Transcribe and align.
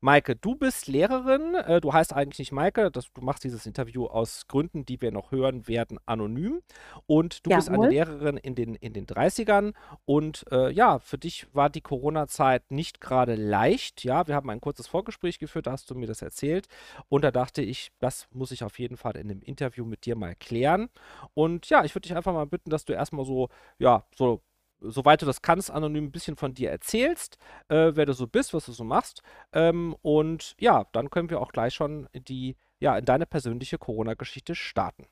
Maike, 0.00 0.36
du 0.36 0.54
bist 0.54 0.86
Lehrerin. 0.86 1.54
Äh, 1.54 1.80
du 1.80 1.92
heißt 1.92 2.12
eigentlich 2.12 2.38
nicht 2.38 2.52
Maike. 2.52 2.90
Das, 2.90 3.12
du 3.12 3.20
machst 3.22 3.44
dieses 3.44 3.66
Interview 3.66 4.06
aus 4.06 4.46
Gründen, 4.48 4.84
die 4.84 5.00
wir 5.00 5.12
noch 5.12 5.32
hören 5.32 5.68
werden, 5.68 5.98
anonym. 6.06 6.62
Und 7.06 7.46
du 7.46 7.50
bist 7.50 7.68
eine 7.68 7.88
Lehrerin 7.88 8.36
in 8.36 8.54
den, 8.54 8.74
in 8.74 8.92
den 8.92 9.06
30ern. 9.06 9.74
Und 10.04 10.44
äh, 10.50 10.70
ja, 10.70 10.98
für 10.98 11.18
dich 11.18 11.46
war 11.52 11.70
die 11.70 11.80
Corona-Zeit 11.80 12.70
nicht 12.70 13.00
gerade 13.00 13.34
leicht. 13.34 14.04
Ja, 14.04 14.26
wir 14.26 14.34
haben 14.34 14.50
ein 14.50 14.60
kurzes 14.60 14.86
Vorgespräch 14.86 15.38
geführt, 15.38 15.66
da 15.66 15.72
hast 15.72 15.90
du 15.90 15.94
mir 15.94 16.06
das 16.06 16.22
erzählt. 16.22 16.66
Und 17.08 17.22
da 17.22 17.30
dachte 17.30 17.62
ich, 17.62 17.90
das 17.98 18.28
muss 18.32 18.50
ich 18.50 18.64
auf 18.64 18.78
jeden 18.78 18.96
Fall 18.96 19.16
in 19.16 19.30
einem 19.30 19.42
Interview 19.42 19.84
mit 19.84 20.06
dir 20.06 20.16
mal 20.16 20.34
klären. 20.34 20.88
Und 21.34 21.68
ja, 21.68 21.84
ich 21.84 21.94
würde 21.94 22.08
dich 22.08 22.16
einfach 22.16 22.32
mal 22.32 22.46
bitten, 22.46 22.70
dass 22.70 22.84
du 22.84 22.92
erstmal 22.92 23.24
so, 23.24 23.48
ja, 23.78 24.04
so 24.14 24.42
soweit 24.80 25.22
du 25.22 25.26
das 25.26 25.42
kannst, 25.42 25.70
anonym 25.70 26.04
ein 26.04 26.12
bisschen 26.12 26.36
von 26.36 26.54
dir 26.54 26.70
erzählst, 26.70 27.38
äh, 27.68 27.92
wer 27.94 28.06
du 28.06 28.12
so 28.12 28.26
bist, 28.26 28.54
was 28.54 28.66
du 28.66 28.72
so 28.72 28.84
machst. 28.84 29.22
Ähm, 29.52 29.96
und 30.02 30.54
ja, 30.58 30.86
dann 30.92 31.10
können 31.10 31.30
wir 31.30 31.40
auch 31.40 31.52
gleich 31.52 31.74
schon 31.74 32.08
die, 32.14 32.56
ja, 32.78 32.96
in 32.98 33.04
deine 33.04 33.26
persönliche 33.26 33.78
Corona-Geschichte 33.78 34.54
starten. 34.54 35.06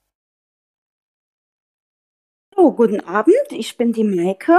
Oh, 2.57 2.73
guten 2.73 3.01
Abend, 3.01 3.35
ich 3.51 3.77
bin 3.77 3.93
die 3.93 4.05
Maike. 4.05 4.57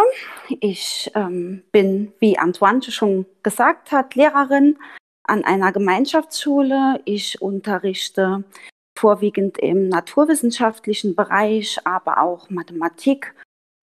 Ich 0.59 1.09
ähm, 1.15 1.63
bin, 1.71 2.11
wie 2.19 2.37
Antoine 2.37 2.81
schon 2.81 3.25
gesagt 3.41 3.91
hat, 3.91 4.15
Lehrerin 4.15 4.77
an 5.23 5.45
einer 5.45 5.71
Gemeinschaftsschule. 5.71 7.01
Ich 7.05 7.41
unterrichte 7.41 8.43
vorwiegend 8.97 9.57
im 9.59 9.87
naturwissenschaftlichen 9.87 11.15
Bereich, 11.15 11.79
aber 11.85 12.21
auch 12.21 12.49
Mathematik 12.49 13.33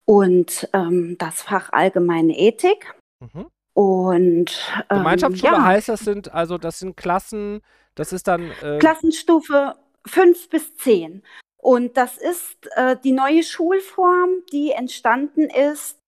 und 0.04 0.68
ähm, 0.72 1.16
das 1.18 1.42
Fach 1.42 1.70
Allgemeine 1.72 2.36
Ethik. 2.36 2.94
Mhm. 3.20 3.46
Und 3.74 4.72
ähm, 4.90 4.98
Gemeinschaftsschule 4.98 5.52
ja. 5.52 5.64
heißt, 5.64 5.88
das 5.88 6.00
sind 6.00 6.32
also 6.32 6.58
das 6.58 6.78
sind 6.78 6.96
Klassen, 6.96 7.60
das 7.94 8.12
ist 8.12 8.28
dann 8.28 8.52
äh 8.62 8.78
Klassenstufe 8.78 9.74
5 10.06 10.48
bis 10.48 10.76
10. 10.76 11.22
Und 11.56 11.96
das 11.96 12.18
ist 12.18 12.68
äh, 12.76 12.96
die 13.02 13.12
neue 13.12 13.42
Schulform, 13.42 14.30
die 14.52 14.72
entstanden 14.72 15.48
ist, 15.48 15.98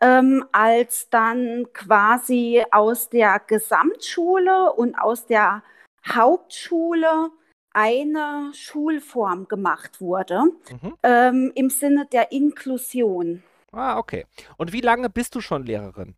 ähm, 0.00 0.44
als 0.52 1.10
dann 1.10 1.66
quasi 1.74 2.64
aus 2.70 3.10
der 3.10 3.38
Gesamtschule 3.38 4.72
und 4.72 4.94
aus 4.94 5.26
der 5.26 5.62
Hauptschule 6.08 7.30
eine 7.74 8.52
Schulform 8.54 9.48
gemacht 9.48 10.00
wurde, 10.00 10.42
mhm. 10.70 10.96
ähm, 11.02 11.52
im 11.54 11.70
Sinne 11.70 12.06
der 12.06 12.32
Inklusion. 12.32 13.42
Ah, 13.72 13.98
okay. 13.98 14.26
Und 14.58 14.72
wie 14.72 14.80
lange 14.80 15.08
bist 15.08 15.34
du 15.34 15.40
schon 15.40 15.64
Lehrerin? 15.64 16.14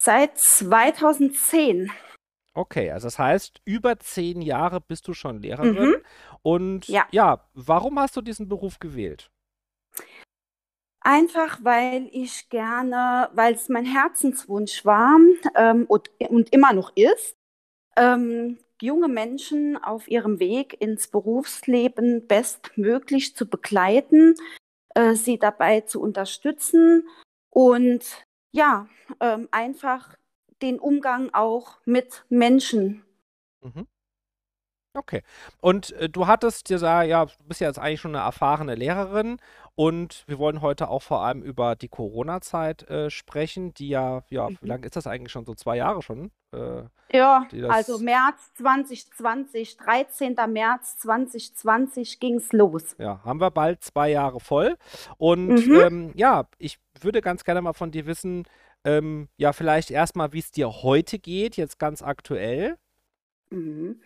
Seit 0.00 0.38
2010. 0.38 1.90
Okay, 2.54 2.90
also 2.90 3.06
das 3.06 3.18
heißt, 3.18 3.60
über 3.64 3.98
zehn 3.98 4.40
Jahre 4.40 4.80
bist 4.80 5.08
du 5.08 5.12
schon 5.12 5.40
Lehrerin. 5.42 5.90
Mhm. 5.90 5.96
Und 6.42 6.88
ja. 6.88 7.06
ja, 7.10 7.44
warum 7.54 7.98
hast 7.98 8.16
du 8.16 8.22
diesen 8.22 8.48
Beruf 8.48 8.78
gewählt? 8.78 9.30
Einfach, 11.00 11.58
weil 11.62 12.08
ich 12.12 12.48
gerne, 12.48 13.30
weil 13.34 13.54
es 13.54 13.68
mein 13.68 13.84
Herzenswunsch 13.84 14.84
war 14.84 15.18
ähm, 15.54 15.84
und, 15.86 16.10
und, 16.18 16.52
immer 16.52 16.72
noch 16.72 16.96
ist, 16.96 17.36
ähm, 17.96 18.58
junge 18.82 19.08
Menschen 19.08 19.82
auf 19.82 20.08
ihrem 20.08 20.38
Weg 20.38 20.80
ins 20.80 21.08
Berufsleben 21.08 22.26
bestmöglich 22.26 23.34
zu 23.36 23.46
begleiten, 23.46 24.34
äh, 24.94 25.14
sie 25.14 25.38
dabei 25.38 25.82
zu 25.82 26.00
unterstützen 26.00 27.08
und 27.50 28.26
ja, 28.52 28.88
ähm, 29.20 29.48
einfach 29.50 30.16
den 30.62 30.78
Umgang 30.78 31.30
auch 31.32 31.78
mit 31.84 32.24
Menschen. 32.28 33.04
Mhm. 33.60 33.86
Okay. 34.94 35.22
Und 35.60 35.92
äh, 35.92 36.08
du 36.08 36.26
hattest 36.26 36.70
dir 36.70 36.78
ja, 36.78 37.26
du 37.26 37.32
bist 37.44 37.60
ja 37.60 37.68
jetzt 37.68 37.78
eigentlich 37.78 38.00
schon 38.00 38.14
eine 38.14 38.24
erfahrene 38.24 38.74
Lehrerin 38.74 39.38
und 39.76 40.24
wir 40.26 40.38
wollen 40.38 40.62
heute 40.62 40.88
auch 40.88 41.02
vor 41.02 41.22
allem 41.22 41.42
über 41.42 41.76
die 41.76 41.88
Corona-Zeit 41.88 42.88
äh, 42.88 43.10
sprechen, 43.10 43.74
die 43.74 43.88
ja, 43.88 44.22
ja, 44.30 44.48
mhm. 44.48 44.58
wie 44.62 44.66
lange 44.66 44.86
ist 44.86 44.96
das 44.96 45.06
eigentlich 45.06 45.30
schon? 45.30 45.44
So 45.44 45.54
zwei 45.54 45.76
Jahre 45.76 46.00
schon? 46.00 46.30
Äh, 46.52 46.84
ja, 47.12 47.46
also 47.68 47.98
März 47.98 48.54
2020, 48.54 49.76
13. 49.76 50.34
März 50.48 50.96
2020 50.96 52.18
ging 52.18 52.36
es 52.36 52.52
los. 52.52 52.96
Ja, 52.98 53.22
haben 53.22 53.38
wir 53.38 53.50
bald 53.50 53.84
zwei 53.84 54.10
Jahre 54.10 54.40
voll. 54.40 54.76
Und 55.18 55.66
mhm. 55.66 55.80
ähm, 55.80 56.12
ja, 56.14 56.48
ich 56.56 56.78
würde 57.00 57.20
ganz 57.20 57.44
gerne 57.44 57.60
mal 57.60 57.74
von 57.74 57.90
dir 57.90 58.06
wissen, 58.06 58.44
ähm, 58.84 59.28
ja, 59.36 59.52
vielleicht 59.52 59.90
erstmal, 59.90 60.32
wie 60.32 60.38
es 60.38 60.52
dir 60.52 60.70
heute 60.70 61.18
geht, 61.18 61.58
jetzt 61.58 61.78
ganz 61.78 62.02
aktuell. 62.02 62.78
Mhm. 63.50 64.00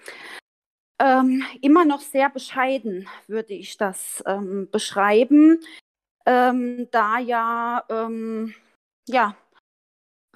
Ähm, 1.01 1.43
immer 1.63 1.87
noch 1.87 2.03
sehr 2.03 2.29
bescheiden, 2.29 3.09
würde 3.27 3.55
ich 3.55 3.79
das 3.79 4.23
ähm, 4.27 4.69
beschreiben, 4.71 5.59
ähm, 6.27 6.89
da 6.91 7.19
ja, 7.19 7.85
ähm, 7.89 8.55
ja, 9.09 9.35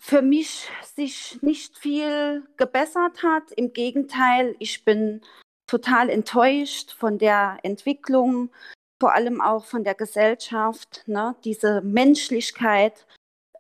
für 0.01 0.23
mich 0.23 0.71
sich 0.83 1.43
nicht 1.43 1.77
viel 1.79 2.47
gebessert 2.57 3.23
hat. 3.23 3.53
Im 3.53 3.75
Gegenteil, 3.75 4.57
ich 4.59 4.87
bin 4.87 5.21
total 5.67 6.09
enttäuscht 6.09 6.93
von 6.93 7.19
der 7.19 7.59
Entwicklung, 7.63 8.51
vor 9.01 9.13
allem 9.13 9.43
auch 9.43 9.67
von 9.67 9.85
der 9.85 9.95
Gesellschaft. 9.95 11.05
Ne? 11.07 11.37
Diese 11.45 11.83
Menschlichkeit, 11.83 13.07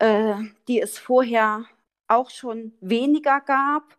äh, 0.00 0.36
die 0.68 0.80
es 0.80 0.98
vorher 0.98 1.66
auch 2.08 2.30
schon 2.30 2.72
weniger 2.80 3.40
gab, 3.40 3.96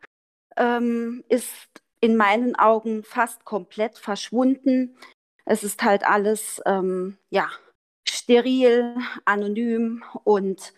ähm, 0.58 1.24
ist 1.30 1.70
in 2.02 2.16
meinen 2.16 2.56
Augen 2.56 3.04
fast 3.04 3.46
komplett 3.46 3.98
verschwunden. 3.98 4.98
Es 5.46 5.64
ist 5.64 5.84
halt 5.84 6.06
alles 6.06 6.62
ähm, 6.66 7.18
ja, 7.30 7.50
steril, 8.08 8.96
anonym 9.26 10.04
und 10.24 10.74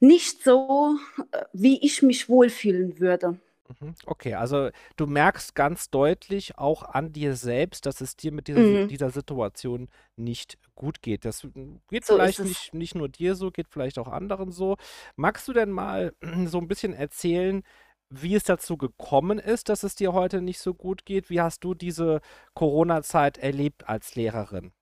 nicht 0.00 0.42
so, 0.42 0.98
äh, 1.32 1.44
wie 1.52 1.84
ich 1.84 2.02
mich 2.02 2.28
wohlfühlen 2.28 3.00
würde. 3.00 3.38
Mhm. 3.80 3.94
Okay, 4.06 4.34
also 4.34 4.70
du 4.96 5.06
merkst 5.06 5.54
ganz 5.54 5.90
deutlich 5.90 6.58
auch 6.58 6.82
an 6.82 7.12
dir 7.12 7.34
selbst, 7.36 7.86
dass 7.86 8.00
es 8.00 8.16
dir 8.16 8.32
mit 8.32 8.48
dieser, 8.48 8.60
mhm. 8.60 8.88
dieser 8.88 9.10
Situation 9.10 9.88
nicht 10.16 10.58
gut 10.74 11.02
geht. 11.02 11.24
Das 11.24 11.42
hm, 11.42 11.80
geht 11.88 12.04
so 12.04 12.14
vielleicht 12.14 12.40
nicht, 12.40 12.74
nicht 12.74 12.94
nur 12.94 13.08
dir 13.08 13.34
so, 13.34 13.50
geht 13.50 13.68
vielleicht 13.68 13.98
auch 13.98 14.08
anderen 14.08 14.52
so. 14.52 14.76
Magst 15.16 15.48
du 15.48 15.52
denn 15.52 15.70
mal 15.70 16.14
so 16.46 16.58
ein 16.58 16.68
bisschen 16.68 16.92
erzählen, 16.92 17.62
wie 18.10 18.34
es 18.34 18.44
dazu 18.44 18.76
gekommen 18.76 19.38
ist, 19.38 19.68
dass 19.68 19.82
es 19.82 19.94
dir 19.94 20.12
heute 20.12 20.40
nicht 20.40 20.60
so 20.60 20.74
gut 20.74 21.04
geht. 21.04 21.30
Wie 21.30 21.40
hast 21.40 21.64
du 21.64 21.74
diese 21.74 22.20
Corona-Zeit 22.54 23.38
erlebt 23.38 23.88
als 23.88 24.14
Lehrerin? 24.14 24.72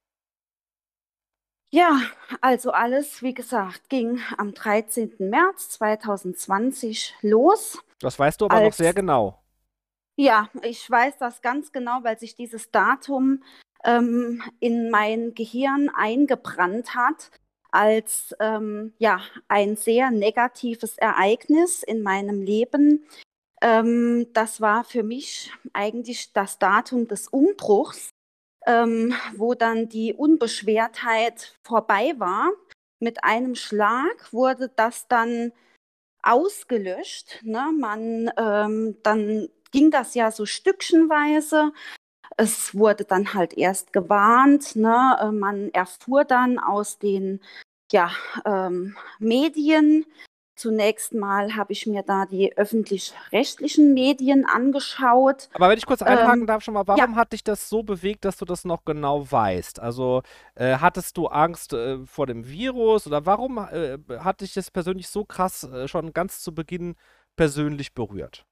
Ja, 1.70 2.00
also 2.40 2.70
alles, 2.70 3.22
wie 3.22 3.34
gesagt, 3.34 3.88
ging 3.88 4.20
am 4.38 4.54
13. 4.54 5.14
März 5.18 5.70
2020 5.70 7.16
los. 7.22 7.82
Das 7.98 8.18
weißt 8.18 8.40
du 8.40 8.44
aber 8.44 8.56
als, 8.56 8.64
noch 8.64 8.72
sehr 8.74 8.94
genau. 8.94 9.42
Ja, 10.14 10.48
ich 10.62 10.88
weiß 10.88 11.18
das 11.18 11.42
ganz 11.42 11.72
genau, 11.72 12.04
weil 12.04 12.16
sich 12.16 12.36
dieses 12.36 12.70
Datum 12.70 13.42
ähm, 13.82 14.40
in 14.60 14.90
mein 14.90 15.34
Gehirn 15.34 15.88
eingebrannt 15.88 16.94
hat 16.94 17.32
als 17.74 18.34
ähm, 18.40 18.94
ja, 18.98 19.20
ein 19.48 19.76
sehr 19.76 20.10
negatives 20.10 20.96
Ereignis 20.96 21.82
in 21.82 22.02
meinem 22.02 22.40
Leben. 22.40 23.04
Ähm, 23.60 24.28
das 24.32 24.60
war 24.60 24.84
für 24.84 25.02
mich 25.02 25.50
eigentlich 25.72 26.32
das 26.32 26.58
Datum 26.58 27.08
des 27.08 27.28
Umbruchs, 27.28 28.10
ähm, 28.66 29.14
wo 29.36 29.54
dann 29.54 29.88
die 29.88 30.14
Unbeschwertheit 30.14 31.58
vorbei 31.64 32.14
war. 32.18 32.50
Mit 33.00 33.24
einem 33.24 33.56
Schlag 33.56 34.32
wurde 34.32 34.70
das 34.74 35.08
dann 35.08 35.52
ausgelöscht. 36.22 37.40
Ne? 37.42 37.72
Man, 37.76 38.30
ähm, 38.36 38.96
dann 39.02 39.48
ging 39.72 39.90
das 39.90 40.14
ja 40.14 40.30
so 40.30 40.46
stückchenweise. 40.46 41.72
Es 42.36 42.74
wurde 42.74 43.04
dann 43.04 43.34
halt 43.34 43.56
erst 43.56 43.92
gewarnt. 43.92 44.76
Ne? 44.76 45.16
Äh, 45.20 45.32
man 45.32 45.70
erfuhr 45.72 46.24
dann 46.24 46.58
aus 46.58 46.98
den 46.98 47.40
ja, 47.92 48.10
ähm, 48.44 48.96
Medien. 49.18 50.04
Zunächst 50.56 51.12
mal 51.12 51.56
habe 51.56 51.72
ich 51.72 51.86
mir 51.86 52.04
da 52.04 52.26
die 52.26 52.56
öffentlich-rechtlichen 52.56 53.92
Medien 53.92 54.46
angeschaut. 54.46 55.48
Aber 55.52 55.68
wenn 55.68 55.78
ich 55.78 55.86
kurz 55.86 56.00
einhaken 56.00 56.42
ähm, 56.42 56.46
darf, 56.46 56.62
schon 56.62 56.74
mal, 56.74 56.86
warum 56.86 57.12
ja. 57.12 57.16
hat 57.16 57.32
dich 57.32 57.42
das 57.42 57.68
so 57.68 57.82
bewegt, 57.82 58.24
dass 58.24 58.36
du 58.36 58.44
das 58.44 58.64
noch 58.64 58.84
genau 58.84 59.28
weißt? 59.28 59.80
Also 59.80 60.22
äh, 60.54 60.76
hattest 60.76 61.16
du 61.16 61.26
Angst 61.26 61.72
äh, 61.72 62.06
vor 62.06 62.26
dem 62.26 62.46
Virus 62.46 63.06
oder 63.08 63.26
warum 63.26 63.58
äh, 63.58 63.98
hat 64.20 64.42
dich 64.42 64.54
das 64.54 64.70
persönlich 64.70 65.08
so 65.08 65.24
krass 65.24 65.64
äh, 65.64 65.88
schon 65.88 66.12
ganz 66.12 66.40
zu 66.40 66.54
Beginn 66.54 66.94
persönlich 67.34 67.92
berührt? 67.92 68.46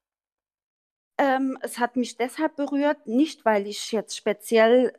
Ähm, 1.17 1.57
es 1.61 1.79
hat 1.79 1.95
mich 1.95 2.17
deshalb 2.17 2.55
berührt, 2.55 3.07
nicht 3.07 3.45
weil 3.45 3.67
ich 3.67 3.91
jetzt 3.91 4.17
speziell 4.17 4.93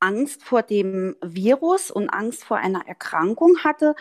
Angst 0.00 0.42
vor 0.42 0.62
dem 0.62 1.16
Virus 1.22 1.90
und 1.90 2.10
Angst 2.10 2.44
vor 2.44 2.56
einer 2.56 2.86
Erkrankung 2.86 3.58
hatte, 3.64 3.94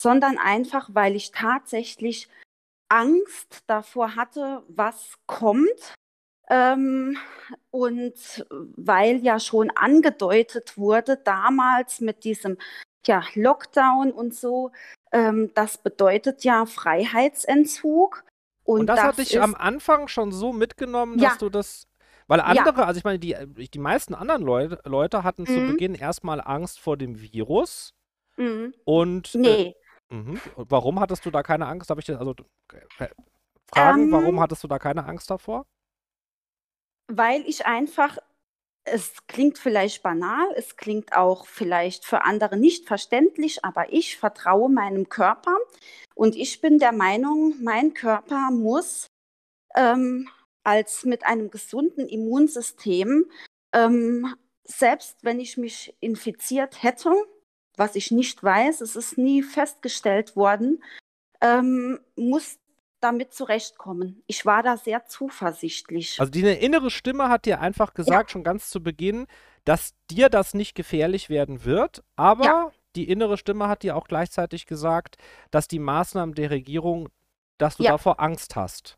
sondern 0.00 0.38
einfach, 0.38 0.90
weil 0.92 1.16
ich 1.16 1.30
tatsächlich 1.30 2.28
Angst 2.88 3.62
davor 3.66 4.16
hatte, 4.16 4.62
was 4.68 5.14
kommt. 5.26 5.94
Ähm, 6.50 7.16
und 7.70 8.46
weil 8.50 9.16
ja 9.24 9.40
schon 9.40 9.70
angedeutet 9.70 10.76
wurde, 10.76 11.16
damals 11.16 12.00
mit 12.00 12.24
diesem 12.24 12.58
ja, 13.06 13.24
Lockdown 13.34 14.12
und 14.12 14.34
so, 14.34 14.70
ähm, 15.12 15.50
das 15.54 15.78
bedeutet 15.78 16.44
ja 16.44 16.66
Freiheitsentzug. 16.66 18.24
Und, 18.64 18.80
und 18.80 18.86
das, 18.86 18.96
das 18.96 19.04
hat 19.04 19.18
dich 19.18 19.40
am 19.40 19.54
Anfang 19.54 20.08
schon 20.08 20.32
so 20.32 20.52
mitgenommen, 20.52 21.18
dass 21.18 21.34
ja. 21.34 21.38
du 21.38 21.50
das. 21.50 21.86
Weil 22.26 22.40
andere, 22.40 22.80
ja. 22.80 22.86
also 22.86 22.98
ich 22.98 23.04
meine, 23.04 23.18
die, 23.18 23.36
die 23.68 23.78
meisten 23.78 24.14
anderen 24.14 24.42
Leute, 24.42 24.80
Leute 24.84 25.22
hatten 25.22 25.42
mhm. 25.42 25.46
zu 25.46 25.72
Beginn 25.72 25.94
erstmal 25.94 26.40
Angst 26.40 26.80
vor 26.80 26.96
dem 26.96 27.20
Virus. 27.20 27.94
Mhm. 28.36 28.74
Und. 28.84 29.34
Äh, 29.34 29.38
nee. 29.38 29.74
Äh, 30.10 30.38
warum 30.56 31.00
hattest 31.00 31.26
du 31.26 31.30
da 31.30 31.42
keine 31.42 31.66
Angst? 31.66 31.90
Habe 31.90 32.00
ich 32.00 32.06
das, 32.06 32.18
also 32.18 32.34
äh, 32.72 33.08
Fragen, 33.66 34.02
ähm, 34.04 34.12
warum 34.12 34.40
hattest 34.40 34.62
du 34.64 34.68
da 34.68 34.78
keine 34.78 35.04
Angst 35.04 35.30
davor? 35.30 35.66
Weil 37.08 37.42
ich 37.42 37.66
einfach 37.66 38.18
es 38.84 39.12
klingt 39.26 39.58
vielleicht 39.58 40.02
banal, 40.02 40.46
es 40.56 40.76
klingt 40.76 41.16
auch 41.16 41.46
vielleicht 41.46 42.04
für 42.04 42.22
andere 42.22 42.56
nicht 42.56 42.86
verständlich, 42.86 43.64
aber 43.64 43.92
ich 43.92 44.16
vertraue 44.16 44.68
meinem 44.68 45.08
Körper 45.08 45.56
und 46.14 46.36
ich 46.36 46.60
bin 46.60 46.78
der 46.78 46.92
Meinung, 46.92 47.54
mein 47.62 47.94
Körper 47.94 48.50
muss 48.50 49.06
ähm, 49.74 50.28
als 50.64 51.04
mit 51.04 51.24
einem 51.24 51.50
gesunden 51.50 52.08
Immunsystem, 52.08 53.26
ähm, 53.72 54.34
selbst 54.64 55.18
wenn 55.22 55.40
ich 55.40 55.56
mich 55.56 55.96
infiziert 56.00 56.82
hätte, 56.82 57.12
was 57.76 57.96
ich 57.96 58.10
nicht 58.10 58.42
weiß, 58.42 58.80
es 58.82 58.96
ist 58.96 59.18
nie 59.18 59.42
festgestellt 59.42 60.36
worden, 60.36 60.82
ähm, 61.40 62.00
muss 62.16 62.58
damit 63.04 63.34
zurechtkommen. 63.34 64.22
Ich 64.26 64.46
war 64.46 64.62
da 64.62 64.78
sehr 64.78 65.04
zuversichtlich. 65.04 66.18
Also 66.18 66.32
die 66.32 66.40
innere 66.40 66.90
Stimme 66.90 67.28
hat 67.28 67.44
dir 67.44 67.60
einfach 67.60 67.92
gesagt, 67.92 68.30
ja. 68.30 68.32
schon 68.32 68.44
ganz 68.44 68.70
zu 68.70 68.82
Beginn, 68.82 69.26
dass 69.64 69.94
dir 70.10 70.30
das 70.30 70.54
nicht 70.54 70.74
gefährlich 70.74 71.28
werden 71.28 71.64
wird, 71.64 72.02
aber 72.16 72.44
ja. 72.44 72.72
die 72.96 73.08
innere 73.08 73.36
Stimme 73.36 73.68
hat 73.68 73.82
dir 73.82 73.94
auch 73.96 74.08
gleichzeitig 74.08 74.66
gesagt, 74.66 75.18
dass 75.50 75.68
die 75.68 75.78
Maßnahmen 75.78 76.34
der 76.34 76.50
Regierung, 76.50 77.10
dass 77.58 77.76
du 77.76 77.82
ja. 77.82 77.92
davor 77.92 78.20
Angst 78.20 78.56
hast. 78.56 78.96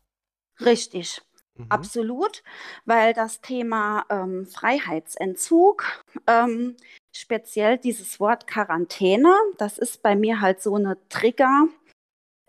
Richtig. 0.61 1.21
Mhm. 1.55 1.65
Absolut, 1.67 2.43
weil 2.85 3.13
das 3.13 3.41
Thema 3.41 4.05
ähm, 4.09 4.45
Freiheitsentzug, 4.45 5.83
ähm, 6.27 6.77
speziell 7.11 7.77
dieses 7.77 8.21
Wort 8.21 8.47
Quarantäne, 8.47 9.35
das 9.57 9.77
ist 9.77 10.01
bei 10.01 10.15
mir 10.15 10.39
halt 10.39 10.61
so 10.61 10.75
eine 10.75 10.97
Trigger, 11.09 11.67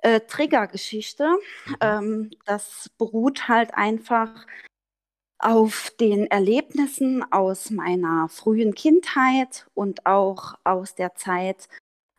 äh, 0.03 0.21
Triggergeschichte. 0.21 1.37
Mhm. 1.67 1.77
Ähm, 1.81 2.31
das 2.45 2.91
beruht 2.99 3.49
halt 3.49 3.75
einfach 3.75 4.47
auf 5.39 5.93
den 6.01 6.27
Erlebnissen 6.27 7.25
aus 7.33 7.71
meiner 7.71 8.29
frühen 8.29 8.75
Kindheit 8.75 9.67
und 9.75 10.05
auch 10.07 10.55
aus 10.65 10.95
der 10.95 11.15
Zeit 11.15 11.69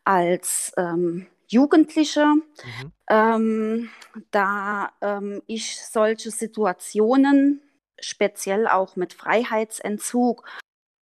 als 0.06 0.72
ähm, 0.78 1.28
Jugendliche, 1.48 2.26
mhm. 2.26 2.92
ähm, 3.10 3.90
da 4.32 4.92
ähm, 5.02 5.42
ich 5.48 5.82
solche 5.82 6.32
Situationen, 6.32 7.62
speziell 8.00 8.68
auch 8.68 8.96
mit 8.96 9.14
Freiheitsentzug 9.14 10.48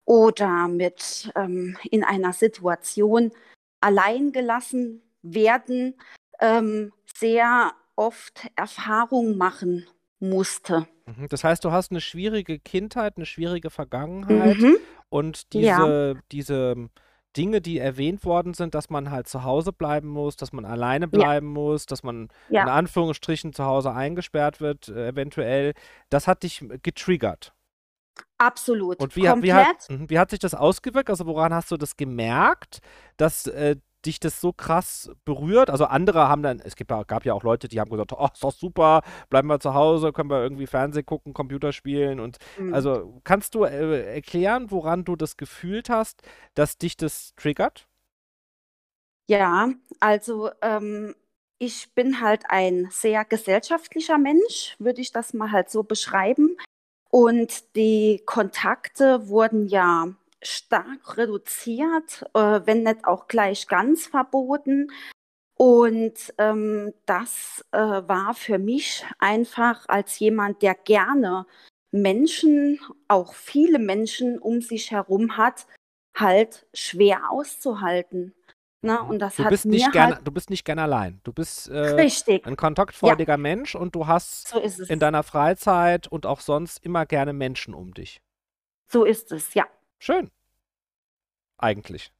oder 0.06 0.66
mit 0.66 1.31
ähm, 1.37 1.76
in 1.90 2.02
einer 2.05 2.32
Situation 2.32 3.32
allein 3.81 4.32
gelassen 4.32 5.02
werden, 5.23 5.94
ähm, 6.40 6.92
sehr 7.16 7.72
oft 7.96 8.48
Erfahrung 8.56 9.37
machen 9.37 9.87
musste. 10.19 10.87
Mhm. 11.06 11.28
Das 11.28 11.44
heißt, 11.44 11.64
du 11.64 11.72
hast 11.72 11.90
eine 11.90 12.00
schwierige 12.00 12.58
Kindheit, 12.58 13.14
eine 13.16 13.26
schwierige 13.26 13.70
Vergangenheit 13.70 14.58
mhm. 14.58 14.76
und 15.08 15.52
diese, 15.52 15.66
ja. 15.66 16.14
diese 16.32 16.88
Dinge, 17.37 17.60
die 17.60 17.78
erwähnt 17.78 18.25
worden 18.25 18.54
sind, 18.54 18.75
dass 18.75 18.90
man 18.90 19.10
halt 19.10 19.28
zu 19.28 19.44
Hause 19.44 19.72
bleiben 19.72 20.08
muss, 20.08 20.37
dass 20.37 20.52
man 20.52 20.64
alleine 20.64 21.08
bleiben 21.08 21.48
ja. 21.48 21.52
muss, 21.52 21.87
dass 21.87 22.02
man 22.02 22.28
ja. 22.48 22.62
in 22.62 22.69
Anführungsstrichen 22.69 23.52
zu 23.52 23.64
Hause 23.64 23.92
eingesperrt 23.92 24.60
wird, 24.60 24.88
äh, 24.88 25.08
eventuell, 25.08 25.75
das 26.08 26.26
hat 26.26 26.42
dich 26.42 26.64
getriggert. 26.82 27.52
Absolut. 28.38 28.98
Und 29.00 29.16
wie, 29.16 29.22
wie, 29.22 29.52
hat, 29.52 29.88
mhm, 29.88 30.10
wie 30.10 30.19
hat 30.19 30.31
sich 30.31 30.40
das 30.40 30.54
ausgewirkt? 30.54 31.10
Also 31.10 31.26
woran 31.26 31.54
hast 31.54 31.70
du 31.70 31.76
das 31.76 31.96
gemerkt, 31.96 32.81
dass 33.16 33.46
äh, 33.46 33.76
dich 34.06 34.20
das 34.20 34.41
so 34.41 34.52
krass 34.52 35.11
berührt? 35.25 35.70
Also 35.70 35.85
andere 35.85 36.29
haben 36.29 36.43
dann, 36.43 36.61
es 36.61 36.76
gibt, 36.76 36.91
gab 36.91 37.25
ja 37.25 37.35
auch 37.35 37.43
Leute, 37.43 37.69
die 37.69 37.81
haben 37.81 37.91
gesagt, 37.91 38.12
oh, 38.12 38.29
ist 38.32 38.43
doch 38.43 38.52
super, 38.52 39.02
bleiben 39.29 39.49
wir 39.49 39.61
zu 39.61 39.75
Hause, 39.75 40.12
können 40.12 40.31
wir 40.31 40.43
irgendwie 40.43 40.67
Fernsehen 40.67 41.06
gucken, 41.06 41.35
Computer 41.35 41.73
spielen 41.73 42.20
und 42.20 42.38
mhm. 42.58 42.75
also 42.75 43.20
kannst 43.25 43.55
du 43.55 43.64
äh, 43.64 44.14
erklären, 44.14 44.70
woran 44.70 45.05
du 45.05 45.17
das 45.17 45.37
gefühlt 45.37 45.91
hast, 45.91 46.23
dass 46.55 46.79
dich 46.79 46.97
das 46.97 47.35
triggert? 47.37 47.87
Ja, 49.29 49.69
also 50.00 50.50
ähm, 50.61 51.14
ich 51.58 51.94
bin 51.94 52.20
halt 52.20 52.44
ein 52.49 52.88
sehr 52.91 53.25
gesellschaftlicher 53.25 54.19
Mensch, 54.19 54.76
würde 54.79 55.02
ich 55.02 55.12
das 55.12 55.35
mal 55.35 55.52
halt 55.52 55.70
so 55.70 55.82
beschreiben. 55.82 56.56
Und 57.11 57.76
die 57.76 58.23
Kontakte 58.25 59.29
wurden 59.29 59.69
ja 59.69 60.08
stark 60.42 61.16
reduziert, 61.16 62.25
äh, 62.34 62.60
wenn 62.64 62.82
nicht 62.82 63.04
auch 63.04 63.28
gleich 63.28 63.66
ganz 63.69 64.06
verboten. 64.06 64.90
Und 65.56 66.32
ähm, 66.38 66.94
das 67.04 67.64
äh, 67.72 67.78
war 67.78 68.34
für 68.34 68.58
mich 68.58 69.04
einfach 69.19 69.87
als 69.88 70.19
jemand, 70.19 70.62
der 70.62 70.75
gerne 70.75 71.46
Menschen, 71.92 72.81
auch 73.08 73.34
viele 73.34 73.78
Menschen 73.78 74.38
um 74.38 74.62
sich 74.62 74.90
herum 74.90 75.37
hat, 75.37 75.66
halt 76.16 76.66
schwer 76.72 77.31
auszuhalten. 77.31 78.34
Ne? 78.82 79.02
Und 79.02 79.19
das 79.19 79.37
du, 79.37 79.44
hat 79.44 79.50
bist 79.50 79.66
mir 79.66 79.72
nicht 79.72 79.92
gern, 79.92 80.14
halt 80.14 80.26
du 80.26 80.32
bist 80.32 80.48
nicht 80.48 80.64
gern 80.64 80.78
allein. 80.78 81.20
Du 81.25 81.32
bist 81.34 81.69
äh, 81.69 82.08
ein 82.44 82.56
kontaktfreudiger 82.56 83.34
ja. 83.34 83.37
Mensch 83.37 83.75
und 83.75 83.94
du 83.94 84.06
hast 84.06 84.48
so 84.48 84.58
in 84.58 84.98
deiner 84.98 85.22
Freizeit 85.22 86.08
und 86.08 86.25
auch 86.25 86.40
sonst 86.40 86.82
immer 86.82 87.04
gerne 87.04 87.34
Menschen 87.34 87.75
um 87.75 87.92
dich. 87.92 88.22
So 88.90 89.04
ist 89.04 89.31
es, 89.32 89.52
ja. 89.52 89.66
Schön. 90.00 90.31
Eigentlich. 91.58 92.11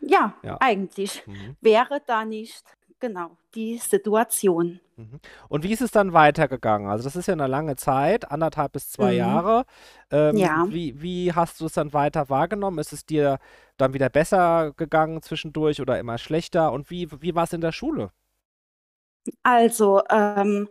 Ja, 0.00 0.34
ja. 0.42 0.56
eigentlich. 0.60 1.26
Mhm. 1.26 1.56
Wäre 1.60 2.00
da 2.06 2.24
nicht 2.24 2.64
genau 3.00 3.36
die 3.54 3.78
Situation. 3.78 4.80
Mhm. 4.96 5.18
Und 5.48 5.64
wie 5.64 5.72
ist 5.72 5.80
es 5.80 5.90
dann 5.90 6.12
weitergegangen? 6.12 6.88
Also 6.88 7.02
das 7.02 7.16
ist 7.16 7.26
ja 7.26 7.32
eine 7.32 7.48
lange 7.48 7.74
Zeit, 7.74 8.30
anderthalb 8.30 8.72
bis 8.72 8.90
zwei 8.90 9.12
mhm. 9.12 9.18
Jahre. 9.18 9.64
Ähm, 10.12 10.36
ja. 10.36 10.66
Wie, 10.68 11.02
wie 11.02 11.32
hast 11.32 11.60
du 11.60 11.66
es 11.66 11.72
dann 11.72 11.92
weiter 11.92 12.28
wahrgenommen? 12.30 12.78
Ist 12.78 12.92
es 12.92 13.04
dir 13.04 13.38
dann 13.76 13.92
wieder 13.92 14.08
besser 14.08 14.72
gegangen 14.76 15.20
zwischendurch 15.20 15.80
oder 15.80 15.98
immer 15.98 16.16
schlechter? 16.16 16.70
Und 16.70 16.90
wie, 16.90 17.08
wie 17.20 17.34
war 17.34 17.44
es 17.44 17.52
in 17.52 17.60
der 17.60 17.72
Schule? 17.72 18.12
Also 19.42 20.02
ähm, 20.10 20.68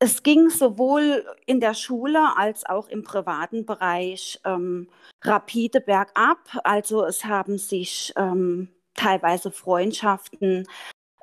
es 0.00 0.22
ging 0.22 0.48
sowohl 0.48 1.24
in 1.46 1.60
der 1.60 1.74
Schule 1.74 2.36
als 2.36 2.64
auch 2.64 2.88
im 2.88 3.02
privaten 3.02 3.66
Bereich 3.66 4.40
ähm, 4.44 4.88
rapide 5.22 5.80
bergab. 5.80 6.38
Also 6.62 7.04
es 7.04 7.24
haben 7.24 7.58
sich 7.58 8.12
ähm, 8.16 8.68
teilweise 8.94 9.50
Freundschaften 9.50 10.68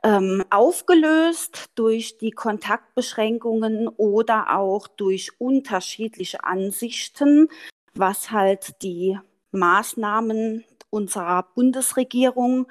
ähm, 0.04 0.44
aufgelöst 0.50 1.66
durch 1.76 2.18
die 2.18 2.32
Kontaktbeschränkungen 2.32 3.88
oder 3.88 4.58
auch 4.58 4.88
durch 4.88 5.32
unterschiedliche 5.40 6.44
Ansichten, 6.44 7.48
was 7.94 8.32
halt 8.32 8.82
die 8.84 9.18
Maßnahmen 9.52 10.66
unserer 10.90 11.44
Bundesregierung 11.56 12.68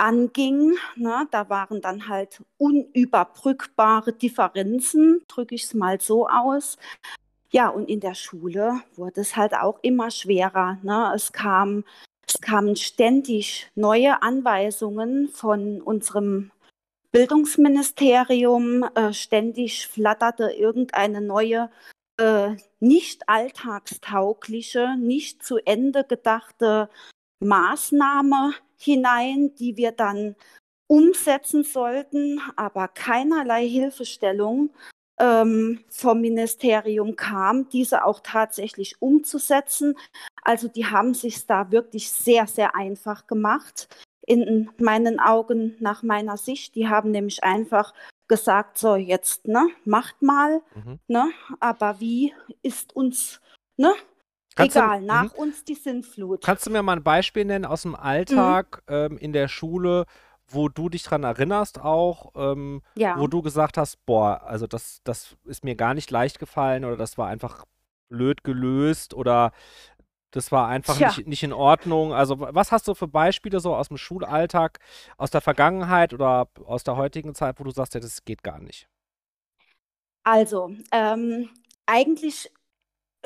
anging. 0.00 0.76
Ne? 0.96 1.28
Da 1.30 1.48
waren 1.48 1.80
dann 1.80 2.08
halt 2.08 2.42
unüberbrückbare 2.58 4.12
Differenzen, 4.12 5.22
drücke 5.28 5.54
ich 5.54 5.64
es 5.64 5.74
mal 5.74 6.00
so 6.00 6.28
aus. 6.28 6.78
Ja, 7.52 7.68
und 7.68 7.88
in 7.88 8.00
der 8.00 8.14
Schule 8.14 8.80
wurde 8.96 9.20
es 9.20 9.36
halt 9.36 9.54
auch 9.54 9.78
immer 9.82 10.10
schwerer. 10.10 10.78
Ne? 10.82 11.12
Es, 11.14 11.32
kam, 11.32 11.84
es 12.26 12.40
kamen 12.40 12.76
ständig 12.76 13.70
neue 13.74 14.22
Anweisungen 14.22 15.28
von 15.28 15.82
unserem 15.82 16.50
Bildungsministerium. 17.12 18.84
Äh, 18.94 19.12
ständig 19.12 19.88
flatterte 19.88 20.50
irgendeine 20.52 21.20
neue, 21.20 21.70
äh, 22.18 22.56
nicht 22.78 23.28
alltagstaugliche, 23.28 24.96
nicht 24.96 25.44
zu 25.44 25.58
Ende 25.58 26.04
gedachte 26.04 26.88
Maßnahme 27.40 28.54
hinein, 28.80 29.54
die 29.56 29.76
wir 29.76 29.92
dann 29.92 30.36
umsetzen 30.86 31.62
sollten, 31.62 32.40
aber 32.56 32.88
keinerlei 32.88 33.68
Hilfestellung 33.68 34.70
ähm, 35.20 35.84
vom 35.88 36.20
Ministerium 36.20 37.14
kam, 37.14 37.68
diese 37.68 38.04
auch 38.04 38.20
tatsächlich 38.20 39.00
umzusetzen. 39.00 39.96
Also 40.42 40.66
die 40.66 40.86
haben 40.86 41.14
sich 41.14 41.46
da 41.46 41.70
wirklich 41.70 42.10
sehr, 42.10 42.46
sehr 42.46 42.74
einfach 42.74 43.26
gemacht 43.26 43.88
in 44.26 44.70
meinen 44.78 45.20
Augen, 45.20 45.76
nach 45.80 46.02
meiner 46.02 46.36
Sicht. 46.36 46.74
Die 46.74 46.88
haben 46.88 47.10
nämlich 47.10 47.44
einfach 47.44 47.94
gesagt, 48.28 48.78
so 48.78 48.96
jetzt, 48.96 49.46
ne, 49.46 49.68
macht 49.84 50.22
mal, 50.22 50.62
mhm. 50.74 50.98
ne, 51.08 51.30
aber 51.58 52.00
wie 52.00 52.32
ist 52.62 52.96
uns, 52.96 53.40
ne, 53.76 53.92
Kannst 54.56 54.76
egal, 54.76 55.00
du, 55.00 55.06
nach 55.06 55.32
mhm. 55.34 55.38
uns 55.38 55.64
die 55.64 55.74
Sintflut. 55.74 56.42
Kannst 56.42 56.66
du 56.66 56.70
mir 56.70 56.82
mal 56.82 56.96
ein 56.96 57.02
Beispiel 57.02 57.44
nennen 57.44 57.64
aus 57.64 57.82
dem 57.82 57.94
Alltag 57.94 58.82
mhm. 58.88 58.94
ähm, 58.94 59.18
in 59.18 59.32
der 59.32 59.48
Schule, 59.48 60.06
wo 60.48 60.68
du 60.68 60.88
dich 60.88 61.04
dran 61.04 61.22
erinnerst 61.22 61.80
auch, 61.80 62.32
ähm, 62.34 62.82
ja. 62.96 63.18
wo 63.18 63.28
du 63.28 63.42
gesagt 63.42 63.76
hast, 63.76 64.04
boah, 64.06 64.42
also 64.44 64.66
das, 64.66 65.00
das 65.04 65.36
ist 65.44 65.64
mir 65.64 65.76
gar 65.76 65.94
nicht 65.94 66.10
leicht 66.10 66.38
gefallen 66.38 66.84
oder 66.84 66.96
das 66.96 67.16
war 67.16 67.28
einfach 67.28 67.64
blöd 68.08 68.42
gelöst 68.42 69.14
oder 69.14 69.52
das 70.32 70.52
war 70.52 70.68
einfach 70.68 70.98
nicht, 70.98 71.26
nicht 71.26 71.42
in 71.42 71.52
Ordnung. 71.52 72.12
Also, 72.12 72.38
was 72.38 72.70
hast 72.70 72.86
du 72.86 72.94
für 72.94 73.08
Beispiele 73.08 73.58
so 73.60 73.74
aus 73.74 73.88
dem 73.88 73.96
Schulalltag, 73.96 74.78
aus 75.16 75.30
der 75.30 75.40
Vergangenheit 75.40 76.14
oder 76.14 76.48
aus 76.64 76.84
der 76.84 76.96
heutigen 76.96 77.34
Zeit, 77.34 77.58
wo 77.58 77.64
du 77.64 77.70
sagst, 77.70 77.94
ja, 77.94 78.00
das 78.00 78.24
geht 78.24 78.42
gar 78.42 78.60
nicht? 78.60 78.88
Also, 80.22 80.70
ähm, 80.92 81.48
eigentlich 81.86 82.52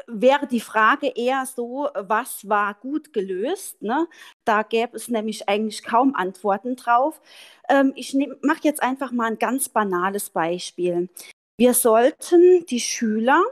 wäre 0.06 0.46
die 0.46 0.60
Frage 0.60 1.12
eher 1.14 1.46
so, 1.46 1.88
was 1.94 2.48
war 2.48 2.74
gut 2.74 3.12
gelöst? 3.12 3.80
Ne? 3.82 4.06
Da 4.44 4.62
gäbe 4.62 4.96
es 4.96 5.08
nämlich 5.08 5.48
eigentlich 5.48 5.82
kaum 5.82 6.14
Antworten 6.14 6.76
drauf. 6.76 7.20
Ähm, 7.68 7.92
ich 7.94 8.14
mache 8.42 8.60
jetzt 8.62 8.82
einfach 8.82 9.12
mal 9.12 9.30
ein 9.30 9.38
ganz 9.38 9.68
banales 9.68 10.30
Beispiel. 10.30 11.08
Wir 11.56 11.74
sollten 11.74 12.66
die 12.66 12.80
Schüler 12.80 13.42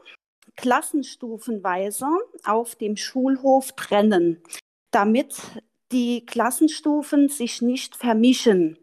klassenstufenweise 0.56 2.06
auf 2.44 2.74
dem 2.74 2.96
Schulhof 2.96 3.72
trennen, 3.72 4.42
damit 4.90 5.40
die 5.92 6.26
Klassenstufen 6.26 7.28
sich 7.28 7.62
nicht 7.62 7.96
vermischen. 7.96 8.78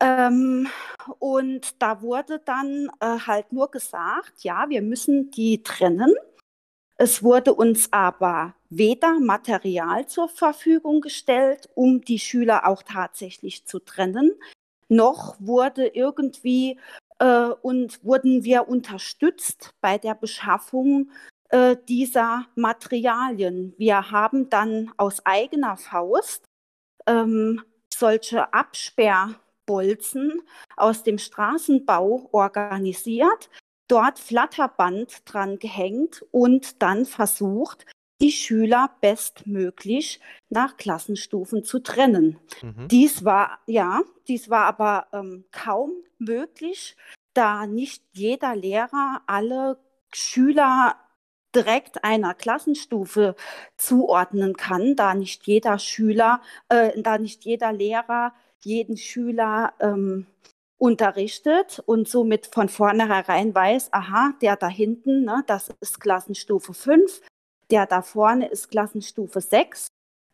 Ähm, 0.00 0.68
und 1.18 1.82
da 1.82 2.02
wurde 2.02 2.40
dann 2.44 2.90
äh, 3.00 3.18
halt 3.26 3.52
nur 3.52 3.70
gesagt, 3.70 4.42
ja, 4.42 4.68
wir 4.68 4.82
müssen 4.82 5.30
die 5.30 5.62
trennen. 5.62 6.14
Es 7.00 7.22
wurde 7.22 7.54
uns 7.54 7.92
aber 7.92 8.56
weder 8.70 9.20
Material 9.20 10.06
zur 10.08 10.28
Verfügung 10.28 11.00
gestellt, 11.00 11.68
um 11.74 12.00
die 12.00 12.18
Schüler 12.18 12.66
auch 12.66 12.82
tatsächlich 12.82 13.64
zu 13.66 13.78
trennen, 13.78 14.32
noch 14.88 15.36
wurde 15.38 15.86
irgendwie 15.86 16.78
äh, 17.20 17.50
und 17.62 18.04
wurden 18.04 18.42
wir 18.42 18.68
unterstützt 18.68 19.70
bei 19.80 19.96
der 19.96 20.16
Beschaffung 20.16 21.12
äh, 21.50 21.76
dieser 21.88 22.46
Materialien. 22.56 23.74
Wir 23.78 24.10
haben 24.10 24.50
dann 24.50 24.90
aus 24.96 25.24
eigener 25.24 25.76
Faust 25.76 26.44
ähm, 27.06 27.62
solche 27.94 28.52
Absperrbolzen 28.52 30.42
aus 30.76 31.04
dem 31.04 31.18
Straßenbau 31.18 32.28
organisiert, 32.32 33.50
dort 33.88 34.18
Flatterband 34.18 35.22
dran 35.24 35.58
gehängt 35.58 36.24
und 36.30 36.82
dann 36.82 37.04
versucht, 37.04 37.86
die 38.20 38.32
Schüler 38.32 38.90
bestmöglich 39.00 40.20
nach 40.48 40.76
Klassenstufen 40.76 41.64
zu 41.64 41.80
trennen. 41.80 42.38
Mhm. 42.62 42.88
Dies 42.88 43.24
war, 43.24 43.60
ja, 43.66 44.02
dies 44.26 44.50
war 44.50 44.64
aber 44.64 45.06
ähm, 45.12 45.44
kaum 45.52 45.92
möglich, 46.18 46.96
da 47.34 47.66
nicht 47.66 48.02
jeder 48.12 48.56
Lehrer 48.56 49.22
alle 49.26 49.78
Schüler 50.12 50.96
direkt 51.54 52.04
einer 52.04 52.34
Klassenstufe 52.34 53.34
zuordnen 53.76 54.56
kann, 54.56 54.96
da 54.96 55.14
nicht 55.14 55.46
jeder 55.46 55.78
Schüler, 55.78 56.42
äh, 56.68 57.00
da 57.00 57.18
nicht 57.18 57.44
jeder 57.44 57.72
Lehrer 57.72 58.34
jeden 58.60 58.96
Schüler 58.96 59.72
ähm, 59.80 60.26
unterrichtet 60.78 61.82
und 61.86 62.08
somit 62.08 62.46
von 62.46 62.68
vornherein 62.68 63.54
weiß, 63.54 63.92
aha, 63.92 64.32
der 64.40 64.56
da 64.56 64.68
hinten, 64.68 65.24
ne, 65.24 65.42
das 65.46 65.70
ist 65.80 66.00
Klassenstufe 66.00 66.72
5, 66.72 67.20
der 67.70 67.86
da 67.86 68.02
vorne 68.02 68.48
ist 68.48 68.70
Klassenstufe 68.70 69.40
6, 69.40 69.88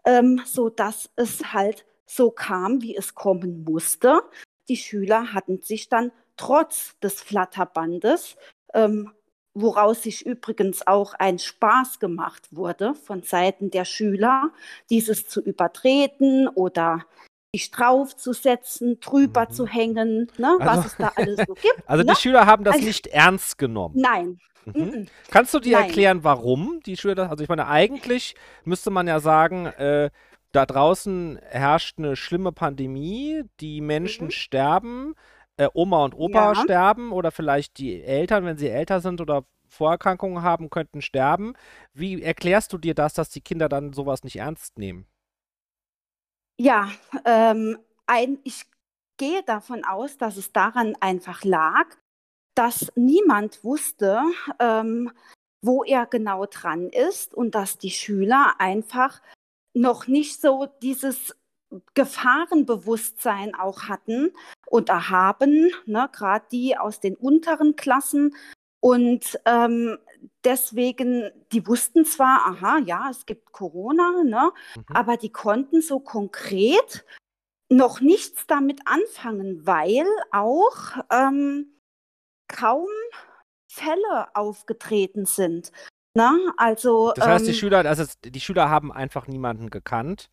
ähm, 0.04 0.42
so 0.44 0.68
dass 0.68 1.10
es 1.16 1.52
halt 1.52 1.86
so 2.06 2.30
kam, 2.30 2.82
wie 2.82 2.94
es 2.94 3.14
kommen 3.14 3.64
musste. 3.64 4.20
Die 4.68 4.76
Schüler 4.76 5.32
hatten 5.32 5.62
sich 5.62 5.88
dann 5.88 6.12
trotz 6.36 6.98
des 7.00 7.20
Flatterbandes, 7.20 8.36
ähm, 8.74 9.12
woraus 9.54 10.02
sich 10.02 10.26
übrigens 10.26 10.86
auch 10.86 11.14
ein 11.14 11.38
Spaß 11.38 12.00
gemacht 12.00 12.48
wurde 12.50 12.94
von 12.94 13.22
Seiten 13.22 13.70
der 13.70 13.84
Schüler, 13.84 14.52
dieses 14.90 15.26
zu 15.26 15.40
übertreten 15.40 16.48
oder 16.48 17.06
sich 17.54 17.70
draufzusetzen, 17.70 18.98
drüber 19.00 19.46
mhm. 19.48 19.52
zu 19.52 19.66
hängen, 19.66 20.30
ne, 20.38 20.56
also, 20.58 20.64
was 20.64 20.86
es 20.86 20.96
da 20.96 21.12
alles 21.14 21.38
so 21.46 21.54
gibt. 21.54 21.74
Also 21.86 22.04
ne? 22.04 22.12
die 22.12 22.20
Schüler 22.20 22.46
haben 22.46 22.64
das 22.64 22.74
also, 22.74 22.86
nicht 22.86 23.06
ernst 23.06 23.58
genommen. 23.58 23.94
Nein, 23.96 24.38
Mhm. 24.66 25.08
Kannst 25.30 25.52
du 25.52 25.60
dir 25.60 25.76
Nein. 25.76 25.86
erklären, 25.88 26.24
warum 26.24 26.80
die 26.86 26.96
Schüler 26.96 27.14
das? 27.14 27.30
Also 27.30 27.42
ich 27.42 27.50
meine, 27.50 27.66
eigentlich 27.68 28.34
müsste 28.64 28.90
man 28.90 29.06
ja 29.06 29.20
sagen, 29.20 29.66
äh, 29.66 30.10
da 30.52 30.66
draußen 30.66 31.38
herrscht 31.50 31.98
eine 31.98 32.16
schlimme 32.16 32.52
Pandemie, 32.52 33.42
die 33.60 33.80
Menschen 33.80 34.26
mhm. 34.26 34.30
sterben, 34.30 35.14
äh, 35.56 35.68
Oma 35.74 36.04
und 36.04 36.14
Opa 36.14 36.52
ja. 36.52 36.54
sterben 36.54 37.12
oder 37.12 37.30
vielleicht 37.30 37.78
die 37.78 38.02
Eltern, 38.02 38.44
wenn 38.44 38.56
sie 38.56 38.68
älter 38.68 39.00
sind 39.00 39.20
oder 39.20 39.44
Vorerkrankungen 39.68 40.42
haben, 40.42 40.70
könnten 40.70 41.02
sterben. 41.02 41.54
Wie 41.92 42.22
erklärst 42.22 42.72
du 42.72 42.78
dir 42.78 42.94
das, 42.94 43.14
dass 43.14 43.30
die 43.30 43.40
Kinder 43.40 43.68
dann 43.68 43.92
sowas 43.92 44.22
nicht 44.22 44.36
ernst 44.36 44.78
nehmen? 44.78 45.06
Ja, 46.58 46.90
ähm, 47.24 47.78
ein, 48.06 48.38
ich 48.44 48.64
gehe 49.16 49.42
davon 49.42 49.84
aus, 49.84 50.18
dass 50.18 50.36
es 50.36 50.52
daran 50.52 50.96
einfach 51.00 51.44
lag, 51.44 51.86
dass 52.54 52.92
niemand 52.94 53.64
wusste, 53.64 54.22
ähm, 54.60 55.10
wo 55.62 55.82
er 55.82 56.06
genau 56.06 56.46
dran 56.46 56.90
ist 56.90 57.34
und 57.34 57.54
dass 57.54 57.78
die 57.78 57.90
Schüler 57.90 58.54
einfach 58.58 59.20
noch 59.72 60.06
nicht 60.06 60.40
so 60.40 60.66
dieses 60.82 61.34
Gefahrenbewusstsein 61.94 63.54
auch 63.54 63.84
hatten 63.84 64.32
und 64.66 64.90
haben, 64.90 65.70
ne, 65.86 66.08
gerade 66.12 66.46
die 66.52 66.76
aus 66.76 67.00
den 67.00 67.16
unteren 67.16 67.74
Klassen. 67.74 68.36
Und 68.84 69.40
ähm, 69.46 69.96
deswegen, 70.44 71.30
die 71.52 71.66
wussten 71.66 72.04
zwar, 72.04 72.44
aha, 72.44 72.80
ja, 72.84 73.08
es 73.10 73.24
gibt 73.24 73.50
Corona, 73.50 74.22
ne, 74.22 74.50
mhm. 74.76 74.84
aber 74.94 75.16
die 75.16 75.32
konnten 75.32 75.80
so 75.80 76.00
konkret 76.00 77.06
noch 77.70 78.02
nichts 78.02 78.46
damit 78.46 78.82
anfangen, 78.84 79.66
weil 79.66 80.04
auch 80.32 80.76
ähm, 81.10 81.80
kaum 82.46 82.88
Fälle 83.72 84.28
aufgetreten 84.34 85.24
sind. 85.24 85.72
Na, 86.12 86.36
also, 86.58 87.14
das 87.16 87.26
heißt, 87.26 87.46
ähm, 87.46 87.52
die 87.52 87.58
Schüler, 87.58 87.78
also 87.86 88.04
die 88.22 88.40
Schüler 88.40 88.68
haben 88.68 88.92
einfach 88.92 89.26
niemanden 89.28 89.70
gekannt, 89.70 90.28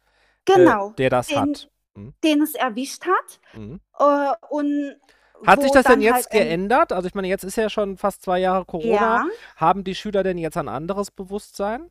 äh, 0.50 0.56
genau, 0.56 0.90
äh, 0.90 0.96
der 0.96 1.10
das 1.10 1.28
den, 1.28 1.38
hat. 1.38 1.70
Hm? 1.96 2.14
Den 2.22 2.42
es 2.42 2.56
erwischt 2.56 3.06
hat. 3.06 3.40
Hm. 3.54 3.80
Äh, 3.98 4.34
und 4.50 4.98
hat 5.46 5.62
sich 5.62 5.72
das 5.72 5.86
denn 5.86 6.02
jetzt 6.02 6.14
halt 6.14 6.30
geändert? 6.32 6.92
Also 6.92 7.08
ich 7.08 7.16
meine, 7.16 7.28
jetzt 7.28 7.44
ist 7.44 7.58
ja 7.58 7.70
schon 7.70 7.98
fast 7.98 8.22
zwei 8.24 8.40
Jahre 8.40 8.66
Corona. 8.66 8.92
Ja. 8.92 9.26
Haben 9.56 9.84
die 9.84 9.96
Schüler 9.96 10.24
denn 10.24 10.38
jetzt 10.38 10.58
ein 10.58 10.68
anderes 10.68 11.12
Bewusstsein? 11.12 11.90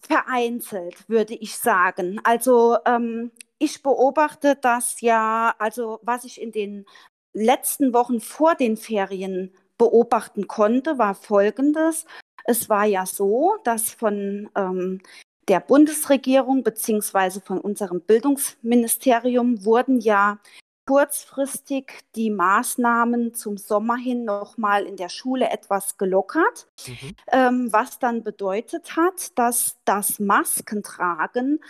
Vereinzelt, 0.00 1.08
würde 1.08 1.34
ich 1.34 1.56
sagen. 1.56 2.20
Also 2.24 2.78
ähm, 2.86 3.30
ich 3.58 3.82
beobachte 3.82 4.56
das 4.60 5.00
ja, 5.00 5.54
also 5.58 6.00
was 6.02 6.24
ich 6.24 6.40
in 6.40 6.50
den 6.52 6.86
letzten 7.32 7.94
Wochen 7.94 8.20
vor 8.20 8.54
den 8.54 8.76
Ferien 8.76 9.54
beobachten 9.78 10.48
konnte, 10.48 10.98
war 10.98 11.14
Folgendes. 11.14 12.06
Es 12.44 12.68
war 12.68 12.84
ja 12.84 13.06
so, 13.06 13.56
dass 13.64 13.90
von 13.90 14.50
ähm, 14.56 15.00
der 15.48 15.60
Bundesregierung 15.60 16.62
beziehungsweise 16.62 17.40
von 17.40 17.60
unserem 17.60 18.00
Bildungsministerium 18.00 19.64
wurden 19.64 20.00
ja 20.00 20.38
kurzfristig 20.86 21.92
die 22.14 22.30
Maßnahmen 22.30 23.34
zum 23.34 23.56
Sommer 23.56 23.96
hin 23.96 24.24
nochmal 24.24 24.84
in 24.84 24.96
der 24.96 25.08
Schule 25.08 25.48
etwas 25.50 25.96
gelockert, 25.96 26.68
mhm. 26.86 27.16
ähm, 27.30 27.72
was 27.72 27.98
dann 27.98 28.24
bedeutet 28.24 28.96
hat, 28.96 29.38
dass 29.38 29.78
das 29.84 30.18
Maskentragen 30.18 31.60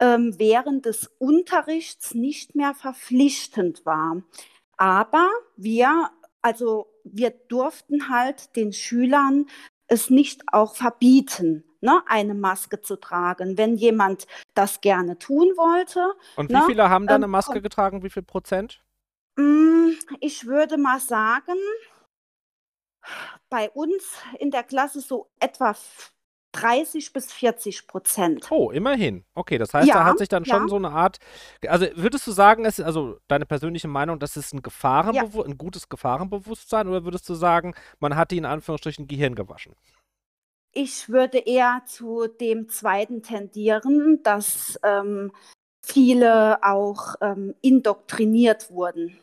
ähm, 0.00 0.34
während 0.38 0.86
des 0.86 1.10
Unterrichts 1.18 2.14
nicht 2.14 2.54
mehr 2.54 2.74
verpflichtend 2.74 3.84
war. 3.84 4.22
Aber 4.76 5.28
wir, 5.56 6.10
also 6.42 6.86
wir 7.04 7.30
durften 7.30 8.08
halt 8.08 8.54
den 8.54 8.72
Schülern 8.72 9.46
es 9.88 10.10
nicht 10.10 10.42
auch 10.52 10.76
verbieten, 10.76 11.64
ne, 11.80 12.02
eine 12.06 12.34
Maske 12.34 12.80
zu 12.80 12.96
tragen, 12.96 13.58
wenn 13.58 13.76
jemand 13.76 14.26
das 14.54 14.80
gerne 14.80 15.18
tun 15.18 15.48
wollte. 15.56 16.14
Und 16.36 16.50
wie 16.50 16.54
ne, 16.54 16.62
viele 16.66 16.90
haben 16.90 17.06
da 17.06 17.14
eine 17.14 17.26
ähm, 17.26 17.32
Maske 17.32 17.60
getragen? 17.60 18.02
Wie 18.02 18.10
viel 18.10 18.22
Prozent? 18.22 18.82
Mm, 19.36 19.90
ich 20.20 20.46
würde 20.46 20.76
mal 20.76 21.00
sagen, 21.00 21.58
bei 23.48 23.70
uns 23.70 24.04
in 24.38 24.50
der 24.50 24.62
Klasse 24.62 25.00
so 25.00 25.30
etwa 25.40 25.74
30 26.52 27.12
bis 27.12 27.32
40 27.32 27.86
Prozent. 27.86 28.50
Oh, 28.50 28.70
immerhin. 28.70 29.24
Okay, 29.34 29.58
das 29.58 29.74
heißt, 29.74 29.86
ja, 29.86 29.94
da 29.94 30.04
hat 30.04 30.18
sich 30.18 30.28
dann 30.28 30.44
schon 30.44 30.62
ja. 30.62 30.68
so 30.68 30.76
eine 30.76 30.90
Art. 30.90 31.18
Also 31.66 31.86
würdest 31.94 32.26
du 32.26 32.32
sagen, 32.32 32.64
es, 32.64 32.80
also 32.80 33.18
deine 33.28 33.46
persönliche 33.46 33.88
Meinung, 33.88 34.18
das 34.18 34.36
ist 34.36 34.54
ein 34.54 34.62
Gefahrenbewusstsein, 34.62 35.42
ja. 35.42 35.54
ein 35.54 35.58
gutes 35.58 35.88
Gefahrenbewusstsein, 35.88 36.88
oder 36.88 37.04
würdest 37.04 37.28
du 37.28 37.34
sagen, 37.34 37.74
man 38.00 38.16
hat 38.16 38.30
die 38.30 38.38
in 38.38 38.46
Anführungsstrichen 38.46 39.06
Gehirn 39.06 39.34
gewaschen? 39.34 39.74
Ich 40.80 41.08
würde 41.08 41.38
eher 41.38 41.82
zu 41.86 42.28
dem 42.28 42.68
zweiten 42.68 43.20
tendieren, 43.20 44.20
dass 44.22 44.78
ähm, 44.84 45.32
viele 45.82 46.62
auch 46.62 47.16
ähm, 47.20 47.56
indoktriniert 47.62 48.70
wurden. 48.70 49.18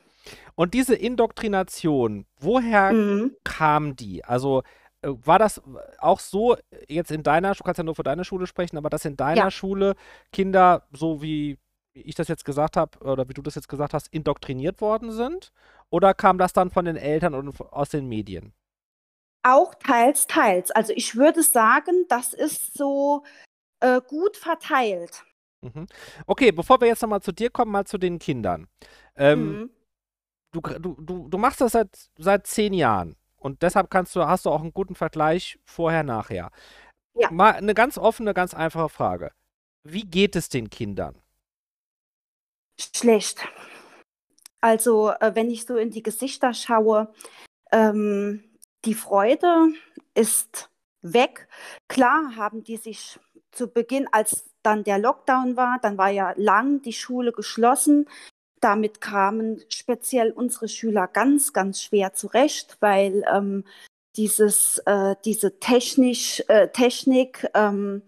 Und 0.55 0.74
diese 0.74 0.95
Indoktrination, 0.95 2.25
woher 2.41 2.91
mhm. 2.91 3.38
kam 3.45 3.95
die? 3.95 4.25
Also 4.25 4.63
äh, 5.01 5.12
war 5.24 5.39
das 5.39 5.62
auch 5.97 6.19
so 6.19 6.57
jetzt 6.89 7.12
in 7.12 7.24
deiner, 7.24 7.53
du 7.53 7.63
kannst 7.63 7.77
ja 7.77 7.85
nur 7.85 7.95
für 7.95 8.03
deine 8.03 8.25
Schule 8.25 8.47
sprechen, 8.47 8.75
aber 8.75 8.89
dass 8.89 9.05
in 9.05 9.15
deiner 9.15 9.43
ja. 9.43 9.51
Schule 9.51 9.95
Kinder, 10.33 10.85
so 10.91 11.21
wie 11.21 11.57
ich 11.93 12.15
das 12.15 12.27
jetzt 12.27 12.43
gesagt 12.43 12.75
habe 12.75 13.00
oder 13.00 13.29
wie 13.29 13.33
du 13.33 13.41
das 13.41 13.55
jetzt 13.55 13.69
gesagt 13.69 13.93
hast, 13.93 14.09
indoktriniert 14.09 14.81
worden 14.81 15.13
sind? 15.13 15.53
Oder 15.89 16.13
kam 16.13 16.38
das 16.38 16.51
dann 16.51 16.69
von 16.69 16.83
den 16.83 16.97
Eltern 16.97 17.33
und 17.33 17.62
aus 17.71 17.88
den 17.88 18.09
Medien? 18.09 18.51
Auch 19.47 19.75
teils, 19.75 20.25
teils. 20.25 20.71
Also 20.71 20.91
ich 20.95 21.15
würde 21.15 21.43
sagen, 21.43 22.05
das 22.09 22.33
ist 22.33 22.75
so 22.75 23.23
äh, 23.79 24.01
gut 24.01 24.37
verteilt. 24.37 25.23
Mhm. 25.61 25.85
Okay, 26.25 26.51
bevor 26.51 26.81
wir 26.81 26.87
jetzt 26.87 27.03
nochmal 27.03 27.21
zu 27.21 27.31
dir 27.31 27.51
kommen, 27.51 27.71
mal 27.71 27.85
zu 27.85 27.99
den 27.99 28.17
Kindern. 28.17 28.67
Ähm, 29.15 29.59
mhm. 29.59 29.69
du, 30.51 30.61
du, 30.61 31.27
du, 31.29 31.37
machst 31.37 31.61
das 31.61 31.73
seit, 31.73 31.89
seit 32.17 32.47
zehn 32.47 32.73
Jahren 32.73 33.17
und 33.37 33.61
deshalb 33.61 33.91
kannst 33.91 34.15
du, 34.15 34.25
hast 34.25 34.47
du 34.47 34.49
auch 34.49 34.61
einen 34.61 34.73
guten 34.73 34.95
Vergleich 34.95 35.59
vorher, 35.63 36.01
nachher. 36.01 36.49
Ja. 37.13 37.29
Mal 37.29 37.53
eine 37.53 37.75
ganz 37.75 37.99
offene, 37.99 38.33
ganz 38.33 38.55
einfache 38.55 38.89
Frage. 38.89 39.31
Wie 39.83 40.05
geht 40.05 40.35
es 40.35 40.49
den 40.49 40.71
Kindern? 40.71 41.21
Schlecht. 42.79 43.47
Also, 44.59 45.11
äh, 45.11 45.35
wenn 45.35 45.51
ich 45.51 45.67
so 45.67 45.77
in 45.77 45.91
die 45.91 46.01
Gesichter 46.01 46.55
schaue, 46.55 47.13
ähm, 47.71 48.43
die 48.86 48.94
Freude 48.94 49.70
ist 50.13 50.70
weg. 51.01 51.48
Klar 51.88 52.36
haben 52.36 52.63
die 52.63 52.77
sich 52.77 53.20
zu 53.51 53.68
Beginn, 53.68 54.08
als 54.12 54.46
dann 54.63 54.84
der 54.84 55.00
Lockdown 55.00 55.56
war, 55.58 55.80
dann 55.82 55.98
war 55.98 56.10
ja 56.10 56.34
lang 56.36 56.82
die 56.82 56.94
Schule 56.94 57.32
geschlossen. 57.32 58.08
Damit 58.60 59.01
kamen 59.01 59.63
speziell 59.70 60.32
unsere 60.32 60.68
Schüler 60.68 61.08
ganz, 61.08 61.54
ganz 61.54 61.82
schwer 61.82 62.13
zurecht, 62.13 62.77
weil 62.80 63.24
ähm, 63.32 63.63
dieses, 64.15 64.80
äh, 64.86 65.15
diese 65.24 65.60
Technisch, 65.60 66.44
äh, 66.48 66.70
Technik 66.70 67.48
ähm, 67.54 68.01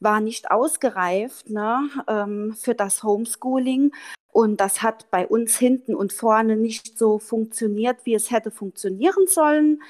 war 0.00 0.20
nicht 0.20 0.50
ausgereift 0.50 1.50
ne, 1.50 1.88
ähm, 2.08 2.54
für 2.54 2.74
das 2.74 3.02
Homeschooling. 3.02 3.92
Und 4.32 4.60
das 4.60 4.82
hat 4.82 5.10
bei 5.10 5.26
uns 5.26 5.56
hinten 5.56 5.94
und 5.94 6.12
vorne 6.12 6.56
nicht 6.56 6.98
so 6.98 7.18
funktioniert, 7.18 8.04
wie 8.04 8.14
es 8.14 8.30
hätte 8.30 8.50
funktionieren 8.50 9.26
sollen 9.28 9.80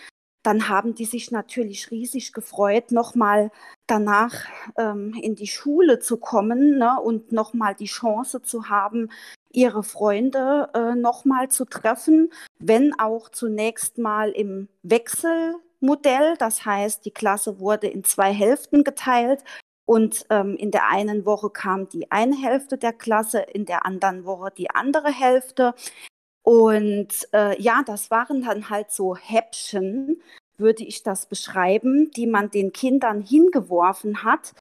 dann 0.42 0.68
haben 0.68 0.94
die 0.94 1.04
sich 1.04 1.30
natürlich 1.30 1.90
riesig 1.90 2.32
gefreut, 2.32 2.90
nochmal 2.90 3.50
danach 3.86 4.46
ähm, 4.76 5.14
in 5.20 5.34
die 5.34 5.46
Schule 5.46 6.00
zu 6.00 6.16
kommen 6.16 6.78
ne, 6.78 7.00
und 7.00 7.32
nochmal 7.32 7.74
die 7.74 7.86
Chance 7.86 8.42
zu 8.42 8.68
haben, 8.68 9.10
ihre 9.52 9.82
Freunde 9.82 10.70
äh, 10.74 10.94
nochmal 10.94 11.48
zu 11.48 11.64
treffen, 11.64 12.32
wenn 12.58 12.98
auch 12.98 13.28
zunächst 13.28 13.98
mal 13.98 14.30
im 14.30 14.68
Wechselmodell. 14.82 16.36
Das 16.38 16.64
heißt, 16.64 17.04
die 17.04 17.10
Klasse 17.12 17.60
wurde 17.60 17.86
in 17.86 18.02
zwei 18.02 18.32
Hälften 18.32 18.82
geteilt 18.82 19.44
und 19.84 20.26
ähm, 20.30 20.56
in 20.56 20.70
der 20.70 20.88
einen 20.88 21.26
Woche 21.26 21.50
kam 21.50 21.88
die 21.88 22.10
eine 22.10 22.36
Hälfte 22.36 22.78
der 22.78 22.92
Klasse, 22.92 23.40
in 23.40 23.66
der 23.66 23.84
anderen 23.84 24.24
Woche 24.24 24.50
die 24.56 24.70
andere 24.70 25.10
Hälfte. 25.10 25.74
Und 26.42 27.28
äh, 27.32 27.60
ja, 27.60 27.82
das 27.86 28.10
waren 28.10 28.42
dann 28.42 28.68
halt 28.68 28.90
so 28.90 29.16
Häppchen, 29.16 30.20
würde 30.56 30.84
ich 30.84 31.02
das 31.02 31.26
beschreiben, 31.26 32.10
die 32.10 32.26
man 32.26 32.50
den 32.50 32.72
Kindern 32.72 33.20
hingeworfen 33.22 34.24
hat. 34.24 34.52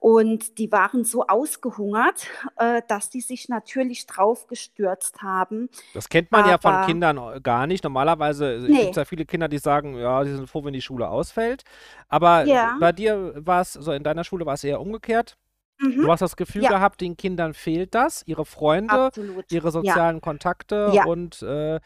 Und 0.00 0.58
die 0.58 0.70
waren 0.70 1.04
so 1.04 1.26
ausgehungert, 1.26 2.28
äh, 2.56 2.82
dass 2.86 3.10
die 3.10 3.20
sich 3.20 3.48
natürlich 3.48 4.06
drauf 4.06 4.46
gestürzt 4.46 5.22
haben. 5.22 5.68
Das 5.92 6.08
kennt 6.08 6.30
man 6.30 6.42
Aber, 6.42 6.50
ja 6.50 6.58
von 6.58 6.86
Kindern 6.86 7.42
gar 7.42 7.66
nicht. 7.66 7.82
Normalerweise 7.82 8.64
nee. 8.68 8.76
gibt 8.78 8.90
es 8.90 8.96
ja 8.96 9.04
viele 9.04 9.26
Kinder, 9.26 9.48
die 9.48 9.58
sagen, 9.58 9.96
ja, 9.96 10.24
sie 10.24 10.36
sind 10.36 10.48
froh, 10.48 10.64
wenn 10.64 10.72
die 10.72 10.82
Schule 10.82 11.08
ausfällt. 11.08 11.64
Aber 12.08 12.44
ja. 12.44 12.76
bei 12.78 12.92
dir 12.92 13.34
war 13.44 13.62
es, 13.62 13.72
so 13.72 13.90
in 13.90 14.04
deiner 14.04 14.22
Schule 14.22 14.46
war 14.46 14.54
es 14.54 14.62
eher 14.62 14.80
umgekehrt. 14.80 15.36
Mhm. 15.80 16.02
Du 16.02 16.10
hast 16.10 16.20
das 16.20 16.36
Gefühl 16.36 16.62
ja. 16.62 16.70
gehabt, 16.70 17.00
den 17.00 17.16
Kindern 17.16 17.54
fehlt 17.54 17.94
das, 17.94 18.22
ihre 18.26 18.44
Freunde, 18.44 18.92
Absolut. 18.92 19.50
ihre 19.50 19.70
sozialen 19.70 20.16
ja. 20.16 20.20
Kontakte 20.20 20.90
ja. 20.92 21.04
und 21.04 21.42
äh, 21.42 21.80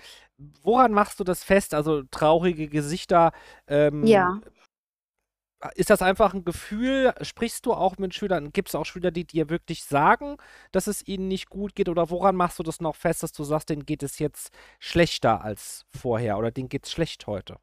woran 0.63 0.93
machst 0.93 1.21
du 1.21 1.25
das 1.25 1.45
fest? 1.45 1.75
Also 1.75 2.03
traurige 2.11 2.69
Gesichter. 2.69 3.33
Ähm, 3.67 4.05
ja. 4.05 4.41
Ist 5.77 5.91
das 5.91 6.03
einfach 6.03 6.35
ein 6.35 6.45
Gefühl? 6.45 7.15
Sprichst 7.21 7.67
du 7.67 7.73
auch 7.73 7.97
mit 7.97 8.15
Schülern? 8.15 8.53
Gibt 8.53 8.69
es 8.69 8.75
auch 8.75 8.85
Schüler, 8.85 9.13
die 9.13 9.25
dir 9.25 9.49
wirklich 9.49 9.85
sagen, 9.85 10.37
dass 10.73 10.89
es 10.89 11.07
ihnen 11.07 11.29
nicht 11.29 11.51
gut 11.51 11.77
geht? 11.77 11.89
Oder 11.89 12.11
woran 12.11 12.35
machst 12.35 12.59
du 12.59 12.65
das 12.65 12.81
noch 12.81 12.97
fest, 12.97 13.23
dass 13.23 13.33
du 13.33 13.45
sagst, 13.45 13.71
denen 13.71 13.87
geht 13.87 14.03
es 14.03 14.19
jetzt 14.19 14.53
schlechter 14.81 15.45
als 15.45 15.85
vorher 15.89 16.37
oder 16.39 16.51
denen 16.51 16.69
geht 16.69 16.87
es 16.87 16.91
schlecht 16.91 17.29
heute? 17.29 17.59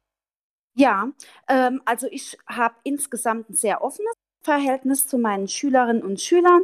Ja, 0.74 1.10
ähm, 1.48 1.82
also 1.84 2.06
ich 2.10 2.38
habe 2.46 2.76
insgesamt 2.84 3.50
ein 3.50 3.54
sehr 3.54 3.82
offenes 3.82 4.14
Verhältnis 4.42 5.06
zu 5.06 5.18
meinen 5.18 5.48
Schülerinnen 5.48 6.02
und 6.02 6.20
Schülern. 6.20 6.62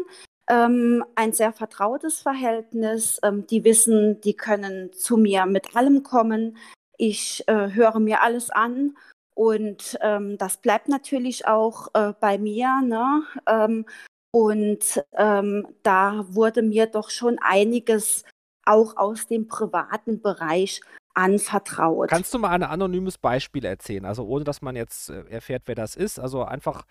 Ähm, 0.48 1.04
ein 1.14 1.32
sehr 1.32 1.52
vertrautes 1.52 2.20
Verhältnis. 2.20 3.18
Ähm, 3.22 3.46
die 3.46 3.64
wissen, 3.64 4.20
die 4.20 4.34
können 4.34 4.92
zu 4.92 5.16
mir 5.16 5.46
mit 5.46 5.76
allem 5.76 6.02
kommen. 6.02 6.56
Ich 6.98 7.46
äh, 7.48 7.72
höre 7.72 7.98
mir 7.98 8.22
alles 8.22 8.50
an 8.50 8.96
und 9.34 9.98
ähm, 10.00 10.38
das 10.38 10.56
bleibt 10.58 10.88
natürlich 10.88 11.46
auch 11.46 11.88
äh, 11.94 12.14
bei 12.18 12.38
mir. 12.38 12.80
Ne? 12.82 13.22
Ähm, 13.46 13.84
und 14.30 15.02
ähm, 15.12 15.66
da 15.82 16.24
wurde 16.28 16.62
mir 16.62 16.86
doch 16.86 17.10
schon 17.10 17.38
einiges 17.40 18.24
auch 18.64 18.96
aus 18.96 19.26
dem 19.26 19.48
privaten 19.48 20.20
Bereich 20.20 20.80
anvertraut. 21.14 22.10
Kannst 22.10 22.34
du 22.34 22.38
mal 22.38 22.50
ein 22.50 22.62
anonymes 22.62 23.16
Beispiel 23.18 23.64
erzählen? 23.64 24.04
Also 24.04 24.26
ohne 24.26 24.44
dass 24.44 24.60
man 24.60 24.76
jetzt 24.76 25.08
äh, 25.08 25.24
erfährt, 25.28 25.62
wer 25.66 25.74
das 25.74 25.96
ist. 25.96 26.18
Also 26.18 26.44
einfach 26.44 26.84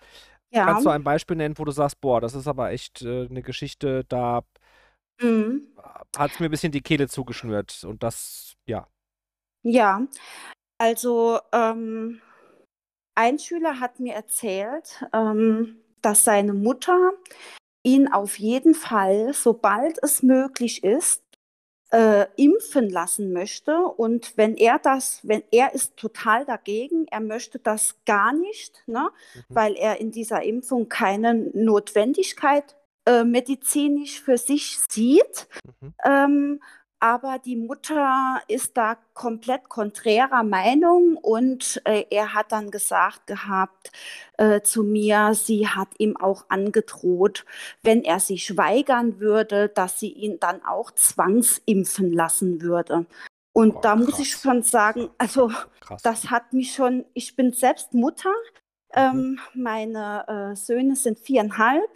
ja. 0.52 0.66
Kannst 0.66 0.86
du 0.86 0.90
ein 0.90 1.04
Beispiel 1.04 1.36
nennen, 1.36 1.58
wo 1.58 1.64
du 1.64 1.72
sagst, 1.72 2.00
boah, 2.00 2.20
das 2.20 2.34
ist 2.34 2.46
aber 2.46 2.70
echt 2.70 3.02
äh, 3.02 3.26
eine 3.28 3.42
Geschichte, 3.42 4.04
da 4.08 4.42
mhm. 5.20 5.66
hat 6.16 6.32
es 6.32 6.40
mir 6.40 6.46
ein 6.46 6.50
bisschen 6.50 6.72
die 6.72 6.82
Kehle 6.82 7.08
zugeschnürt 7.08 7.84
und 7.84 8.02
das, 8.02 8.56
ja. 8.66 8.88
Ja, 9.62 10.06
also 10.78 11.40
ähm, 11.52 12.20
ein 13.16 13.38
Schüler 13.38 13.80
hat 13.80 13.98
mir 13.98 14.14
erzählt, 14.14 15.04
ähm, 15.12 15.80
dass 16.02 16.24
seine 16.24 16.52
Mutter 16.52 17.12
ihn 17.82 18.08
auf 18.12 18.38
jeden 18.38 18.74
Fall, 18.74 19.32
sobald 19.32 20.02
es 20.02 20.22
möglich 20.22 20.84
ist, 20.84 21.22
äh, 21.90 22.26
impfen 22.36 22.90
lassen 22.90 23.32
möchte. 23.32 23.78
Und 23.78 24.36
wenn 24.36 24.56
er 24.56 24.78
das, 24.78 25.20
wenn 25.22 25.42
er 25.50 25.74
ist 25.74 25.96
total 25.96 26.44
dagegen, 26.44 27.06
er 27.08 27.20
möchte 27.20 27.58
das 27.58 27.96
gar 28.04 28.32
nicht, 28.32 28.82
ne, 28.86 29.10
mhm. 29.34 29.40
weil 29.48 29.74
er 29.74 30.00
in 30.00 30.10
dieser 30.10 30.42
Impfung 30.42 30.88
keine 30.88 31.34
Notwendigkeit 31.34 32.76
äh, 33.06 33.24
medizinisch 33.24 34.20
für 34.20 34.36
sich 34.36 34.78
sieht. 34.88 35.48
Mhm. 35.80 35.94
Ähm, 36.04 36.60
aber 37.06 37.38
die 37.38 37.54
Mutter 37.54 38.42
ist 38.48 38.76
da 38.76 38.98
komplett 39.14 39.68
konträrer 39.68 40.42
Meinung 40.42 41.16
und 41.16 41.80
äh, 41.84 42.04
er 42.10 42.34
hat 42.34 42.50
dann 42.50 42.72
gesagt 42.72 43.28
gehabt 43.28 43.92
äh, 44.38 44.60
zu 44.62 44.82
mir, 44.82 45.32
sie 45.34 45.68
hat 45.68 45.86
ihm 45.98 46.16
auch 46.16 46.46
angedroht, 46.48 47.44
wenn 47.84 48.02
er 48.02 48.18
sich 48.18 48.56
weigern 48.56 49.20
würde, 49.20 49.68
dass 49.68 50.00
sie 50.00 50.10
ihn 50.10 50.40
dann 50.40 50.64
auch 50.64 50.90
zwangsimpfen 50.90 52.12
lassen 52.12 52.60
würde. 52.60 53.06
Und 53.52 53.76
oh, 53.76 53.80
da 53.82 53.94
muss 53.94 54.18
ich 54.18 54.32
schon 54.32 54.62
sagen, 54.64 55.08
also 55.16 55.52
krass. 55.80 56.02
das 56.02 56.28
hat 56.28 56.52
mich 56.52 56.74
schon, 56.74 57.04
ich 57.14 57.36
bin 57.36 57.52
selbst 57.52 57.94
Mutter, 57.94 58.34
mhm. 58.96 58.96
ähm, 58.96 59.40
meine 59.54 60.24
äh, 60.26 60.56
Söhne 60.56 60.96
sind 60.96 61.20
viereinhalb 61.20 61.88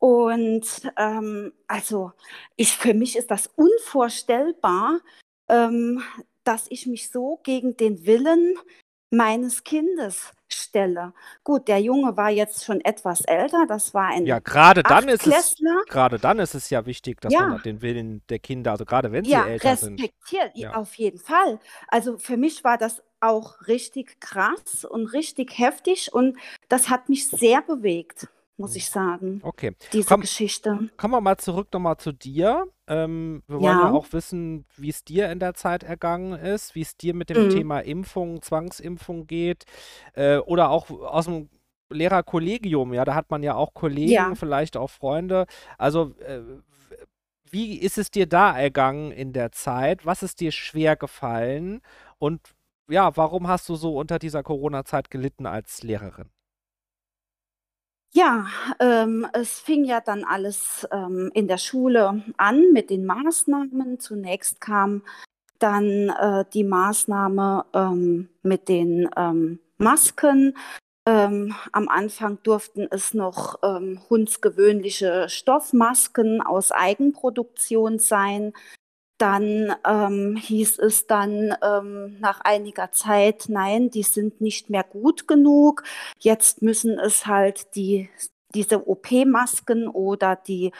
und 0.00 0.64
ähm, 0.96 1.52
also 1.68 2.12
ich, 2.56 2.72
für 2.76 2.94
mich 2.94 3.16
ist 3.16 3.30
das 3.30 3.48
unvorstellbar, 3.54 5.00
ähm, 5.48 6.02
dass 6.42 6.66
ich 6.70 6.86
mich 6.86 7.10
so 7.10 7.38
gegen 7.42 7.76
den 7.76 8.06
Willen 8.06 8.56
meines 9.10 9.62
Kindes 9.62 10.32
stelle. 10.48 11.12
Gut, 11.44 11.68
der 11.68 11.80
Junge 11.80 12.16
war 12.16 12.30
jetzt 12.30 12.64
schon 12.64 12.80
etwas 12.80 13.20
älter, 13.22 13.66
das 13.68 13.92
war 13.92 14.08
ein 14.08 14.24
Ja, 14.24 14.38
gerade 14.38 14.82
dann 14.82 15.06
ist 15.08 15.26
es 15.26 15.56
gerade 15.86 16.18
dann 16.18 16.38
ist 16.38 16.54
es 16.54 16.70
ja 16.70 16.86
wichtig, 16.86 17.20
dass 17.20 17.32
ja. 17.32 17.46
man 17.48 17.62
den 17.62 17.82
Willen 17.82 18.22
der 18.30 18.38
Kinder, 18.38 18.70
also 18.70 18.86
gerade 18.86 19.12
wenn 19.12 19.24
sie 19.24 19.32
ja, 19.32 19.46
älter 19.46 19.76
sind. 19.76 20.00
Ja, 20.00 20.06
respektiert 20.06 20.74
auf 20.74 20.94
jeden 20.94 21.18
Fall. 21.18 21.60
Also 21.88 22.16
für 22.16 22.38
mich 22.38 22.64
war 22.64 22.78
das 22.78 23.02
auch 23.20 23.66
richtig 23.66 24.18
krass 24.20 24.86
und 24.86 25.08
richtig 25.08 25.58
heftig 25.58 26.12
und 26.14 26.38
das 26.70 26.88
hat 26.88 27.10
mich 27.10 27.28
sehr 27.28 27.60
bewegt, 27.60 28.28
muss 28.60 28.76
ich 28.76 28.88
sagen. 28.88 29.40
Okay. 29.42 29.72
Diese 29.92 30.06
Komm, 30.06 30.20
Geschichte. 30.20 30.90
Kommen 30.96 31.14
wir 31.14 31.20
mal 31.20 31.38
zurück 31.38 31.68
nochmal 31.72 31.96
zu 31.96 32.12
dir. 32.12 32.66
Ähm, 32.86 33.42
wir 33.46 33.56
wollen 33.56 33.64
ja. 33.78 33.88
ja 33.88 33.90
auch 33.90 34.12
wissen, 34.12 34.64
wie 34.76 34.90
es 34.90 35.04
dir 35.04 35.30
in 35.30 35.40
der 35.40 35.54
Zeit 35.54 35.82
ergangen 35.82 36.32
ist, 36.32 36.74
wie 36.74 36.82
es 36.82 36.96
dir 36.96 37.14
mit 37.14 37.30
dem 37.30 37.46
mhm. 37.46 37.50
Thema 37.50 37.80
Impfung, 37.80 38.42
Zwangsimpfung 38.42 39.26
geht 39.26 39.64
äh, 40.14 40.38
oder 40.38 40.70
auch 40.70 40.90
aus 40.90 41.24
dem 41.24 41.48
Lehrerkollegium, 41.92 42.94
ja, 42.94 43.04
da 43.04 43.14
hat 43.14 43.30
man 43.30 43.42
ja 43.42 43.54
auch 43.54 43.74
Kollegen, 43.74 44.12
ja. 44.12 44.34
vielleicht 44.34 44.76
auch 44.76 44.90
Freunde. 44.90 45.46
Also 45.76 46.14
äh, 46.20 46.40
wie 47.50 47.78
ist 47.78 47.98
es 47.98 48.10
dir 48.10 48.26
da 48.26 48.56
ergangen 48.56 49.10
in 49.10 49.32
der 49.32 49.50
Zeit? 49.52 50.06
Was 50.06 50.22
ist 50.22 50.40
dir 50.40 50.52
schwer 50.52 50.96
gefallen? 50.96 51.80
Und 52.18 52.40
ja, 52.88 53.16
warum 53.16 53.48
hast 53.48 53.68
du 53.68 53.74
so 53.74 53.96
unter 53.96 54.18
dieser 54.18 54.42
Corona-Zeit 54.42 55.10
gelitten 55.10 55.46
als 55.46 55.82
Lehrerin? 55.82 56.30
Ja, 58.12 58.46
ähm, 58.80 59.26
es 59.32 59.60
fing 59.60 59.84
ja 59.84 60.00
dann 60.00 60.24
alles 60.24 60.86
ähm, 60.90 61.30
in 61.32 61.46
der 61.46 61.58
Schule 61.58 62.24
an 62.36 62.72
mit 62.72 62.90
den 62.90 63.06
Maßnahmen. 63.06 64.00
Zunächst 64.00 64.60
kam 64.60 65.02
dann 65.60 66.08
äh, 66.08 66.44
die 66.52 66.64
Maßnahme 66.64 67.66
ähm, 67.72 68.28
mit 68.42 68.68
den 68.68 69.08
ähm, 69.16 69.60
Masken. 69.78 70.56
Ähm, 71.06 71.54
am 71.72 71.88
Anfang 71.88 72.42
durften 72.42 72.88
es 72.90 73.14
noch 73.14 73.60
ähm, 73.62 74.00
hundsgewöhnliche 74.10 75.28
Stoffmasken 75.28 76.40
aus 76.42 76.72
Eigenproduktion 76.72 78.00
sein. 78.00 78.52
Dann 79.20 79.74
ähm, 79.86 80.36
hieß 80.36 80.78
es 80.78 81.06
dann 81.06 81.54
ähm, 81.62 82.16
nach 82.20 82.40
einiger 82.40 82.90
Zeit, 82.90 83.44
nein, 83.48 83.90
die 83.90 84.02
sind 84.02 84.40
nicht 84.40 84.70
mehr 84.70 84.82
gut 84.82 85.28
genug. 85.28 85.82
Jetzt 86.18 86.62
müssen 86.62 86.98
es 86.98 87.26
halt 87.26 87.74
die, 87.74 88.08
diese 88.54 88.88
OP-Masken 88.88 89.88
oder 89.88 90.36
die 90.36 90.72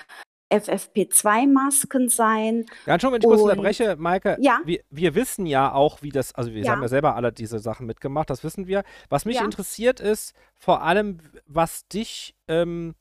FFP2-Masken 0.50 2.09
sein. 2.09 2.64
Ja, 2.87 2.98
schon, 2.98 3.12
wenn 3.12 3.20
ich 3.20 3.26
kurz 3.26 3.42
unterbreche, 3.42 3.96
Maike, 3.96 4.38
ja? 4.40 4.61
wir, 4.64 4.81
wir, 4.88 5.14
wissen 5.14 5.44
ja 5.44 5.72
auch, 5.72 6.00
wie 6.00 6.09
das, 6.09 6.35
also 6.35 6.53
wir 6.53 6.62
ja. 6.62 6.72
haben 6.72 6.83
ja 6.83 6.88
selber 6.88 7.16
alle 7.16 7.33
diese 7.33 7.59
Sachen 7.59 7.87
mitgemacht, 7.87 8.31
das 8.31 8.42
wissen 8.42 8.66
wir. 8.66 8.85
Was 9.11 9.26
mich 9.26 9.37
ja. 9.37 9.44
interessiert 9.44 10.00
ist, 10.00 10.35
vor 10.57 10.83
allem, 10.83 11.18
was 11.46 11.87
dich 11.88 12.35
ähm, 12.48 12.94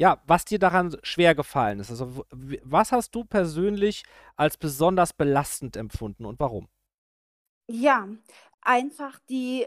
ja, 0.00 0.22
was 0.26 0.46
dir 0.46 0.58
daran 0.58 0.96
schwer 1.02 1.34
gefallen 1.34 1.78
ist. 1.78 1.90
Also, 1.90 2.24
was 2.64 2.90
hast 2.90 3.14
du 3.14 3.22
persönlich 3.22 4.02
als 4.34 4.56
besonders 4.56 5.12
belastend 5.12 5.76
empfunden 5.76 6.24
und 6.24 6.40
warum? 6.40 6.68
Ja, 7.70 8.08
einfach 8.62 9.18
die 9.28 9.66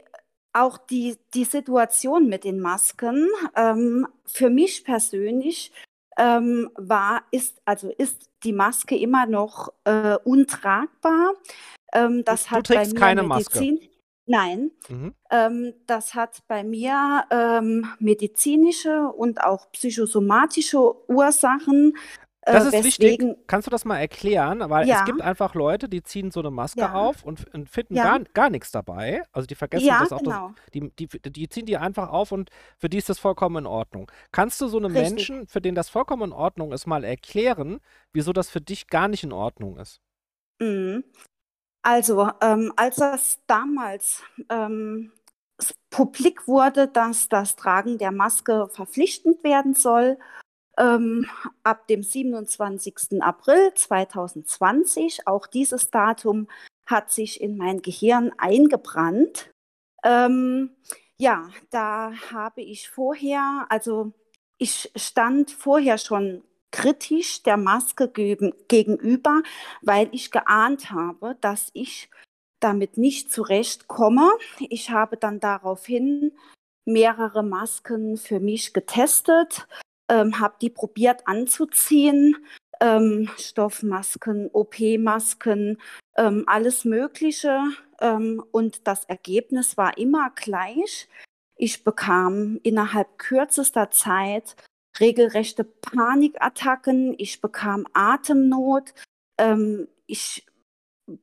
auch 0.51 0.79
die, 0.79 1.17
die 1.35 1.45
Situation 1.45 2.29
mit 2.29 2.45
den 2.45 2.59
Masken. 2.59 3.27
Ähm, 3.55 4.07
für 4.25 4.49
mich 4.49 4.83
persönlich 4.83 5.71
ähm, 6.17 6.69
war, 6.75 7.23
ist, 7.29 7.61
also 7.65 7.91
ist 7.91 8.29
die 8.43 8.53
Maske 8.53 8.97
immer 8.97 9.27
noch 9.27 9.71
äh, 9.83 10.15
untragbar. 10.23 11.33
Ähm, 11.91 12.23
das 12.25 12.45
du, 12.45 12.51
hat 12.51 12.69
du 12.69 12.73
trägst 12.73 12.95
keine 12.95 13.21
Medizin, 13.21 13.75
Maske. 13.75 13.89
Nein, 14.25 14.71
mhm. 14.87 15.13
ähm, 15.31 15.73
das 15.85 16.15
hat 16.15 16.43
bei 16.47 16.63
mir 16.63 17.25
ähm, 17.29 17.87
medizinische 17.99 19.07
und 19.09 19.43
auch 19.43 19.69
psychosomatische 19.73 21.09
Ursachen. 21.09 21.93
Äh, 22.45 22.53
das 22.53 22.65
ist 22.65 22.73
weswegen, 22.73 23.29
wichtig. 23.29 23.47
Kannst 23.47 23.67
du 23.67 23.71
das 23.71 23.83
mal 23.83 23.99
erklären? 23.99 24.61
Weil 24.69 24.87
ja. 24.87 24.99
es 24.99 25.05
gibt 25.05 25.21
einfach 25.21 25.55
Leute, 25.55 25.89
die 25.89 26.03
ziehen 26.03 26.31
so 26.31 26.39
eine 26.39 26.51
Maske 26.51 26.81
ja. 26.81 26.93
auf 26.93 27.23
und, 27.23 27.53
und 27.53 27.69
finden 27.69 27.95
ja. 27.95 28.03
gar, 28.03 28.19
gar 28.33 28.49
nichts 28.49 28.71
dabei. 28.71 29.23
Also 29.31 29.45
die 29.45 29.55
vergessen 29.55 29.87
das 29.87 30.11
auch. 30.11 30.19
Genau. 30.19 30.53
Das, 30.55 30.71
die, 30.73 30.89
die, 30.89 31.31
die, 31.31 31.49
ziehen 31.49 31.65
die 31.65 31.77
einfach 31.77 32.09
auf 32.09 32.31
und 32.31 32.49
für 32.77 32.89
die 32.89 32.97
ist 32.97 33.09
das 33.09 33.19
vollkommen 33.19 33.57
in 33.57 33.65
Ordnung. 33.65 34.11
Kannst 34.31 34.59
du 34.61 34.67
so 34.67 34.77
einem 34.77 34.95
Richtig. 34.95 35.09
Menschen, 35.09 35.47
für 35.47 35.61
den 35.61 35.75
das 35.75 35.89
vollkommen 35.89 36.31
in 36.31 36.33
Ordnung 36.33 36.71
ist, 36.71 36.85
mal 36.85 37.03
erklären, 37.03 37.79
wieso 38.13 38.31
das 38.33 38.49
für 38.49 38.61
dich 38.61 38.87
gar 38.87 39.07
nicht 39.07 39.23
in 39.23 39.33
Ordnung 39.33 39.77
ist? 39.77 40.01
Mhm. 40.59 41.03
Also, 41.83 42.29
ähm, 42.41 42.71
als 42.77 42.95
das 42.95 43.39
damals 43.45 44.23
ähm, 44.49 45.11
publik 45.89 46.47
wurde, 46.47 46.87
dass 46.87 47.29
das 47.29 47.55
Tragen 47.55 47.97
der 47.97 48.11
Maske 48.11 48.69
verpflichtend 48.71 49.43
werden 49.43 49.75
soll, 49.75 50.17
ähm, 50.77 51.27
ab 51.63 51.87
dem 51.87 52.01
27. 52.01 53.21
April 53.21 53.73
2020, 53.75 55.27
auch 55.27 55.45
dieses 55.45 55.91
Datum 55.91 56.47
hat 56.85 57.11
sich 57.11 57.41
in 57.41 57.57
mein 57.57 57.81
Gehirn 57.81 58.31
eingebrannt. 58.37 59.51
Ähm, 60.03 60.71
ja, 61.17 61.49
da 61.69 62.13
habe 62.31 62.61
ich 62.61 62.89
vorher, 62.89 63.65
also 63.69 64.13
ich 64.57 64.91
stand 64.95 65.51
vorher 65.51 65.97
schon 65.97 66.43
kritisch 66.73 67.43
der 67.43 67.55
Maske 67.55 68.09
gegenüber, 68.09 69.43
weil 69.81 70.09
ich 70.11 70.31
geahnt 70.31 70.91
habe, 70.91 71.37
dass 71.39 71.69
ich 71.73 72.09
damit 72.59 72.97
nicht 72.97 73.31
zurechtkomme. 73.31 74.29
Ich 74.59 74.89
habe 74.89 75.15
dann 75.15 75.39
daraufhin 75.39 76.33
mehrere 76.85 77.43
Masken 77.43 78.17
für 78.17 78.39
mich 78.39 78.73
getestet, 78.73 79.67
ähm, 80.09 80.39
habe 80.39 80.55
die 80.61 80.71
probiert 80.71 81.27
anzuziehen, 81.27 82.35
ähm, 82.81 83.29
Stoffmasken, 83.37 84.49
OP-Masken, 84.51 85.77
ähm, 86.17 86.43
alles 86.47 86.85
Mögliche. 86.85 87.61
Ähm, 88.01 88.43
und 88.51 88.87
das 88.87 89.05
Ergebnis 89.05 89.77
war 89.77 89.97
immer 89.97 90.31
gleich. 90.35 91.07
Ich 91.55 91.83
bekam 91.83 92.59
innerhalb 92.63 93.19
kürzester 93.19 93.91
Zeit 93.91 94.55
regelrechte 94.99 95.63
Panikattacken, 95.63 97.15
ich 97.17 97.41
bekam 97.41 97.87
Atemnot, 97.93 98.93
ähm, 99.37 99.87
ich 100.05 100.45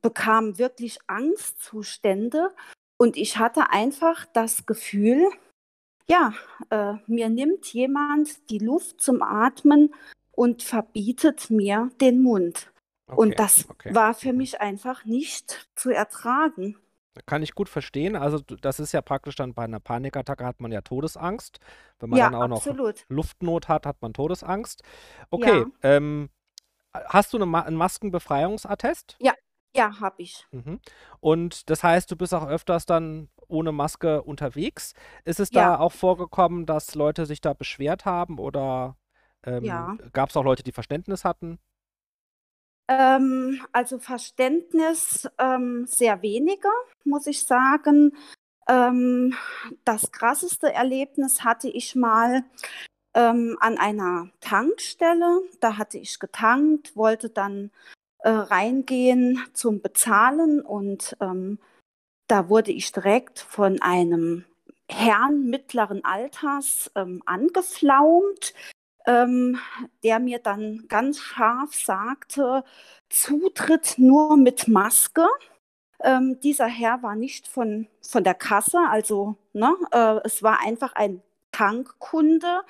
bekam 0.01 0.57
wirklich 0.57 0.99
Angstzustände 1.07 2.53
und 2.97 3.17
ich 3.17 3.37
hatte 3.37 3.71
einfach 3.71 4.25
das 4.33 4.65
Gefühl, 4.65 5.29
ja, 6.07 6.33
äh, 6.69 6.95
mir 7.07 7.29
nimmt 7.29 7.71
jemand 7.73 8.49
die 8.49 8.59
Luft 8.59 9.01
zum 9.01 9.21
Atmen 9.21 9.93
und 10.31 10.63
verbietet 10.63 11.49
mir 11.49 11.89
den 11.99 12.21
Mund. 12.21 12.71
Okay, 13.07 13.19
und 13.19 13.39
das 13.39 13.69
okay. 13.69 13.93
war 13.93 14.13
für 14.13 14.31
mhm. 14.31 14.37
mich 14.39 14.61
einfach 14.61 15.05
nicht 15.05 15.69
zu 15.75 15.89
ertragen. 15.89 16.77
Kann 17.25 17.43
ich 17.43 17.53
gut 17.53 17.67
verstehen. 17.67 18.15
Also 18.15 18.39
das 18.39 18.79
ist 18.79 18.93
ja 18.93 19.01
praktisch 19.01 19.35
dann 19.35 19.53
bei 19.53 19.63
einer 19.63 19.79
Panikattacke 19.79 20.45
hat 20.45 20.61
man 20.61 20.71
ja 20.71 20.81
Todesangst. 20.81 21.59
Wenn 21.99 22.09
man 22.09 22.19
ja, 22.19 22.29
dann 22.29 22.51
auch 22.51 22.57
absolut. 22.57 23.05
noch 23.09 23.15
Luftnot 23.15 23.67
hat, 23.67 23.85
hat 23.85 24.01
man 24.01 24.13
Todesangst. 24.13 24.81
Okay, 25.29 25.59
ja. 25.59 25.65
ähm, 25.81 26.29
hast 26.93 27.33
du 27.33 27.37
eine 27.37 27.45
Ma 27.45 27.61
einen 27.61 27.75
Maskenbefreiungsattest? 27.75 29.17
Ja, 29.19 29.33
ja, 29.75 29.99
habe 29.99 30.21
ich. 30.21 30.45
Mhm. 30.51 30.79
Und 31.19 31.69
das 31.69 31.83
heißt, 31.83 32.09
du 32.11 32.15
bist 32.15 32.33
auch 32.33 32.47
öfters 32.47 32.85
dann 32.85 33.29
ohne 33.47 33.71
Maske 33.71 34.23
unterwegs. 34.23 34.93
Ist 35.25 35.39
es 35.39 35.51
ja. 35.51 35.71
da 35.71 35.79
auch 35.79 35.91
vorgekommen, 35.91 36.65
dass 36.65 36.95
Leute 36.95 37.25
sich 37.25 37.41
da 37.41 37.53
beschwert 37.53 38.05
haben 38.05 38.39
oder 38.39 38.95
ähm, 39.43 39.63
ja. 39.63 39.97
gab 40.13 40.29
es 40.29 40.37
auch 40.37 40.43
Leute, 40.43 40.63
die 40.63 40.71
Verständnis 40.71 41.25
hatten? 41.25 41.59
Ähm, 42.91 43.61
also 43.71 43.99
Verständnis 43.99 45.29
ähm, 45.37 45.85
sehr 45.87 46.21
weniger, 46.21 46.73
muss 47.05 47.25
ich 47.25 47.45
sagen. 47.45 48.17
Ähm, 48.67 49.33
das 49.85 50.11
krasseste 50.11 50.73
Erlebnis 50.73 51.45
hatte 51.45 51.69
ich 51.69 51.95
mal 51.95 52.43
ähm, 53.13 53.57
an 53.61 53.77
einer 53.77 54.29
Tankstelle. 54.41 55.41
Da 55.61 55.77
hatte 55.77 55.99
ich 55.99 56.19
getankt, 56.19 56.97
wollte 56.97 57.29
dann 57.29 57.71
äh, 58.19 58.29
reingehen 58.29 59.41
zum 59.53 59.81
Bezahlen 59.81 60.59
und 60.59 61.15
ähm, 61.21 61.59
da 62.27 62.49
wurde 62.49 62.73
ich 62.73 62.91
direkt 62.91 63.39
von 63.39 63.81
einem 63.81 64.43
Herrn 64.89 65.45
mittleren 65.45 66.03
Alters 66.03 66.91
ähm, 66.95 67.23
angeflaumt, 67.25 68.53
ähm, 69.05 69.59
der 70.03 70.19
mir 70.19 70.39
dann 70.39 70.85
ganz 70.87 71.19
scharf 71.19 71.73
sagte, 71.75 72.63
Zutritt 73.09 73.95
nur 73.97 74.37
mit 74.37 74.67
Maske. 74.67 75.27
Ähm, 76.03 76.39
dieser 76.41 76.67
Herr 76.67 77.03
war 77.03 77.15
nicht 77.15 77.47
von, 77.47 77.87
von 78.01 78.23
der 78.23 78.33
Kasse, 78.33 78.79
also 78.89 79.35
ne, 79.53 79.75
äh, 79.91 80.19
es 80.23 80.41
war 80.41 80.59
einfach 80.65 80.93
ein 80.93 81.21
Tankkunde, 81.51 82.61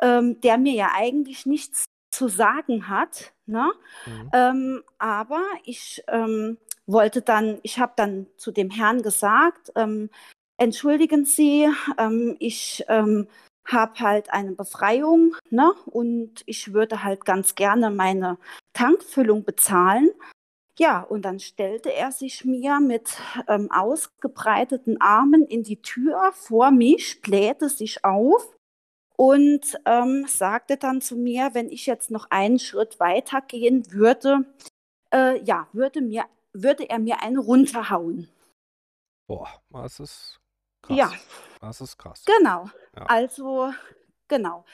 ähm, 0.00 0.40
der 0.40 0.56
mir 0.56 0.72
ja 0.72 0.90
eigentlich 0.94 1.44
nichts 1.46 1.84
zu 2.10 2.28
sagen 2.28 2.88
hat. 2.88 3.32
Ne? 3.46 3.70
Mhm. 4.06 4.30
Ähm, 4.32 4.82
aber 4.98 5.42
ich 5.64 6.02
ähm, 6.08 6.58
wollte 6.86 7.22
dann, 7.22 7.58
ich 7.62 7.78
habe 7.78 7.92
dann 7.96 8.26
zu 8.36 8.50
dem 8.50 8.70
Herrn 8.70 9.02
gesagt, 9.02 9.72
ähm, 9.76 10.10
entschuldigen 10.56 11.24
Sie, 11.24 11.68
ähm, 11.98 12.36
ich 12.38 12.84
habe 13.66 14.00
halt 14.00 14.32
eine 14.32 14.52
Befreiung 14.52 15.36
ne? 15.50 15.72
und 15.86 16.42
ich 16.46 16.72
würde 16.72 17.04
halt 17.04 17.24
ganz 17.24 17.54
gerne 17.54 17.90
meine 17.90 18.38
Tankfüllung 18.72 19.44
bezahlen. 19.44 20.10
Ja, 20.78 21.02
und 21.02 21.22
dann 21.22 21.40
stellte 21.40 21.92
er 21.92 22.10
sich 22.10 22.44
mir 22.44 22.80
mit 22.80 23.18
ähm, 23.48 23.70
ausgebreiteten 23.70 25.00
Armen 25.00 25.44
in 25.44 25.62
die 25.62 25.82
Tür 25.82 26.32
vor 26.32 26.70
mich, 26.70 27.20
blähte 27.20 27.68
sich 27.68 28.04
auf 28.04 28.56
und 29.16 29.78
ähm, 29.84 30.24
sagte 30.26 30.78
dann 30.78 31.02
zu 31.02 31.16
mir, 31.16 31.50
wenn 31.52 31.68
ich 31.68 31.84
jetzt 31.84 32.10
noch 32.10 32.30
einen 32.30 32.58
Schritt 32.58 32.98
weiter 32.98 33.42
gehen 33.42 33.92
würde, 33.92 34.46
äh, 35.12 35.42
ja, 35.42 35.68
würde, 35.74 36.00
mir, 36.00 36.24
würde 36.54 36.88
er 36.88 36.98
mir 36.98 37.22
einen 37.22 37.36
runterhauen. 37.36 38.30
Boah, 39.26 39.48
das 39.68 40.00
ist 40.00 40.40
krass. 40.80 40.96
Ja. 40.96 41.12
Das 41.60 41.80
ist 41.80 41.98
krass. 41.98 42.24
Genau. 42.24 42.70
Ja. 42.96 43.04
Also, 43.06 43.72
genau. 44.28 44.64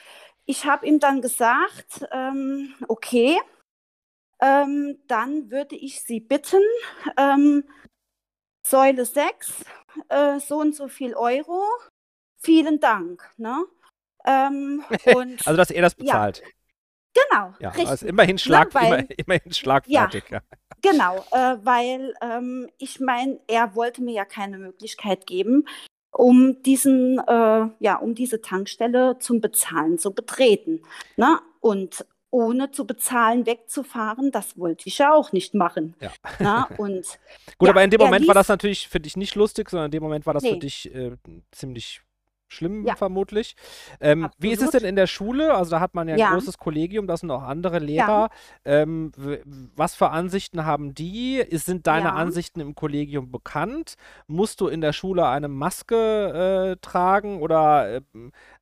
Ich 0.45 0.65
habe 0.65 0.85
ihm 0.87 0.99
dann 0.99 1.21
gesagt, 1.21 2.07
ähm, 2.11 2.73
okay, 2.87 3.37
ähm, 4.39 4.97
dann 5.07 5.51
würde 5.51 5.75
ich 5.75 6.01
Sie 6.01 6.19
bitten, 6.19 6.61
ähm, 7.17 7.63
Säule 8.65 9.05
6, 9.05 9.65
äh, 10.09 10.39
so 10.39 10.59
und 10.59 10.75
so 10.75 10.87
viel 10.87 11.13
Euro, 11.15 11.65
vielen 12.37 12.79
Dank. 12.79 13.29
Ne? 13.37 13.65
Ähm, 14.25 14.83
und, 15.15 15.45
also, 15.45 15.57
dass 15.57 15.71
er 15.71 15.81
das 15.81 15.95
bezahlt. 15.95 16.41
Ja. 16.43 16.47
Genau. 17.29 17.53
Ja, 17.59 17.69
richtig. 17.69 17.87
Also 17.87 18.07
immerhin, 18.07 18.37
Schlag, 18.37 18.69
Na, 18.73 18.81
weil, 18.81 18.99
immer, 18.99 19.19
immerhin 19.19 19.53
schlagfertig. 19.53 20.23
Ja, 20.29 20.41
Genau, 20.81 21.25
äh, 21.31 21.57
weil 21.63 22.13
ähm, 22.21 22.69
ich 22.77 22.99
meine, 22.99 23.39
er 23.47 23.73
wollte 23.75 24.03
mir 24.03 24.13
ja 24.13 24.25
keine 24.25 24.59
Möglichkeit 24.59 25.25
geben, 25.25 25.67
um 26.17 26.61
diesen, 26.63 27.19
äh, 27.19 27.67
ja, 27.79 27.95
um 28.01 28.15
diese 28.15 28.41
Tankstelle 28.41 29.17
zum 29.19 29.39
Bezahlen 29.39 29.99
zu 29.99 30.13
betreten. 30.13 30.81
Ne? 31.15 31.39
Und 31.59 32.05
ohne 32.29 32.71
zu 32.71 32.85
bezahlen 32.85 33.45
wegzufahren, 33.45 34.31
das 34.31 34.57
wollte 34.57 34.87
ich 34.87 34.97
ja 34.97 35.13
auch 35.13 35.31
nicht 35.31 35.53
machen. 35.53 35.95
Ja. 36.01 36.11
Na, 36.39 36.67
und, 36.77 37.05
Gut, 37.57 37.67
ja, 37.67 37.69
aber 37.69 37.83
in 37.83 37.89
dem 37.89 38.01
Moment 38.01 38.27
war 38.27 38.33
das 38.33 38.49
natürlich 38.49 38.87
für 38.87 38.99
dich 38.99 39.15
nicht 39.15 39.35
lustig, 39.35 39.69
sondern 39.69 39.85
in 39.85 39.91
dem 39.91 40.03
Moment 40.03 40.25
war 40.25 40.33
das 40.33 40.43
nee. 40.43 40.53
für 40.53 40.57
dich 40.57 40.93
äh, 40.93 41.15
ziemlich 41.51 42.01
schlimm 42.47 42.85
ja. 42.85 42.95
vermutlich. 42.95 43.55
Ähm, 43.99 44.29
wie 44.37 44.51
ist 44.51 44.61
es 44.61 44.71
denn 44.71 44.83
in 44.83 44.95
der 44.95 45.07
Schule? 45.07 45.53
Also 45.53 45.71
da 45.71 45.79
hat 45.79 45.95
man 45.95 46.07
ja 46.07 46.15
ein 46.15 46.19
ja. 46.19 46.33
großes 46.33 46.57
Kollegium, 46.57 47.07
da 47.07 47.17
sind 47.17 47.31
auch 47.31 47.43
andere 47.43 47.79
Lehrer. 47.79 48.29
Ja. 48.65 48.81
Ähm, 48.81 49.11
was 49.75 49.95
für 49.95 50.09
Ansichten 50.09 50.65
haben 50.65 50.93
die? 50.93 51.45
Sind 51.51 51.87
deine 51.87 52.13
Ansichten 52.13 52.59
im 52.59 52.75
Kollegium 52.75 53.31
bekannt? 53.31 53.95
Musst 54.27 54.61
du 54.61 54.67
in 54.67 54.81
der 54.81 54.93
Schule 54.93 55.27
eine 55.27 55.47
Maske 55.47 56.75
äh, 56.77 56.81
tragen 56.81 57.41
oder 57.41 57.95
äh, 57.95 58.01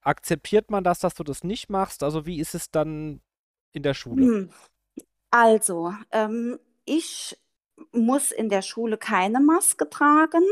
akzeptiert 0.01 0.71
man 0.71 0.83
das, 0.83 0.99
dass 0.99 1.15
du 1.15 1.23
das 1.23 1.43
nicht 1.43 1.69
machst? 1.69 2.03
Also 2.03 2.25
wie 2.25 2.39
ist 2.39 2.55
es 2.55 2.71
dann 2.71 3.21
in 3.71 3.83
der 3.83 3.93
Schule? 3.93 4.25
Hm. 4.25 4.49
Also, 5.31 5.93
ähm, 6.11 6.59
ich 6.85 7.37
muss 7.91 8.31
in 8.31 8.49
der 8.49 8.61
Schule 8.61 8.97
keine 8.97 9.41
Maske 9.41 9.89
tragen. 9.89 10.43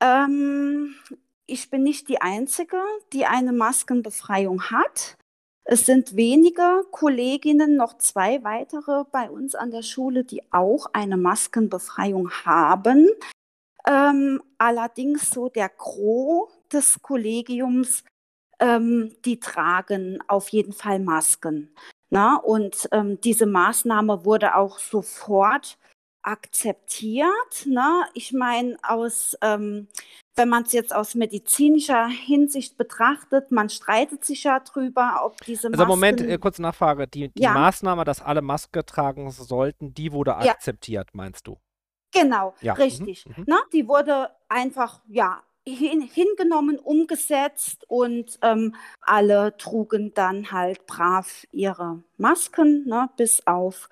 Ähm, 0.00 0.94
ich 1.46 1.70
bin 1.70 1.82
nicht 1.82 2.08
die 2.08 2.20
Einzige, 2.20 2.78
die 3.12 3.26
eine 3.26 3.52
Maskenbefreiung 3.52 4.70
hat. 4.70 5.16
Es 5.64 5.86
sind 5.86 6.14
wenige 6.14 6.84
Kolleginnen, 6.90 7.76
noch 7.76 7.98
zwei 7.98 8.42
weitere 8.44 9.04
bei 9.10 9.30
uns 9.30 9.54
an 9.54 9.70
der 9.70 9.82
Schule, 9.82 10.24
die 10.24 10.42
auch 10.52 10.86
eine 10.92 11.16
Maskenbefreiung 11.16 12.30
haben. 12.44 13.08
Ähm, 13.88 14.42
allerdings 14.58 15.30
so 15.30 15.48
der 15.48 15.68
Gros 15.68 16.50
des 16.72 17.02
Kollegiums, 17.02 18.04
ähm, 18.60 19.16
die 19.24 19.40
tragen 19.40 20.22
auf 20.28 20.48
jeden 20.50 20.72
Fall 20.72 21.00
Masken. 21.00 21.74
Na? 22.10 22.36
Und 22.36 22.88
ähm, 22.92 23.20
diese 23.20 23.46
Maßnahme 23.46 24.24
wurde 24.24 24.54
auch 24.56 24.78
sofort 24.78 25.78
akzeptiert. 26.22 27.66
Ne? 27.66 28.04
Ich 28.14 28.32
meine, 28.32 28.76
aus 28.82 29.36
ähm, 29.42 29.88
wenn 30.36 30.48
man 30.48 30.64
es 30.64 30.72
jetzt 30.72 30.94
aus 30.94 31.14
medizinischer 31.14 32.06
Hinsicht 32.06 32.76
betrachtet, 32.76 33.50
man 33.50 33.70
streitet 33.70 34.24
sich 34.24 34.44
ja 34.44 34.60
drüber, 34.60 35.22
ob 35.24 35.40
diese 35.44 35.70
Masken... 35.70 35.80
Also 35.80 35.86
Moment, 35.86 36.20
äh, 36.20 36.38
kurze 36.38 36.62
Nachfrage. 36.62 37.08
Die, 37.08 37.28
die 37.30 37.42
ja. 37.42 37.52
Maßnahme, 37.52 38.04
dass 38.04 38.22
alle 38.22 38.42
Maske 38.42 38.84
tragen 38.84 39.30
sollten, 39.30 39.94
die 39.94 40.12
wurde 40.12 40.32
ja. 40.42 40.52
akzeptiert, 40.52 41.08
meinst 41.14 41.46
du? 41.46 41.58
Genau, 42.12 42.54
ja. 42.60 42.74
richtig. 42.74 43.26
Mhm. 43.26 43.34
Mhm. 43.38 43.44
Na, 43.46 43.56
die 43.72 43.88
wurde 43.88 44.30
einfach, 44.48 45.00
ja, 45.08 45.42
hin, 45.66 46.00
hingenommen, 46.00 46.78
umgesetzt 46.78 47.84
und 47.88 48.38
ähm, 48.42 48.76
alle 49.00 49.56
trugen 49.56 50.14
dann 50.14 50.52
halt 50.52 50.86
brav 50.86 51.44
ihre 51.50 52.04
Masken, 52.18 52.86
ne, 52.86 53.10
bis 53.16 53.46
auf 53.46 53.88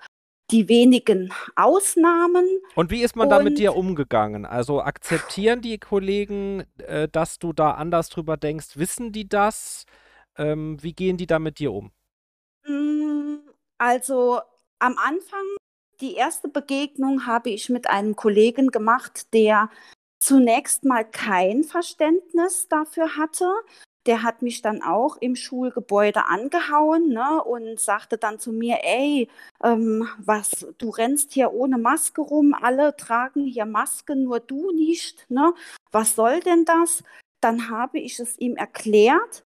die 0.51 0.69
wenigen 0.69 1.33
Ausnahmen. 1.55 2.45
Und 2.75 2.91
wie 2.91 3.01
ist 3.01 3.15
man 3.15 3.29
da 3.29 3.39
mit 3.39 3.57
dir 3.57 3.75
umgegangen? 3.75 4.45
Also 4.45 4.81
akzeptieren 4.81 5.61
die 5.61 5.79
Kollegen, 5.79 6.65
äh, 6.77 7.07
dass 7.07 7.39
du 7.39 7.51
da 7.51 7.71
anders 7.71 8.09
drüber 8.09 8.37
denkst? 8.37 8.77
Wissen 8.77 9.11
die 9.11 9.27
das? 9.27 9.85
Ähm, 10.37 10.81
wie 10.81 10.93
gehen 10.93 11.17
die 11.17 11.27
da 11.27 11.39
mit 11.39 11.59
dir 11.59 11.73
um? 11.73 11.91
Hm, 12.63 13.39
also 13.77 14.39
am 14.79 14.97
Anfang, 14.97 15.45
die 16.01 16.13
erste 16.13 16.47
Begegnung 16.47 17.25
habe 17.25 17.49
ich 17.49 17.69
mit 17.69 17.89
einem 17.89 18.15
Kollegen 18.15 18.67
gemacht, 18.67 19.33
der 19.33 19.69
zunächst 20.19 20.83
mal 20.83 21.05
kein 21.05 21.63
Verständnis 21.63 22.67
dafür 22.67 23.15
hatte, 23.17 23.51
der 24.05 24.23
hat 24.23 24.41
mich 24.41 24.61
dann 24.61 24.81
auch 24.81 25.17
im 25.17 25.35
Schulgebäude 25.35 26.25
angehauen 26.25 27.09
ne, 27.09 27.43
und 27.43 27.79
sagte 27.79 28.17
dann 28.17 28.39
zu 28.39 28.51
mir, 28.51 28.79
ey, 28.83 29.29
ähm, 29.63 30.07
was, 30.17 30.65
du 30.77 30.89
rennst 30.89 31.33
hier 31.33 31.53
ohne 31.53 31.77
Maske 31.77 32.21
rum, 32.21 32.53
alle 32.53 32.95
tragen 32.95 33.45
hier 33.45 33.65
Masken, 33.65 34.23
nur 34.23 34.39
du 34.39 34.71
nicht, 34.71 35.29
ne? 35.29 35.53
Was 35.91 36.15
soll 36.15 36.39
denn 36.41 36.65
das? 36.65 37.03
Dann 37.41 37.69
habe 37.69 37.99
ich 37.99 38.19
es 38.19 38.37
ihm 38.39 38.55
erklärt 38.55 39.43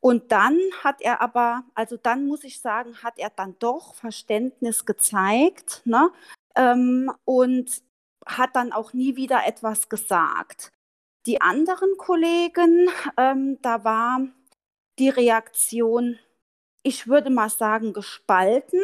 und 0.00 0.32
dann 0.32 0.58
hat 0.82 1.00
er 1.00 1.20
aber, 1.20 1.64
also 1.74 1.96
dann 1.96 2.26
muss 2.26 2.44
ich 2.44 2.60
sagen, 2.60 3.02
hat 3.02 3.18
er 3.18 3.30
dann 3.30 3.56
doch 3.58 3.94
Verständnis 3.94 4.86
gezeigt 4.86 5.82
ne? 5.84 6.10
Ähm, 6.56 7.12
und 7.24 7.82
hat 8.26 8.56
dann 8.56 8.72
auch 8.72 8.92
nie 8.92 9.16
wieder 9.16 9.46
etwas 9.46 9.88
gesagt. 9.88 10.72
Die 11.26 11.40
anderen 11.40 11.96
Kollegen, 11.96 12.90
ähm, 13.16 13.58
da 13.62 13.84
war 13.84 14.20
die 14.98 15.08
Reaktion, 15.08 16.18
ich 16.82 17.06
würde 17.06 17.30
mal 17.30 17.50
sagen, 17.50 17.92
gespalten. 17.92 18.80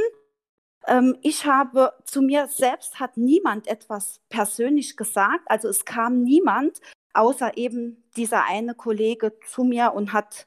Ähm, 0.86 1.16
ich 1.22 1.46
habe 1.46 1.94
zu 2.04 2.22
mir 2.22 2.48
selbst 2.48 3.00
hat 3.00 3.16
niemand 3.16 3.66
etwas 3.66 4.20
persönlich 4.28 4.96
gesagt. 4.96 5.42
Also 5.46 5.68
es 5.68 5.84
kam 5.84 6.22
niemand, 6.22 6.80
außer 7.14 7.56
eben 7.56 8.04
dieser 8.16 8.44
eine 8.44 8.74
Kollege 8.74 9.32
zu 9.46 9.64
mir 9.64 9.92
und 9.94 10.12
hat 10.12 10.46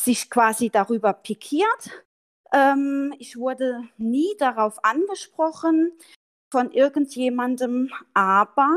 sich 0.00 0.30
quasi 0.30 0.70
darüber 0.70 1.12
pikiert. 1.12 2.04
Ähm, 2.52 3.14
ich 3.18 3.36
wurde 3.36 3.84
nie 3.96 4.34
darauf 4.38 4.84
angesprochen 4.84 5.92
von 6.50 6.72
irgendjemandem, 6.72 7.90
aber 8.14 8.76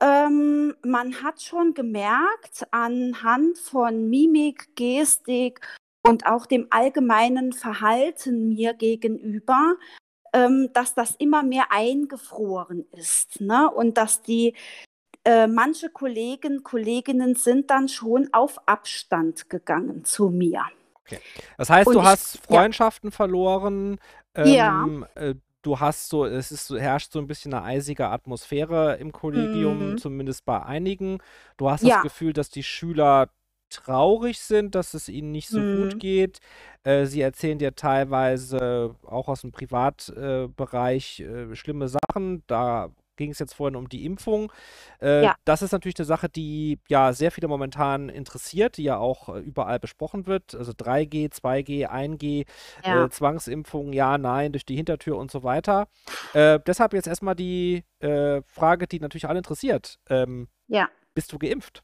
ähm, 0.00 0.74
man 0.84 1.22
hat 1.22 1.40
schon 1.40 1.74
gemerkt 1.74 2.66
anhand 2.70 3.58
von 3.58 4.08
Mimik, 4.08 4.74
Gestik 4.76 5.60
und 6.06 6.26
auch 6.26 6.46
dem 6.46 6.66
allgemeinen 6.70 7.52
Verhalten 7.52 8.48
mir 8.48 8.74
gegenüber, 8.74 9.74
ähm, 10.32 10.70
dass 10.74 10.94
das 10.94 11.14
immer 11.16 11.42
mehr 11.42 11.72
eingefroren 11.72 12.84
ist 12.92 13.40
ne? 13.40 13.70
und 13.70 13.96
dass 13.96 14.22
die 14.22 14.54
äh, 15.24 15.46
manche 15.46 15.90
Kollegen, 15.90 16.62
Kolleginnen 16.62 17.34
sind 17.34 17.70
dann 17.70 17.88
schon 17.88 18.28
auf 18.32 18.58
Abstand 18.68 19.50
gegangen 19.50 20.04
zu 20.04 20.28
mir. 20.28 20.62
Okay. 21.00 21.20
Das 21.56 21.70
heißt, 21.70 21.88
und 21.88 21.94
du 21.94 22.00
ich, 22.00 22.06
hast 22.06 22.38
Freundschaften 22.46 23.10
ja. 23.10 23.16
verloren. 23.16 23.98
Ähm, 24.34 24.46
ja. 24.46 24.86
Du 25.66 25.80
hast 25.80 26.10
so, 26.10 26.24
es 26.24 26.52
ist, 26.52 26.70
herrscht 26.70 27.10
so 27.10 27.18
ein 27.18 27.26
bisschen 27.26 27.52
eine 27.52 27.64
eisige 27.64 28.06
Atmosphäre 28.06 28.98
im 28.98 29.10
Kollegium, 29.10 29.90
mhm. 29.90 29.98
zumindest 29.98 30.44
bei 30.44 30.62
einigen. 30.62 31.18
Du 31.56 31.68
hast 31.68 31.82
ja. 31.82 31.96
das 31.96 32.04
Gefühl, 32.04 32.32
dass 32.32 32.50
die 32.50 32.62
Schüler 32.62 33.30
traurig 33.68 34.38
sind, 34.38 34.76
dass 34.76 34.94
es 34.94 35.08
ihnen 35.08 35.32
nicht 35.32 35.48
so 35.48 35.58
mhm. 35.58 35.76
gut 35.90 35.98
geht. 35.98 36.38
Äh, 36.84 37.06
sie 37.06 37.20
erzählen 37.20 37.58
dir 37.58 37.74
teilweise 37.74 38.94
auch 39.04 39.26
aus 39.26 39.40
dem 39.40 39.50
Privatbereich 39.50 41.18
äh, 41.18 41.24
äh, 41.24 41.56
schlimme 41.56 41.88
Sachen. 41.88 42.44
Da 42.46 42.90
ging 43.16 43.30
es 43.30 43.38
jetzt 43.38 43.54
vorhin 43.54 43.76
um 43.76 43.88
die 43.88 44.04
Impfung. 44.04 44.52
Äh, 45.00 45.24
ja. 45.24 45.34
Das 45.44 45.62
ist 45.62 45.72
natürlich 45.72 45.98
eine 45.98 46.06
Sache, 46.06 46.28
die 46.28 46.78
ja 46.88 47.12
sehr 47.12 47.30
viele 47.30 47.48
momentan 47.48 48.08
interessiert, 48.08 48.76
die 48.76 48.84
ja 48.84 48.98
auch 48.98 49.28
äh, 49.28 49.40
überall 49.40 49.78
besprochen 49.78 50.26
wird. 50.26 50.54
Also 50.54 50.72
3G, 50.72 51.32
2G, 51.32 51.88
1G, 51.88 52.46
ja. 52.84 53.04
äh, 53.04 53.10
Zwangsimpfung, 53.10 53.92
ja, 53.92 54.18
nein, 54.18 54.52
durch 54.52 54.64
die 54.64 54.76
Hintertür 54.76 55.16
und 55.16 55.30
so 55.30 55.42
weiter. 55.42 55.88
Äh, 56.32 56.60
deshalb 56.66 56.92
jetzt 56.92 57.08
erstmal 57.08 57.34
die 57.34 57.84
äh, 58.00 58.42
Frage, 58.46 58.86
die 58.86 59.00
natürlich 59.00 59.28
alle 59.28 59.38
interessiert. 59.38 59.98
Ähm, 60.08 60.48
ja. 60.68 60.88
Bist 61.14 61.32
du 61.32 61.38
geimpft? 61.38 61.82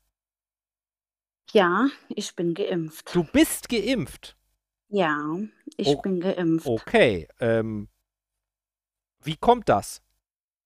Ja, 1.52 1.88
ich 2.08 2.34
bin 2.34 2.54
geimpft. 2.54 3.14
Du 3.14 3.24
bist 3.24 3.68
geimpft? 3.68 4.36
Ja, 4.88 5.18
ich 5.76 5.88
o 5.88 6.00
bin 6.02 6.20
geimpft. 6.20 6.66
Okay. 6.66 7.28
Ähm, 7.40 7.88
wie 9.22 9.36
kommt 9.36 9.68
das? 9.68 10.02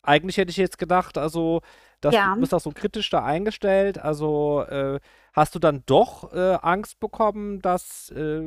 Eigentlich 0.06 0.36
hätte 0.38 0.50
ich 0.50 0.56
jetzt 0.56 0.78
gedacht, 0.78 1.18
also, 1.18 1.62
dass 2.00 2.14
Ja. 2.14 2.34
du 2.34 2.40
bist 2.40 2.54
auch 2.54 2.60
so 2.60 2.70
kritisch 2.72 3.10
da 3.10 3.24
eingestellt. 3.24 3.98
Also, 3.98 4.62
äh, 4.68 5.00
hast 5.32 5.54
du 5.54 5.58
dann 5.58 5.82
doch 5.86 6.32
äh, 6.32 6.58
Angst 6.62 7.00
bekommen, 7.00 7.60
dass 7.62 8.10
äh, 8.10 8.42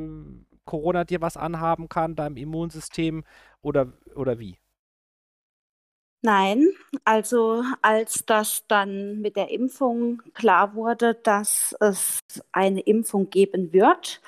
Corona 0.64 1.04
dir 1.04 1.20
was 1.20 1.36
anhaben 1.36 1.88
kann, 1.88 2.16
deinem 2.16 2.36
Immunsystem 2.36 3.24
oder, 3.62 3.92
oder 4.14 4.38
wie? 4.38 4.58
Nein, 6.22 6.68
also 7.04 7.62
als 7.80 8.24
das 8.26 8.64
dann 8.68 9.20
mit 9.22 9.36
der 9.36 9.50
Impfung 9.50 10.20
klar 10.34 10.74
wurde, 10.74 11.14
dass 11.14 11.74
es 11.80 12.18
eine 12.52 12.80
Impfung 12.80 13.30
geben 13.30 13.72
wird, 13.72 14.20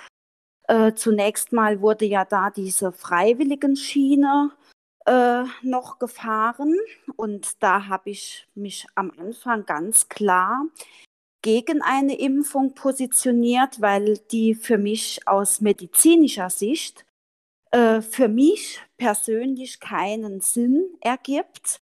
äh, 0.68 0.94
zunächst 0.94 1.52
mal 1.52 1.80
wurde 1.82 2.06
ja 2.06 2.24
da 2.24 2.50
diese 2.50 2.92
Freiwilligenschiene 2.92 4.52
äh, 5.06 5.44
noch 5.62 5.98
gefahren 5.98 6.76
und 7.16 7.62
da 7.62 7.86
habe 7.88 8.10
ich 8.10 8.46
mich 8.54 8.86
am 8.94 9.12
Anfang 9.18 9.66
ganz 9.66 10.08
klar 10.08 10.64
gegen 11.42 11.82
eine 11.82 12.18
Impfung 12.18 12.74
positioniert, 12.74 13.80
weil 13.80 14.18
die 14.30 14.54
für 14.54 14.78
mich 14.78 15.26
aus 15.26 15.60
medizinischer 15.60 16.50
Sicht 16.50 17.04
äh, 17.72 18.00
für 18.00 18.28
mich 18.28 18.80
persönlich 18.96 19.80
keinen 19.80 20.40
Sinn 20.40 20.84
ergibt. 21.00 21.80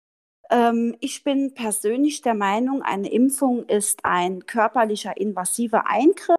Ähm, 0.51 0.97
ich 1.01 1.25
bin 1.25 1.55
persönlich 1.55 2.23
der 2.23 2.35
Meinung, 2.35 2.83
eine 2.83 3.11
Impfung 3.11 3.67
ist 3.67 4.05
ein 4.05 4.47
körperlicher 4.47 5.17
invasiver 5.17 5.89
Eingriff 5.89 6.38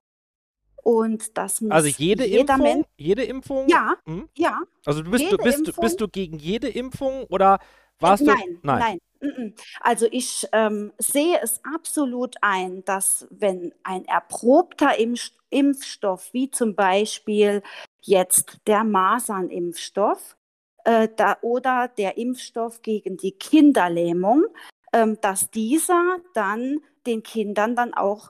und 0.84 1.38
das 1.38 1.62
Also 1.62 1.88
muss 1.88 1.98
jede 1.98 2.26
jeder 2.26 2.54
Impfung, 2.56 2.64
Mensch. 2.64 2.88
jede 2.98 3.24
Impfung, 3.24 3.70
Ja, 3.70 3.96
hm? 4.06 4.30
ja, 4.36 4.60
Also 4.86 5.04
du 5.04 5.12
bist, 5.12 5.32
du 5.32 5.38
bist, 5.38 5.60
du- 5.60 5.66
Impfung. 5.68 5.84
bist 5.84 6.02
du 6.02 6.08
gegen 6.08 6.40
jede 6.40 6.70
Impfung 6.70 7.26
oder 7.30 7.60
Äh, 8.02 8.04
warst 8.04 8.22
du? 8.22 8.26
Nein, 8.28 8.60
Nein. 8.64 8.80
nein. 8.80 9.00
mm-mm. 9.22 9.54
Also 9.82 10.08
ich 10.12 10.48
ähm, 10.54 10.94
sehe 10.98 11.40
es 11.42 11.60
absolut 11.66 12.36
ein, 12.42 12.84
dass 12.86 13.28
wenn 13.30 13.74
ein 13.84 14.06
erprobter 14.06 14.98
Impf 14.98 15.32
Impfstoff, 15.52 16.32
wie 16.32 16.52
zum 16.52 16.76
Beispiel 16.76 17.64
jetzt 18.02 18.60
der 18.68 18.84
Masernimpfstoff 18.84 20.38
äh, 20.86 21.08
da, 21.16 21.38
oder 21.42 21.88
der 21.88 22.18
Impfstoff 22.18 22.82
gegen 22.84 23.18
die 23.18 23.32
Kinderlähmung, 23.32 24.46
ähm, 24.94 25.18
dass 25.22 25.50
dieser 25.50 26.18
dann 26.36 26.82
den 27.08 27.24
Kindern 27.24 27.76
dann 27.76 27.96
auch 27.96 28.30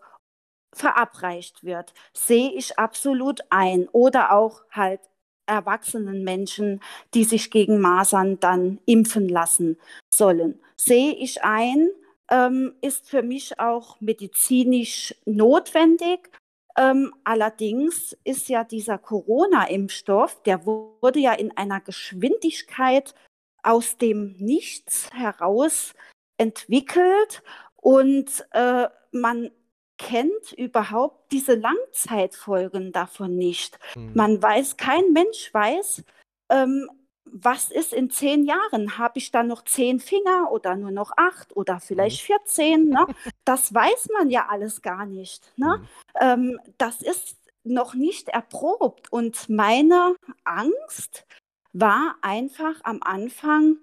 verabreicht 0.74 1.64
wird, 1.64 1.94
sehe 2.14 2.52
ich 2.52 2.78
absolut 2.78 3.42
ein. 3.50 3.88
Oder 3.90 4.34
auch 4.34 4.62
halt 4.72 5.02
erwachsenen 5.46 6.24
Menschen, 6.24 6.82
die 7.14 7.24
sich 7.24 7.52
gegen 7.52 7.80
Masern 7.80 8.40
dann 8.40 8.80
impfen 8.86 9.28
lassen 9.28 9.78
sollen. 10.14 10.60
Sehe 10.78 11.14
ich 11.14 11.44
ein, 11.44 11.90
ähm, 12.30 12.76
ist 12.82 13.10
für 13.10 13.24
mich 13.24 13.60
auch 13.60 14.00
medizinisch 14.00 15.16
notwendig. 15.26 16.30
Ähm, 16.78 17.14
allerdings 17.24 18.16
ist 18.24 18.48
ja 18.48 18.64
dieser 18.64 19.00
Corona-Impfstoff, 19.00 20.42
der 20.44 20.66
wurde 20.66 21.20
ja 21.20 21.34
in 21.34 21.56
einer 21.58 21.82
Geschwindigkeit 21.82 23.16
aus 23.64 23.98
dem 23.98 24.36
Nichts 24.38 25.10
heraus 25.12 25.94
entwickelt 26.38 27.44
und 27.76 28.46
äh, 28.52 28.88
man 29.12 29.52
kennt 30.00 30.54
überhaupt 30.54 31.32
diese 31.32 31.54
Langzeitfolgen 31.54 32.92
davon 32.92 33.38
nicht. 33.38 33.78
Hm. 33.94 34.12
Man 34.16 34.42
weiß, 34.42 34.78
kein 34.78 35.14
Mensch 35.14 35.54
weiß, 35.54 36.04
ähm, 36.50 36.90
was 37.32 37.70
ist 37.70 37.94
in 37.94 38.10
zehn 38.10 38.46
Jahren? 38.46 38.98
Habe 38.98 39.20
ich 39.20 39.30
dann 39.30 39.48
noch 39.48 39.64
zehn 39.66 40.00
Finger 40.00 40.52
oder 40.52 40.76
nur 40.76 40.90
noch 40.90 41.12
acht 41.16 41.56
oder 41.56 41.80
vielleicht 41.80 42.22
14? 42.22 42.90
Ne? 42.90 43.06
Das 43.46 43.72
weiß 43.72 44.10
man 44.18 44.32
ja 44.32 44.48
alles 44.50 44.82
gar 44.82 45.06
nicht. 45.06 45.52
Ne? 45.58 45.86
Hm. 46.18 46.50
Ähm, 46.56 46.60
das 46.80 47.02
ist 47.02 47.38
noch 47.64 47.94
nicht 47.94 48.30
erprobt. 48.30 49.12
Und 49.12 49.48
meine 49.50 50.16
Angst 50.44 51.28
war 51.74 52.16
einfach 52.22 52.76
am 52.84 53.04
Anfang 53.04 53.78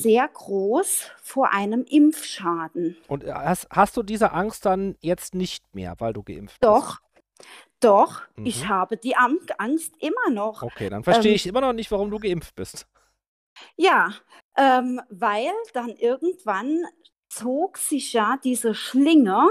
sehr 0.00 0.28
groß 0.28 1.10
vor 1.22 1.50
einem 1.52 1.84
Impfschaden. 1.84 2.96
Und 3.08 3.24
hast, 3.26 3.68
hast 3.70 3.96
du 3.96 4.02
diese 4.02 4.32
Angst 4.32 4.64
dann 4.64 4.96
jetzt 5.00 5.34
nicht 5.34 5.74
mehr, 5.74 5.94
weil 5.98 6.12
du 6.12 6.22
geimpft 6.22 6.60
bist? 6.60 6.62
Doch, 6.62 6.98
doch, 7.80 8.22
ich 8.44 8.64
Mhm. 8.64 8.68
habe 8.68 8.96
die 8.96 9.16
Angst 9.16 9.94
immer 10.00 10.30
noch. 10.30 10.62
Okay, 10.62 10.88
dann 10.88 11.04
verstehe 11.04 11.30
Ähm, 11.30 11.36
ich 11.36 11.46
immer 11.46 11.60
noch 11.60 11.72
nicht, 11.72 11.90
warum 11.90 12.10
du 12.10 12.18
geimpft 12.18 12.54
bist. 12.54 12.86
Ja, 13.76 14.12
ähm, 14.56 15.00
weil 15.08 15.50
dann 15.72 15.90
irgendwann 15.90 16.84
zog 17.28 17.78
sich 17.78 18.12
ja 18.12 18.38
diese 18.42 18.74
Schlinge 18.74 19.48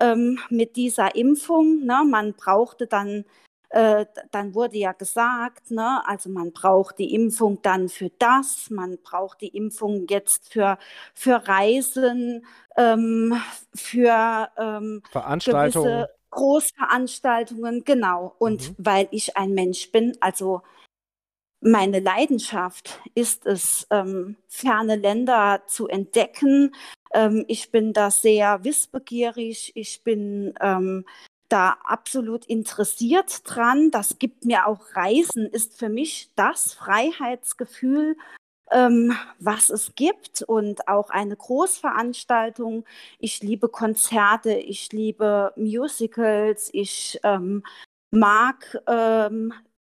ähm, 0.00 0.38
mit 0.50 0.76
dieser 0.76 1.14
Impfung. 1.14 1.84
Ne? 1.84 2.04
Man 2.06 2.34
brauchte 2.34 2.86
dann, 2.86 3.24
äh, 3.70 4.06
dann 4.30 4.54
wurde 4.54 4.76
ja 4.76 4.92
gesagt, 4.92 5.70
ne? 5.70 6.02
also 6.06 6.30
man 6.30 6.52
braucht 6.52 6.98
die 6.98 7.14
Impfung 7.14 7.60
dann 7.62 7.88
für 7.88 8.10
das, 8.18 8.70
man 8.70 8.98
braucht 9.02 9.40
die 9.40 9.56
Impfung 9.56 10.06
jetzt 10.08 10.52
für, 10.52 10.78
für 11.14 11.46
Reisen, 11.48 12.46
ähm, 12.76 13.40
für 13.74 14.48
ähm, 14.56 15.02
Veranstaltungen. 15.10 16.02
gewisse 16.04 16.10
Großveranstaltungen, 16.30 17.84
genau. 17.84 18.34
Und 18.38 18.70
Mhm. 18.70 18.74
weil 18.78 19.08
ich 19.10 19.36
ein 19.36 19.52
Mensch 19.52 19.90
bin, 19.90 20.16
also 20.20 20.62
meine 21.60 22.00
Leidenschaft 22.00 23.00
ist 23.14 23.46
es, 23.46 23.86
ähm, 23.90 24.36
ferne 24.48 24.96
Länder 24.96 25.62
zu 25.66 25.88
entdecken. 25.88 26.74
Ähm, 27.12 27.44
ich 27.48 27.70
bin 27.70 27.92
da 27.92 28.10
sehr 28.10 28.62
wissbegierig. 28.62 29.72
Ich 29.74 30.02
bin 30.04 30.54
ähm, 30.60 31.04
da 31.48 31.76
absolut 31.84 32.44
interessiert 32.46 33.42
dran. 33.44 33.90
Das 33.90 34.18
gibt 34.18 34.44
mir 34.44 34.66
auch 34.66 34.94
Reisen, 34.94 35.46
ist 35.46 35.78
für 35.78 35.88
mich 35.88 36.30
das 36.36 36.74
Freiheitsgefühl, 36.74 38.16
ähm, 38.70 39.16
was 39.38 39.70
es 39.70 39.94
gibt 39.94 40.42
und 40.42 40.88
auch 40.88 41.10
eine 41.10 41.36
Großveranstaltung. 41.36 42.84
Ich 43.18 43.42
liebe 43.42 43.68
Konzerte, 43.68 44.54
ich 44.54 44.92
liebe 44.92 45.52
Musicals, 45.56 46.70
ich 46.72 47.20
ähm, 47.22 47.62
mag 48.10 48.80
ähm, 48.88 49.52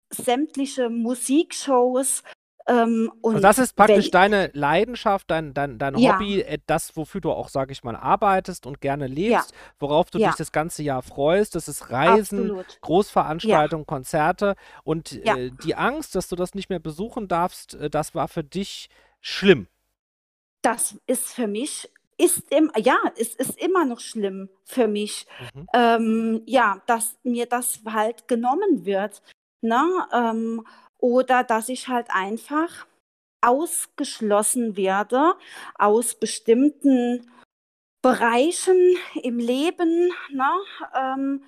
sämtliche 0.10 0.90
Musikshows. 0.90 2.24
Ähm, 2.68 3.12
und 3.22 3.36
Also 3.36 3.42
das 3.48 3.58
ist 3.58 3.76
praktisch 3.76 4.10
deine 4.12 4.50
Leidenschaft, 4.54 5.30
dein, 5.30 5.54
dein, 5.54 5.78
dein 5.80 5.96
Ja. 5.96 6.14
Hobby, 6.14 6.42
äh, 6.42 6.60
das, 6.66 6.96
wofür 6.96 7.22
du 7.22 7.32
auch, 7.32 7.50
sage 7.50 7.72
ich 7.74 7.84
mal, 7.84 7.96
arbeitest 7.96 8.66
und 8.66 8.80
gerne 8.82 9.08
ja, 9.08 9.14
lebst, 9.14 9.54
worauf 9.80 10.10
du 10.12 10.18
ja, 10.18 10.28
dich 10.30 10.36
das 10.38 10.52
ganze 10.52 10.84
Jahr 10.84 11.02
freust. 11.02 11.56
Das 11.56 11.68
ist 11.68 11.90
Reisen, 11.92 12.54
absolut. 12.54 12.68
Ja, 12.72 12.78
Großveranstaltungen, 12.82 13.86
Konzerte. 13.86 14.56
Und 14.84 15.12
ja, 15.24 15.36
äh, 15.36 15.52
die 15.52 15.76
Angst, 15.76 16.16
dass 16.16 16.28
du 16.30 16.36
das 16.36 16.56
nicht 16.56 16.70
mehr 16.70 16.80
besuchen 16.80 17.28
darfst, 17.28 17.76
äh, 17.76 17.90
das 17.90 18.16
war 18.16 18.28
für 18.28 18.44
dich 18.44 18.90
schlimm. 19.22 19.68
das 20.62 20.98
ist 21.08 21.34
für 21.34 21.48
mich, 21.48 21.90
ist 22.18 22.44
im, 22.52 22.72
ja, 22.78 22.98
es 23.18 23.36
ist 23.36 23.58
immer 23.62 23.86
noch 23.86 24.00
schlimm 24.00 24.50
für 24.64 24.88
mich, 24.88 25.26
Mhm. 25.40 25.68
ähm, 25.74 26.42
ja, 26.46 26.82
dass 26.86 27.18
mir 27.24 27.46
das 27.48 27.82
halt 27.86 28.28
genommen 28.28 28.86
wird. 28.86 29.22
Ne? 29.62 29.84
Ähm, 30.14 30.66
oder 31.04 31.44
dass 31.44 31.68
ich 31.68 31.90
halt 31.90 32.08
einfach 32.10 32.88
ausgeschlossen 33.42 34.78
werde 34.78 35.34
aus 35.78 36.16
bestimmten 36.16 37.30
Bereichen 38.02 38.96
im 39.22 39.38
Leben, 39.38 40.12
ne? 40.32 40.50
Ähm, 40.96 41.44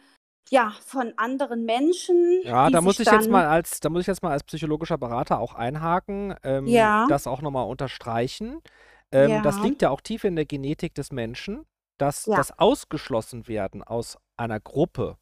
ja, 0.51 0.75
von 0.85 1.13
anderen 1.17 1.65
Menschen, 1.65 2.41
Ja, 2.43 2.69
da 2.69 2.81
muss 2.81 2.99
ich 2.99 3.09
jetzt 3.09 3.29
mal 3.29 3.47
als, 3.47 3.79
da 3.79 3.89
muss 3.89 4.01
ich 4.01 4.07
jetzt 4.07 4.21
mal 4.21 4.31
als 4.31 4.43
psychologischer 4.43 4.97
Berater 4.97 5.39
auch 5.39 5.55
einhaken, 5.55 6.35
ähm, 6.43 6.67
ja, 6.67 7.07
das 7.09 7.25
auch 7.25 7.41
nochmal 7.41 7.65
unterstreichen. 7.65 8.61
Ähm, 9.11 9.41
das 9.41 9.57
ja, 9.57 9.63
liegt 9.63 9.81
ja 9.81 9.89
auch 9.89 10.01
tief 10.01 10.23
in 10.23 10.35
der 10.35 10.45
Genetik 10.45 10.93
des 10.93 11.11
Menschen, 11.11 11.65
dass 11.97 12.25
ja, 12.25 12.35
das 12.35 12.59
ausgeschlossen 12.59 13.47
werden 13.47 13.81
aus 13.81 14.17
einer 14.37 14.59
Gruppe. 14.59 15.17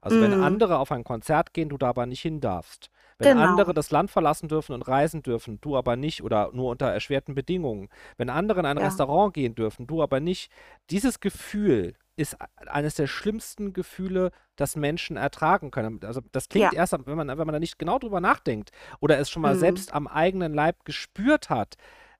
Also 0.00 0.20
wenn 0.20 0.38
mm, 0.38 0.44
andere 0.44 0.78
auf 0.78 0.92
ein 0.92 1.02
Konzert 1.04 1.54
gehen, 1.54 1.70
du 1.70 1.78
da 1.78 1.88
aber 1.88 2.06
nicht 2.06 2.22
hin 2.22 2.40
darfst. 2.40 2.90
Wenn 3.18 3.36
genau, 3.36 3.48
andere 3.48 3.74
das 3.74 3.90
Land 3.90 4.10
verlassen 4.10 4.48
dürfen 4.48 4.74
und 4.74 4.82
reisen 4.82 5.22
dürfen, 5.22 5.60
du 5.60 5.76
aber 5.76 5.96
nicht 5.96 6.22
oder 6.22 6.50
nur 6.52 6.70
unter 6.70 6.86
erschwerten 6.86 7.34
Bedingungen. 7.34 7.88
Wenn 8.16 8.30
andere 8.30 8.60
in 8.60 8.66
ein 8.66 8.78
ja, 8.78 8.84
Restaurant 8.84 9.34
gehen 9.34 9.54
dürfen, 9.54 9.86
du 9.86 10.02
aber 10.02 10.20
nicht. 10.20 10.52
Dieses 10.90 11.18
Gefühl 11.18 11.94
ist 12.14 12.36
eines 12.66 12.94
der 12.94 13.06
schlimmsten 13.06 13.72
Gefühle, 13.72 14.30
das 14.56 14.76
Menschen 14.76 15.16
ertragen 15.16 15.70
können. 15.70 16.00
Also 16.04 16.20
das 16.32 16.48
klingt 16.48 16.72
ja, 16.72 16.78
erst, 16.78 16.92
wenn 17.06 17.16
man, 17.16 17.28
wenn 17.28 17.38
man 17.38 17.52
da 17.52 17.60
nicht 17.60 17.78
genau 17.78 17.98
drüber 17.98 18.20
nachdenkt 18.20 18.70
oder 19.00 19.18
es 19.18 19.30
schon 19.30 19.42
mal 19.42 19.54
mm, 19.54 19.58
selbst 19.58 19.94
am 19.94 20.06
eigenen 20.06 20.52
Leib 20.52 20.84
gespürt 20.84 21.48
hat, 21.48 21.76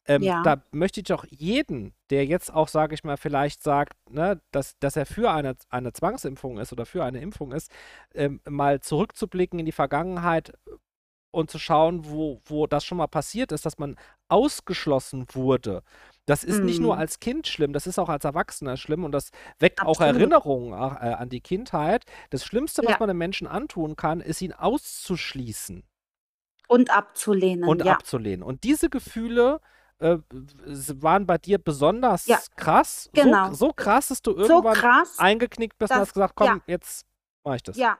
ähm, 0.08 0.22
ja, 0.22 0.42
da 0.42 0.62
möchte 0.70 1.00
ich 1.00 1.06
doch 1.06 1.26
jeden, 1.28 1.92
der 2.10 2.24
jetzt 2.24 2.52
auch, 2.52 2.68
sage 2.68 2.94
ich 2.94 3.04
mal, 3.04 3.18
vielleicht 3.18 3.62
sagt, 3.62 3.94
ne, 4.08 4.40
dass, 4.52 4.78
dass 4.78 4.96
er 4.96 5.04
für 5.04 5.30
eine, 5.30 5.54
eine 5.68 5.92
Zwangsimpfung 5.92 6.58
ist 6.58 6.72
oder 6.72 6.86
für 6.86 7.04
eine 7.04 7.20
Impfung 7.20 7.52
ist, 7.52 7.70
ähm, 8.14 8.40
mal 8.48 8.80
zurückzublicken 8.80 9.58
in 9.58 9.66
die 9.66 9.72
Vergangenheit 9.72 10.54
und 11.30 11.50
zu 11.50 11.58
schauen, 11.58 12.06
wo, 12.10 12.40
wo 12.44 12.66
das 12.66 12.84
schon 12.84 12.98
mal 12.98 13.06
passiert 13.08 13.52
ist, 13.52 13.66
dass 13.66 13.78
man 13.78 13.96
ausgeschlossen 14.28 15.26
wurde. 15.32 15.82
Das 16.26 16.44
ist 16.44 16.62
nicht 16.62 16.80
nur 16.80 16.96
Mhm. 16.96 16.98
als 16.98 17.20
Kind 17.20 17.46
schlimm, 17.48 17.72
das 17.72 17.86
ist 17.86 17.98
auch 17.98 18.08
als 18.08 18.24
Erwachsener 18.24 18.76
schlimm 18.76 19.04
und 19.04 19.12
das 19.12 19.30
weckt 19.58 19.84
auch 19.84 20.00
Absolut. 20.00 20.34
Erinnerungen 20.40 20.74
a 20.74 20.96
äh, 21.12 21.14
an 21.14 21.28
die 21.30 21.40
Kindheit. 21.40 22.04
Das 22.30 22.44
Schlimmste, 22.44 22.84
was 22.84 22.98
Ja. 22.98 23.00
man 23.00 23.08
'nem 23.08 23.18
Menschen 23.18 23.46
antun 23.46 23.96
kann, 23.96 24.20
ist, 24.20 24.42
ihn 24.42 24.52
auszuschließen 24.52 25.84
Und 26.70 26.90
abzulehnen, 26.90 27.80
und 27.80 27.82
ja. 27.82 27.98
abzulehnen. 27.98 28.42
Und 28.42 28.64
diese 28.64 28.88
Gefühle, 28.90 29.60
äh, 29.98 30.18
waren 30.30 31.26
bei 31.26 31.38
dir 31.38 31.58
Ja. 32.26 32.42
besonders 32.42 32.50
krass, 32.56 33.10
so 33.12 33.36
Genau. 33.36 33.52
so 33.52 33.72
krass, 33.72 34.08
dass 34.08 34.22
du 34.22 34.32
So 34.40 34.62
irgendwann 34.62 34.82
krass, 34.82 35.16
eingeknickt 35.16 35.78
bist 35.78 35.94
und 35.96 36.00
dass 36.02 36.02
hast 36.02 36.14
gesagt: 36.14 36.34
ja. 36.38 36.56
„Komm, 36.56 36.62
jetzt 36.66 37.04
mache 37.44 37.56
ich 37.56 37.62
das.“ 37.62 37.82
Ja, 37.82 37.98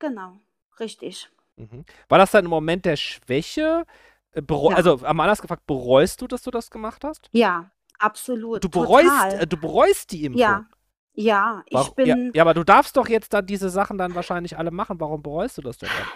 genau, 0.00 0.40
richtig. 0.80 1.30
Mhm. 1.58 1.84
War 2.08 2.18
das 2.18 2.30
dann 2.32 2.44
'n 2.46 2.48
Moment 2.50 2.84
der 2.84 2.96
Schwäche? 2.96 3.84
Äh, 4.32 4.42
bereu 4.42 4.70
Ja. 4.70 4.76
also, 4.76 4.96
mal 4.98 5.08
anders 5.24 5.40
gefragt, 5.42 5.66
bereust 5.66 6.20
du, 6.20 6.26
dass 6.26 6.42
du 6.42 6.50
das 6.50 6.70
gemacht 6.70 7.04
hast? 7.04 7.28
Ja, 7.32 7.70
absolut, 7.98 8.62
Du 8.62 8.68
bereust 8.68 9.30
total. 9.30 9.40
äh, 9.42 9.46
du 9.46 9.56
bereust 9.56 10.10
die 10.12 10.24
Impfung? 10.24 10.40
Ja, 10.40 10.66
ja, 11.14 11.62
ich 11.70 11.78
ja, 11.86 11.92
bin 11.94 12.32
ja, 12.34 12.42
aber 12.42 12.54
du 12.54 12.64
darfst 12.64 12.96
doch 12.96 13.08
jetzt 13.08 13.32
dann 13.32 13.46
diese 13.46 13.70
Sachen 13.70 13.98
dann 13.98 14.14
wahrscheinlich 14.14 14.58
alle 14.58 14.70
machen. 14.72 14.98
Warum 15.00 15.22
bereust 15.22 15.58
du 15.58 15.62
das 15.62 15.78
denn 15.78 15.94
dann? 15.94 16.10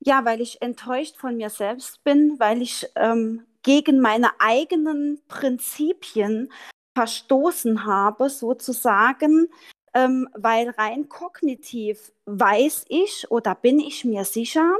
Ja, 0.00 0.24
weil 0.24 0.40
ich 0.40 0.60
enttäuscht 0.62 1.16
von 1.16 1.36
mir 1.36 1.50
selbst 1.50 2.04
bin, 2.04 2.36
weil 2.38 2.62
ich, 2.62 2.86
ähm, 2.96 3.46
gegen 3.62 4.00
meine 4.00 4.30
eigenen 4.40 5.20
Prinzipien 5.28 6.52
verstoßen 6.96 7.84
habe 7.84 8.30
sozusagen, 8.30 9.48
ähm, 9.96 10.28
weil 10.34 10.70
rein 10.70 11.08
kognitiv 11.08 12.12
weiß 12.26 12.84
ich 12.88 13.30
oder 13.30 13.54
bin 13.54 13.80
ich 13.80 14.04
mir 14.04 14.24
sicher, 14.24 14.76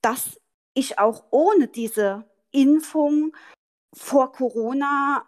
dass 0.00 0.40
ich 0.74 0.98
auch 0.98 1.24
ohne 1.30 1.68
diese 1.68 2.24
Impfung 2.50 3.36
vor 3.94 4.32
Corona, 4.32 5.24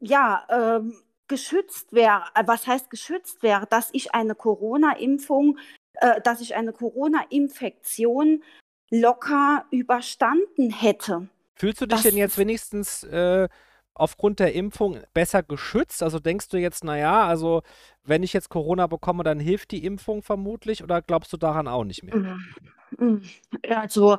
ja, 0.00 0.46
ähm, 0.50 0.94
geschützt 1.28 1.92
wäre. 1.92 2.24
Äh, 2.34 2.42
was 2.46 2.66
heißt 2.66 2.90
geschützt 2.90 3.42
wäre? 3.42 3.66
Dass 3.66 3.90
ich 3.92 4.14
eine 4.14 4.34
Corona-Impfung 4.34 5.58
äh, 6.00 6.20
dass 6.20 6.40
ich 6.40 6.54
eine 6.54 6.72
Corona-Infektion 6.72 8.42
locker 8.90 9.64
überstanden 9.70 10.70
hätte. 10.70 11.28
Fühlst 11.54 11.80
du 11.80 11.86
dich 11.86 11.96
Das 11.96 12.02
denn 12.02 12.18
jetzt 12.18 12.38
wenigstens, 12.38 13.02
äh, 13.04 13.48
aufgrund 13.96 14.40
der 14.40 14.54
Impfung 14.54 14.98
besser 15.14 15.42
geschützt? 15.42 16.02
Also, 16.02 16.18
denkst 16.20 16.48
du 16.50 16.58
jetzt: 16.58 16.84
„Na 16.84 16.96
ja, 16.98 17.26
also, 17.26 17.62
wenn 18.04 18.22
ich 18.22 18.32
jetzt 18.32 18.48
Corona 18.50 18.86
bekomme, 18.86 19.24
dann 19.24 19.40
hilft 19.40 19.70
die 19.72 19.84
Impfung 19.84 20.22
vermutlich“, 20.22 20.82
oder 20.84 21.02
glaubst 21.02 21.32
du 21.32 21.36
daran 21.38 21.68
auch 21.68 21.84
nicht 21.84 22.02
mehr? 22.04 22.18
Hm, 22.18 22.54
hm, 22.98 23.22
also, 23.70 24.18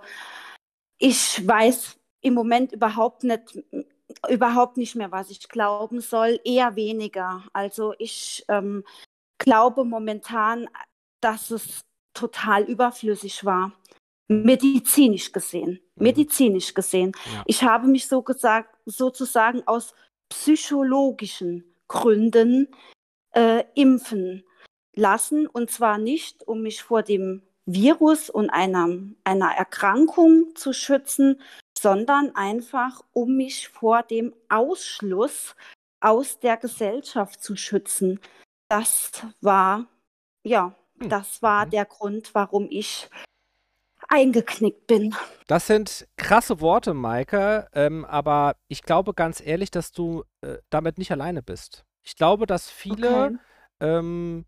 ich 1.00 1.48
weiß 1.48 1.98
im 2.22 2.36
Moment 2.36 2.74
überhaupt 2.74 3.24
nicht 3.26 3.60
überhaupt 4.30 4.78
nicht 4.78 4.96
mehr, 4.96 5.12
was 5.12 5.30
ich 5.32 5.50
glauben 5.50 6.02
soll, 6.02 6.40
eher 6.46 6.76
weniger. 6.78 7.44
Also, 7.54 7.94
ich, 8.00 8.46
ähm, 8.50 8.86
glaube 9.40 9.86
momentan, 9.86 10.70
dass 11.22 11.52
es 11.52 11.82
total 12.16 12.64
überflüssig 12.66 13.46
war, 13.46 13.74
medizinisch 14.30 15.32
gesehen 15.34 15.82
Mhm. 16.00 16.06
medizinisch 16.06 16.74
gesehen. 16.76 17.14
Ja. 17.26 17.48
Ich 17.48 17.64
habe 17.64 17.88
mich 17.88 18.08
so 18.08 18.24
gesagt 18.24 18.77
sozusagen 18.90 19.68
aus 19.68 19.94
psychologischen 20.30 21.64
Gründen, 21.88 22.68
äh, 23.32 23.64
impfen 23.76 24.44
lassen, 24.96 25.48
und 25.48 25.70
zwar 25.70 25.98
nicht, 25.98 26.48
um 26.48 26.62
mich 26.62 26.84
vor 26.84 27.04
dem 27.04 27.44
Virus 27.66 28.30
und 28.30 28.50
einer 28.50 28.88
einer 29.24 29.52
Erkrankung 29.52 30.56
zu 30.56 30.74
schützen, 30.74 31.42
sondern 31.78 32.36
einfach, 32.36 33.04
um 33.14 33.38
mich 33.38 33.68
vor 33.68 34.04
dem 34.04 34.34
Ausschluss 34.50 35.56
aus 36.00 36.40
der 36.40 36.58
Gesellschaft 36.58 37.44
zu 37.44 37.56
schützen. 37.56 38.20
Das 38.70 39.12
war 39.42 39.88
ja, 40.44 40.76
Hm, 41.00 41.10
das 41.10 41.42
war 41.42 41.66
mhm. 41.66 41.70
der 41.72 41.86
Grund, 41.86 42.34
warum 42.34 42.68
ich 42.70 43.10
eingeknickt 44.08 44.88
bin. 44.88 45.16
Das 45.48 45.68
sind 45.68 46.08
krasse 46.18 46.60
Worte, 46.60 46.94
Maike, 46.94 47.68
ähm, 47.74 48.06
aber 48.06 48.56
ich 48.68 48.84
glaube 48.84 49.14
ganz 49.14 49.42
ehrlich, 49.42 49.72
dass 49.72 49.92
du, 49.92 50.24
äh, 50.42 50.58
damit 50.70 50.98
nicht 50.98 51.12
alleine 51.12 51.42
bist. 51.42 51.86
Ich 52.04 52.16
glaube, 52.16 52.46
dass 52.46 52.70
viele, 52.70 53.32
Okay. 53.32 53.38
ähm, 53.80 54.46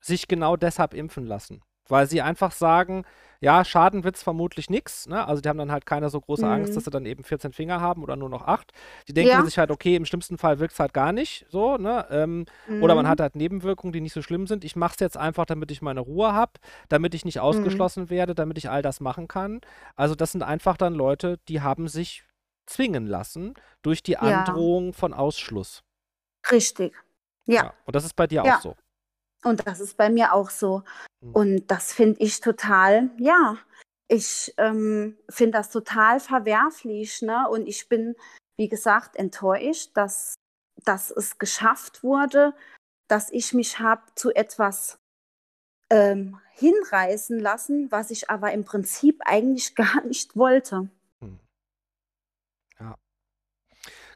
sich 0.00 0.28
genau 0.28 0.56
deshalb 0.56 0.94
impfen 0.94 1.26
lassen, 1.26 1.62
weil 1.88 2.06
sie 2.08 2.22
einfach 2.22 2.52
sagen: 2.52 3.04
„Ja, 3.40 3.64
schaden 3.64 4.04
wird's 4.04 4.22
vermutlich 4.22 4.70
nix“, 4.70 5.06
ne? 5.08 5.26
Also, 5.26 5.40
die 5.42 5.48
haben 5.48 5.58
dann 5.58 5.72
halt 5.72 5.86
keine 5.86 6.08
so 6.10 6.20
große 6.20 6.48
Angst, 6.48 6.76
dass 6.76 6.84
Mhm. 6.84 6.86
sie 6.86 6.90
dann 6.90 7.06
eben 7.06 7.24
14 7.24 7.52
Finger 7.52 7.80
haben 7.80 8.02
oder 8.02 8.16
nur 8.16 8.28
noch 8.28 8.42
8. 8.46 8.72
Die 9.08 9.14
denken 9.14 9.40
Ja. 9.40 9.44
sich 9.44 9.58
halt: 9.58 9.70
„Okay, 9.70 9.96
im 9.96 10.04
schlimmsten 10.06 10.38
Fall 10.38 10.58
wirkt's 10.58 10.80
halt 10.80 10.92
gar 10.94 11.12
nicht 11.12 11.46
so“, 11.50 11.76
ne? 11.76 12.06
Ähm, 12.10 12.46
oder 12.78 12.94
man 12.94 13.06
Mhm. 13.06 13.08
hat 13.08 13.20
halt 13.20 13.36
Nebenwirkungen, 13.36 13.92
die 13.92 14.00
nicht 14.00 14.12
so 14.14 14.22
schlimm 14.22 14.46
sind. 14.46 14.64
Ich 14.64 14.76
mache 14.76 14.94
es 14.94 15.00
jetzt 15.00 15.16
einfach, 15.16 15.46
damit 15.46 15.70
ich 15.70 15.82
meine 15.82 16.00
Ruhe 16.00 16.32
habe, 16.32 16.52
damit 16.88 17.14
ich 17.14 17.24
nicht 17.24 17.40
Mhm. 17.50 17.86
ausgeschlossen 17.86 18.10
werde, 18.10 18.34
damit 18.34 18.58
ich 18.58 18.70
all 18.70 18.82
das 18.82 19.00
machen 19.00 19.28
kann. 19.28 19.60
Also, 19.96 20.14
das 20.14 20.32
sind 20.32 20.42
einfach 20.42 20.76
dann 20.76 20.94
Leute, 20.94 21.38
die 21.48 21.60
haben 21.60 21.88
sich 21.88 22.24
zwingen 22.66 23.06
lassen 23.06 23.54
durch 23.82 24.02
die 24.02 24.16
Ja. 24.20 24.66
Androhung 24.66 24.92
von 24.92 25.14
Ausschluss. 25.14 25.82
Richtig. 26.50 26.92
Ja. 27.46 27.62
Ja, 27.62 27.74
und 27.84 27.96
das 27.96 28.04
ist 28.04 28.14
bei 28.16 28.26
dir 28.26 28.44
auch 28.44 28.54
Ja. 28.54 28.60
so? 28.60 28.76
Und 29.44 29.66
das 29.66 29.80
ist 29.80 29.96
bei 29.96 30.10
mir 30.10 30.32
auch 30.32 30.50
so. 30.50 30.82
Mhm. 31.20 31.32
Und 31.32 31.66
das 31.68 31.92
finde 31.92 32.20
ich 32.20 32.40
total 32.40 33.10
ja, 33.18 33.58
ich, 34.08 34.54
ähm, 34.56 35.18
finde 35.28 35.58
das 35.58 35.70
total 35.70 36.20
verwerflich, 36.20 37.22
ne? 37.22 37.48
Und 37.50 37.66
ich 37.66 37.88
bin, 37.88 38.14
wie 38.56 38.68
gesagt, 38.68 39.16
enttäuscht, 39.16 39.90
dass 39.94 40.36
dass 40.84 41.10
es 41.10 41.38
geschafft 41.38 42.02
wurde, 42.02 42.54
dass 43.08 43.30
ich 43.30 43.52
mich 43.52 43.78
habe 43.78 44.02
zu 44.14 44.34
etwas, 44.34 44.98
ähm, 45.90 46.38
hinreißen 46.52 47.38
lassen, 47.38 47.90
was 47.90 48.10
ich 48.10 48.30
aber 48.30 48.52
im 48.52 48.64
Prinzip 48.64 49.20
eigentlich 49.24 49.74
gar 49.74 50.04
nicht 50.04 50.36
wollte. 50.36 50.88
Mhm. 51.20 51.40
Ja. 52.80 52.96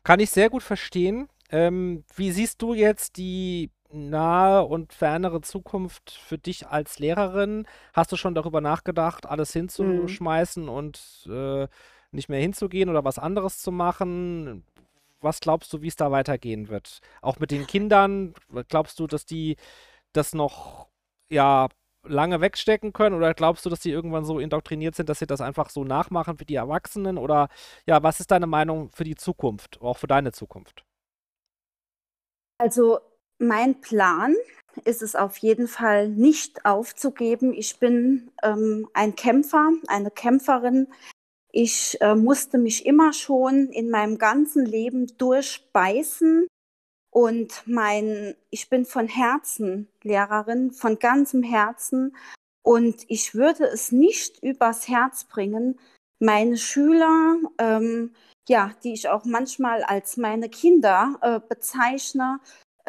Kann 0.03 0.21
ich 0.21 0.31
sehr 0.31 0.51
gut 0.51 0.63
verstehen. 0.63 1.29
Ähm, 1.51 2.05
wie 2.15 2.33
siehst 2.33 2.63
du 2.63 2.75
jetzt 2.75 3.17
die 3.17 3.71
nahe 3.93 4.65
und 4.65 4.93
fernere 4.93 5.41
Zukunft 5.41 6.11
für 6.11 6.39
dich 6.39 6.67
als 6.69 6.99
Lehrerin? 6.99 7.67
Hast 7.93 8.13
du 8.13 8.17
schon 8.17 8.35
darüber 8.35 8.61
nachgedacht, 8.61 9.27
alles 9.27 9.53
Mhm. 9.79 10.19
hinzuschmeißen 10.19 10.69
und, 10.69 11.29
äh, 11.31 11.69
nicht 12.13 12.29
mehr 12.29 12.41
hinzugehen 12.41 12.89
oder 12.91 13.05
was 13.05 13.19
anderes 13.19 13.59
zu 13.59 13.73
machen? 13.73 14.65
Was 15.21 15.41
glaubst 15.41 15.73
du, 15.73 15.83
wie's 15.83 15.97
da 15.97 16.11
weitergehen 16.11 16.69
wird? 16.69 17.01
Auch 17.23 17.39
mit 17.41 17.51
den 17.51 17.67
Kindern, 17.67 18.35
glaubst 18.69 18.99
du, 19.01 19.07
dass 19.07 19.27
die 19.27 19.57
das 20.13 20.35
noch, 20.35 20.89
ja, 21.31 21.69
lange 22.05 22.41
wegstecken 22.41 22.93
können 22.95 23.15
oder 23.17 23.35
glaubst 23.35 23.67
du, 23.67 23.71
dass 23.71 23.81
die 23.81 23.91
irgendwann 23.91 24.25
so 24.25 24.39
indoktriniert 24.41 24.95
sind, 24.97 25.09
dass 25.11 25.19
sie 25.21 25.27
das 25.27 25.41
einfach 25.43 25.71
so 25.71 25.85
nachmachen 25.85 26.41
wie 26.41 26.47
die 26.47 26.55
Erwachsenen? 26.57 27.19
Oder 27.19 27.49
ja, 27.87 28.03
was 28.03 28.21
ist 28.21 28.31
deine 28.31 28.47
Meinung 28.47 28.91
für 28.93 29.05
die 29.05 29.17
Zukunft, 29.17 29.81
auch 29.83 29.99
für 29.99 30.07
deine 30.09 30.33
Zukunft? 30.33 30.85
Also, 32.59 33.01
mein 33.41 33.81
Plan 33.81 34.35
ist 34.85 35.03
es 35.03 35.17
auf 35.17 35.37
jeden 35.39 35.67
Fall 35.67 36.09
nicht 36.09 36.65
aufzugeben. 36.65 37.53
Ich 37.53 37.79
bin, 37.79 38.31
ähm, 38.43 38.89
ein 38.95 39.17
Kämpfer, 39.17 39.71
eine 39.89 40.11
Kämpferin. 40.11 40.87
Ich, 41.53 42.01
äh, 42.01 42.15
musste 42.15 42.59
mich 42.59 42.87
immer 42.87 43.13
schon 43.13 43.69
in 43.71 43.91
meinem 43.91 44.19
ganzen 44.19 44.65
Leben 44.65 45.07
durchbeißen 45.19 46.47
und 47.13 47.63
mein 47.67 48.37
ich 48.51 48.69
bin 48.69 48.85
von 48.85 49.09
Herzen 49.09 49.89
Lehrerin, 50.03 50.71
von 50.71 50.99
ganzem 50.99 51.43
Herzen 51.43 52.15
und 52.63 53.05
ich 53.09 53.35
würde 53.35 53.65
es 53.65 53.91
nicht 53.91 54.43
übers 54.43 54.87
Herz 54.89 55.25
bringen, 55.25 55.81
meine 56.21 56.57
Schüler, 56.57 57.37
ähm, 57.59 58.15
ja, 58.49 58.73
die 58.85 58.93
ich 58.93 59.09
auch 59.09 59.25
manchmal 59.25 59.83
als 59.83 60.17
meine 60.17 60.49
Kinder, 60.49 61.19
äh, 61.23 61.41
bezeichne, 61.49 62.41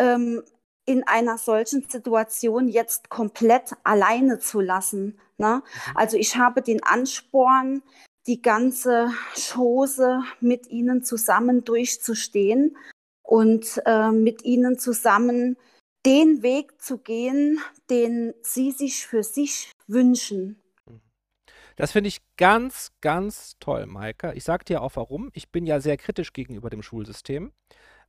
ähm, 0.02 0.42
in 0.86 1.08
einer 1.08 1.38
solchen 1.38 1.88
Situation 1.88 2.68
jetzt 2.68 3.10
komplett 3.10 3.74
alleine 3.84 4.40
zu 4.40 4.60
lassen, 4.60 5.20
ne? 5.38 5.62
Mhm. 5.64 5.92
Also, 5.96 6.18
ich 6.18 6.36
habe 6.36 6.62
den 6.62 6.84
Ansporn, 6.84 7.84
die 8.28 8.42
ganze 8.42 9.12
Chose 9.36 10.24
mit 10.40 10.68
ihnen 10.68 11.04
zusammen 11.04 11.64
durchzustehen 11.64 12.76
und, 13.24 13.82
äh, 13.86 14.12
mit 14.12 14.44
ihnen 14.44 14.78
zusammen 14.78 15.56
den 16.06 16.42
Weg 16.42 16.82
zu 16.82 16.98
gehen, 16.98 17.60
den 17.90 18.34
sie 18.42 18.72
sich 18.72 19.06
für 19.06 19.24
sich 19.24 19.72
wünschen. 19.88 20.62
Mhm. 20.88 21.02
Das 21.76 21.92
finde 21.92 22.08
ich 22.08 22.22
ganz, 22.38 22.92
ganz 23.02 23.56
toll, 23.60 23.86
Maike. 23.86 24.34
Ich 24.36 24.44
sage 24.44 24.66
dir 24.66 24.82
auch 24.82 24.96
warum. 24.96 25.30
Ich 25.34 25.52
bin 25.52 25.66
ja 25.68 25.80
sehr 25.80 25.98
kritisch 25.98 26.34
gegenüber 26.34 26.72
dem 26.72 26.82
Schulsystem. 26.82 27.52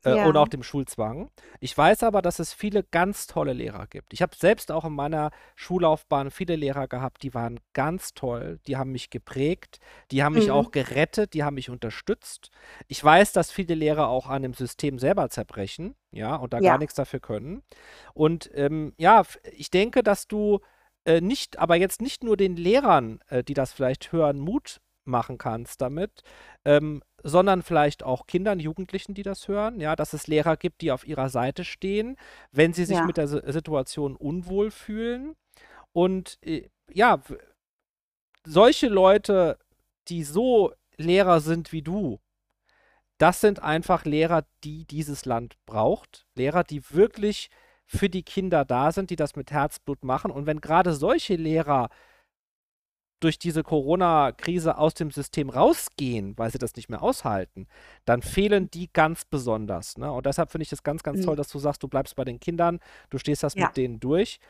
Äh, 0.05 0.17
ja. 0.17 0.27
und 0.27 0.37
auch 0.37 0.49
dem 0.49 0.63
Schulzwang. 0.63 1.31
Ich 1.61 1.77
weiß 1.77 2.03
aber, 2.03 2.23
dass 2.23 2.39
es 2.39 2.53
viele 2.53 2.83
ganz 2.83 3.27
tolle 3.27 3.53
Lehrer 3.53 3.87
gibt. 3.87 4.13
Ich 4.13 4.23
habe 4.23 4.37
selbst 4.37 4.73
auch 4.73 4.85
in 4.85 4.93
meiner 4.93 5.31
Schullaufbahn 5.57 6.31
viele 6.31 6.57
Lehrer 6.57 6.89
gehabt, 6.89 7.23
die 7.23 7.35
waren 7.35 7.61
ganz 7.73 8.15
toll, 8.15 8.61
die 8.67 8.77
haben 8.77 8.93
mich 8.93 9.11
geprägt, 9.11 9.79
die 10.11 10.23
haben 10.23 10.35
mich 10.35 10.47
mhm. 10.47 10.53
auch 10.53 10.71
gerettet, 10.71 11.35
die 11.35 11.45
haben 11.45 11.55
mich 11.55 11.71
unterstützt. 11.71 12.51
Ich 12.89 13.03
weiß, 13.03 13.33
dass 13.33 13.51
viele 13.51 13.75
Lehrer 13.75 14.09
auch 14.09 14.27
an 14.27 14.43
dem 14.43 14.55
System 14.55 14.99
selber 14.99 15.29
zerbrechen, 15.31 15.95
ja, 16.11 16.37
und 16.37 16.53
da 16.53 16.59
ja. 16.59 16.73
gar 16.73 16.79
nichts 16.79 16.95
dafür 16.95 17.21
können. 17.21 17.63
Und 18.15 18.51
ähm, 18.55 18.95
ja, 18.99 19.23
ich 19.53 19.71
denke, 19.71 20.03
dass 20.03 20.27
du 20.27 20.61
äh, 21.05 21.21
nicht, 21.21 21.59
aber 21.59 21.77
jetzt 21.77 22.01
nicht 22.01 22.23
nur 22.23 22.37
den 22.37 22.57
Lehrern, 22.57 23.21
äh, 23.29 23.43
die 23.43 23.55
das 23.55 23.73
vielleicht 23.73 24.13
hören, 24.13 24.39
Mut 24.39 24.81
machen 25.05 25.39
kannst 25.39 25.81
damit, 25.81 26.23
ähm, 26.65 27.03
sondern 27.23 27.63
vielleicht 27.63 28.03
auch 28.03 28.27
Kindern, 28.27 28.61
Jugendlichen, 28.61 29.15
die 29.15 29.23
das 29.23 29.49
hören, 29.49 29.81
ja, 29.81 29.97
dass 29.97 30.13
es 30.13 30.27
Lehrer 30.27 30.57
gibt, 30.57 30.81
die 30.81 30.93
auf 30.93 31.07
ihrer 31.07 31.29
Seite 31.29 31.65
stehen, 31.65 32.17
wenn 32.51 32.73
sie 32.73 32.85
sich 32.85 32.97
ja. 32.97 33.05
mit 33.05 33.17
der 33.17 33.25
S 33.25 33.33
Situation 33.55 34.17
unwohl 34.17 34.71
fühlen. 34.71 35.35
Und 35.93 36.39
äh, 36.43 36.69
ja, 36.93 37.21
solche 38.45 38.89
Leute, 38.89 39.59
die 40.09 40.25
so 40.25 40.73
Lehrer 40.97 41.41
sind 41.41 41.73
wie 41.73 41.83
du, 41.83 42.21
das 43.19 43.41
sind 43.41 43.63
einfach 43.63 44.05
Lehrer, 44.05 44.45
die 44.65 44.85
dieses 44.85 45.25
Land 45.27 45.57
braucht. 45.65 46.27
Lehrer, 46.35 46.65
die 46.65 46.83
wirklich 46.91 47.51
für 47.87 48.09
die 48.09 48.23
Kinder 48.23 48.65
da 48.65 48.91
sind, 48.91 49.11
die 49.11 49.17
das 49.17 49.37
mit 49.37 49.53
Herzblut 49.53 50.03
machen. 50.03 50.31
Und 50.31 50.47
wenn 50.47 50.61
gerade 50.61 50.93
solche 50.95 51.37
Lehrer 51.37 51.89
durch 53.23 53.39
diese 53.39 53.63
Corona-Krise 53.63 54.77
aus 54.79 54.95
dem 54.95 55.11
System 55.11 55.49
rausgehen, 55.49 56.37
weil 56.37 56.51
sie 56.51 56.59
das 56.59 56.75
nicht 56.75 56.89
mehr 56.89 57.03
aushalten, 57.03 57.67
dann 58.05 58.23
fehlen 58.23 58.71
die 58.71 58.91
ganz 58.93 59.25
besonders. 59.25 59.97
Ne? 59.97 60.11
Und 60.11 60.27
deshalb 60.27 60.51
finde 60.51 60.65
ich 60.65 60.73
es 60.73 60.83
ganz, 60.83 61.03
ganz 61.03 61.21
mhm. 61.21 61.25
toll, 61.25 61.37
dass 61.37 61.49
du 61.49 61.59
sagst, 61.59 61.83
du 61.83 61.89
bleibst 61.89 62.17
bei 62.17 62.25
den 62.25 62.41
Kindern, 62.41 62.81
du 63.11 63.19
stehst 63.19 63.43
das 63.43 63.55
ja. 63.55 63.67
mit 63.67 63.77
denen 63.77 64.01
durch. 64.01 64.41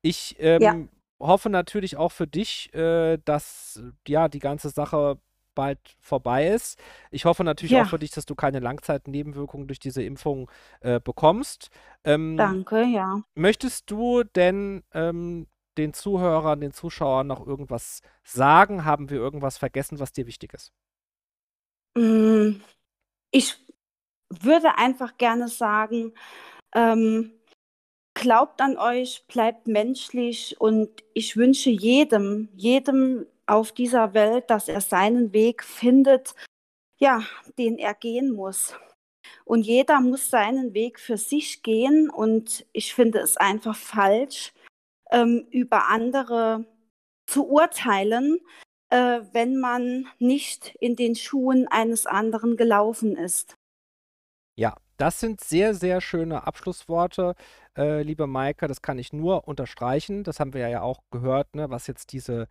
Ich 0.00 0.36
ähm, 0.38 0.62
ja. 0.62 0.76
hoffe 1.20 1.50
natürlich 1.50 1.96
auch 1.96 2.12
für 2.12 2.26
dich, 2.26 2.72
äh, 2.74 3.18
dass 3.24 3.82
ja 4.08 4.28
die 4.28 4.38
ganze 4.38 4.70
Sache 4.70 5.18
bald 5.54 5.78
vorbei 6.00 6.48
ist. 6.48 6.78
Ich 7.10 7.26
hoffe 7.26 7.44
natürlich 7.44 7.72
ja. 7.72 7.82
auch 7.82 7.88
für 7.88 7.98
dich, 7.98 8.10
dass 8.10 8.24
du 8.24 8.34
keine 8.34 8.60
Langzeitnebenwirkungen 8.60 9.66
durch 9.66 9.78
diese 9.78 10.02
Impfung 10.02 10.50
äh, 10.80 11.00
bekommst. 11.00 11.68
Ähm, 12.04 12.36
Danke, 12.36 12.84
ja. 12.84 13.20
Möchtest 13.34 13.90
du 13.90 14.24
denn 14.24 14.82
ähm, 14.94 15.46
den 15.78 15.94
Zuhörern, 15.94 16.60
den 16.60 16.72
Zuschauern 16.72 17.26
noch 17.26 17.46
irgendwas 17.46 18.02
sagen? 18.24 18.84
Haben 18.84 19.10
wir 19.10 19.18
irgendwas 19.18 19.58
vergessen, 19.58 19.98
was 19.98 20.12
dir 20.12 20.26
wichtig 20.26 20.54
ist? 20.54 20.72
Mm, 21.96 22.60
ich 23.30 23.56
würde 24.28 24.78
einfach 24.78 25.16
gerne 25.18 25.48
sagen, 25.48 26.14
ähm, 26.74 27.32
glaubt 28.14 28.60
an 28.60 28.78
euch, 28.78 29.24
bleibt 29.28 29.66
menschlich 29.66 30.60
und 30.60 30.88
ich 31.14 31.36
wünsche 31.36 31.70
jedem, 31.70 32.48
jedem 32.54 33.26
auf 33.46 33.72
dieser 33.72 34.14
Welt, 34.14 34.50
dass 34.50 34.68
er 34.68 34.80
seinen 34.80 35.32
Weg 35.32 35.64
findet, 35.64 36.34
ja, 36.98 37.22
den 37.58 37.78
er 37.78 37.94
gehen 37.94 38.32
muss. 38.32 38.74
Und 39.44 39.66
jeder 39.66 40.00
muss 40.00 40.30
seinen 40.30 40.72
Weg 40.72 41.00
für 41.00 41.16
sich 41.16 41.62
gehen 41.62 42.08
und 42.08 42.64
ich 42.72 42.94
finde 42.94 43.18
es 43.18 43.36
einfach 43.36 43.76
falsch, 43.76 44.52
ähm, 45.12 45.46
über 45.50 45.88
andere 45.88 46.66
zu 47.26 47.46
urteilen, 47.46 48.40
äh, 48.90 49.20
wenn 49.32 49.56
man 49.56 50.08
nicht 50.18 50.74
in 50.80 50.96
den 50.96 51.14
Schuhen 51.14 51.68
eines 51.68 52.06
anderen 52.06 52.56
gelaufen 52.56 53.16
ist. 53.16 53.56
Ja, 54.56 54.76
das 55.02 55.18
sind 55.18 55.40
sehr, 55.40 55.74
sehr 55.74 56.00
schöne 56.00 56.46
Abschlussworte, 56.46 57.34
äh, 57.76 58.02
liebe 58.02 58.28
Maike. 58.28 58.68
Das 58.68 58.82
kann 58.82 59.00
ich 59.00 59.12
nur 59.12 59.48
unterstreichen. 59.48 60.22
Das 60.22 60.38
haben 60.38 60.54
wir 60.54 60.68
ja 60.68 60.82
auch 60.82 61.00
gehört, 61.10 61.56
ne, 61.56 61.70
was 61.70 61.88
jetzt 61.88 62.12
diese 62.12 62.46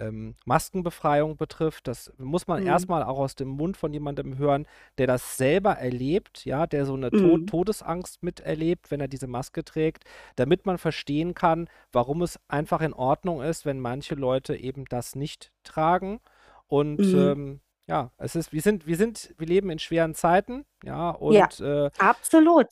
ähm, 0.00 0.34
Maskenbefreiung 0.44 1.36
betrifft. 1.36 1.86
Das 1.86 2.12
muss 2.18 2.48
man 2.48 2.62
mhm. 2.62 2.66
erstmal 2.66 3.04
auch 3.04 3.20
aus 3.20 3.36
dem 3.36 3.46
Mund 3.46 3.76
von 3.76 3.92
jemandem 3.92 4.36
hören, 4.36 4.66
der 4.98 5.06
das 5.06 5.36
selber 5.36 5.74
erlebt, 5.74 6.44
ja, 6.44 6.66
der 6.66 6.86
so 6.86 6.94
eine 6.94 7.10
mhm. 7.12 7.18
Tod 7.18 7.46
Todesangst 7.46 8.24
miterlebt, 8.24 8.90
wenn 8.90 9.00
er 9.00 9.06
diese 9.06 9.28
Maske 9.28 9.62
trägt, 9.62 10.02
damit 10.34 10.66
man 10.66 10.78
verstehen 10.78 11.34
kann, 11.34 11.68
warum 11.92 12.20
es 12.22 12.40
einfach 12.48 12.80
in 12.80 12.94
Ordnung 12.94 13.42
ist, 13.42 13.64
wenn 13.64 13.78
manche 13.78 14.16
Leute 14.16 14.56
eben 14.56 14.86
das 14.86 15.14
nicht 15.14 15.52
tragen. 15.62 16.18
Und 16.66 16.98
mhm. 16.98 17.16
ähm, 17.16 17.60
ja, 17.92 18.10
es 18.16 18.34
ist, 18.36 18.54
wir 18.54 18.62
sind, 18.62 18.86
wir 18.86 18.96
sind, 18.96 19.34
wir 19.36 19.46
leben 19.46 19.68
in 19.68 19.78
schweren 19.78 20.14
Zeiten, 20.14 20.64
ja, 20.82 21.10
und 21.10 21.34
ja, 21.34 21.84
äh, 21.86 21.90
absolut. 21.98 22.68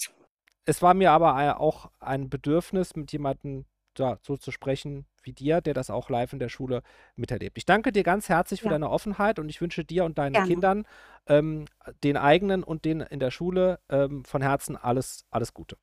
Es 0.64 0.80
war 0.80 0.94
mir 0.94 1.10
aber 1.10 1.60
auch 1.60 1.90
ein 2.00 2.30
Bedürfnis, 2.30 2.96
mit 2.96 3.12
jemandem 3.12 3.66
ja, 3.98 4.16
so 4.22 4.38
zu 4.38 4.50
sprechen 4.50 5.04
wie 5.22 5.34
dir, 5.34 5.60
der 5.60 5.74
das 5.74 5.90
auch 5.90 6.08
live 6.08 6.32
in 6.32 6.38
der 6.38 6.48
Schule 6.48 6.82
miterlebt. 7.16 7.58
Ich 7.58 7.66
danke 7.66 7.92
dir 7.92 8.02
ganz 8.02 8.30
herzlich 8.30 8.60
für 8.60 8.68
ja. 8.68 8.72
deine 8.72 8.88
Offenheit 8.88 9.38
und 9.38 9.50
ich 9.50 9.60
wünsche 9.60 9.84
dir 9.84 10.06
und 10.06 10.16
deinen 10.16 10.32
Gerne. 10.32 10.48
Kindern, 10.48 10.86
ähm, 11.26 11.66
den 12.02 12.16
eigenen 12.16 12.64
und 12.64 12.86
den 12.86 13.02
in 13.02 13.20
der 13.20 13.30
Schule, 13.30 13.78
ähm, 13.90 14.24
von 14.24 14.40
Herzen 14.40 14.74
alles, 14.74 15.26
alles 15.30 15.52
Gute. 15.52 15.76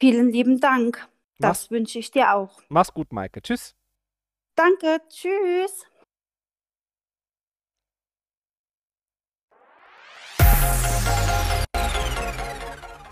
Vielen 0.00 0.32
lieben 0.32 0.58
Dank. 0.58 1.06
Das 1.38 1.70
wünsche 1.70 2.00
ich 2.00 2.10
dir 2.10 2.34
auch. 2.34 2.60
Mach's 2.68 2.92
gut, 2.92 3.12
Maike. 3.12 3.40
Tschüss. 3.40 3.76
Danke. 4.56 5.00
Tschüss. 5.08 5.86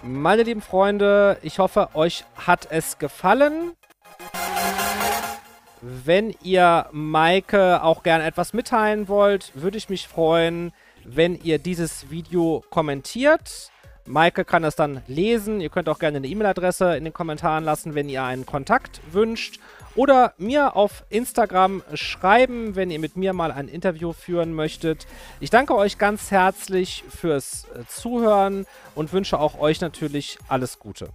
Meine 0.02 0.42
lieben 0.44 0.62
Freunde, 0.62 1.38
ich 1.42 1.58
hoffe, 1.58 1.90
euch 1.94 2.24
hat 2.36 2.68
es 2.70 2.98
gefallen. 2.98 3.72
Wenn 5.80 6.34
ihr 6.42 6.86
Maike 6.92 7.82
auch 7.82 8.02
gerne 8.02 8.24
etwas 8.24 8.52
mitteilen 8.52 9.08
wollt, 9.08 9.52
würde 9.54 9.78
ich 9.78 9.88
mich 9.88 10.08
freuen, 10.08 10.72
wenn 11.04 11.40
ihr 11.42 11.58
dieses 11.58 12.10
Video 12.10 12.64
kommentiert. 12.70 13.70
Maike 14.06 14.44
kann 14.44 14.64
es 14.64 14.76
dann 14.76 15.02
lesen. 15.06 15.60
Ihr 15.60 15.68
könnt 15.68 15.88
auch 15.88 15.98
gerne 15.98 16.18
eine 16.18 16.26
E-Mail-Adresse 16.26 16.96
in 16.96 17.04
den 17.04 17.12
Kommentaren 17.12 17.64
lassen, 17.64 17.94
wenn 17.94 18.08
ihr 18.08 18.22
einen 18.22 18.46
Kontakt 18.46 19.00
wünscht. 19.12 19.60
Oder 19.94 20.34
mir 20.36 20.76
auf 20.76 21.04
Instagram 21.08 21.82
schreiben, 21.94 22.76
wenn 22.76 22.90
ihr 22.90 22.98
mit 22.98 23.16
mir 23.16 23.32
mal 23.32 23.50
ein 23.50 23.68
Interview 23.68 24.12
führen 24.12 24.52
möchtet. 24.52 25.06
Ich 25.40 25.48
danke 25.48 25.74
euch 25.74 25.96
ganz 25.96 26.30
herzlich 26.30 27.02
fürs 27.08 27.66
äh, 27.74 27.84
Zuhören 27.88 28.66
und 28.94 29.12
wünsche 29.14 29.40
auch 29.40 29.58
euch 29.58 29.80
natürlich 29.80 30.38
alles 30.48 30.78
Gute. 30.78 31.08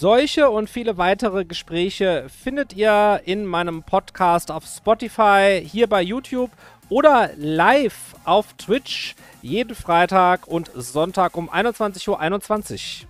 Solche 0.00 0.48
und 0.48 0.70
viele 0.70 0.96
weitere 0.96 1.44
Gespräche 1.44 2.24
findet 2.30 2.72
ihr 2.72 3.20
in 3.26 3.44
meinem 3.44 3.82
Podcast 3.82 4.50
auf 4.50 4.64
Spotify, 4.64 5.62
hier 5.62 5.88
bei 5.88 6.00
YouTube 6.00 6.50
oder 6.88 7.28
live 7.36 8.14
auf 8.24 8.54
Twitch 8.54 9.14
jeden 9.42 9.74
Freitag 9.74 10.46
und 10.46 10.70
Sonntag 10.74 11.36
um 11.36 11.50
21.21 11.50 13.02
Uhr. 13.02 13.08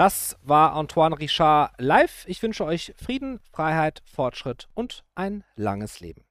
Das 0.00 0.38
war 0.42 0.72
Antoine 0.72 1.18
Richard 1.18 1.72
live. 1.76 2.24
Ich 2.26 2.42
wünsche 2.42 2.64
euch 2.64 2.94
Frieden, 2.96 3.38
Freiheit, 3.52 4.02
Fortschritt 4.06 4.66
und 4.72 5.04
ein 5.14 5.44
langes 5.56 6.00
Leben. 6.00 6.24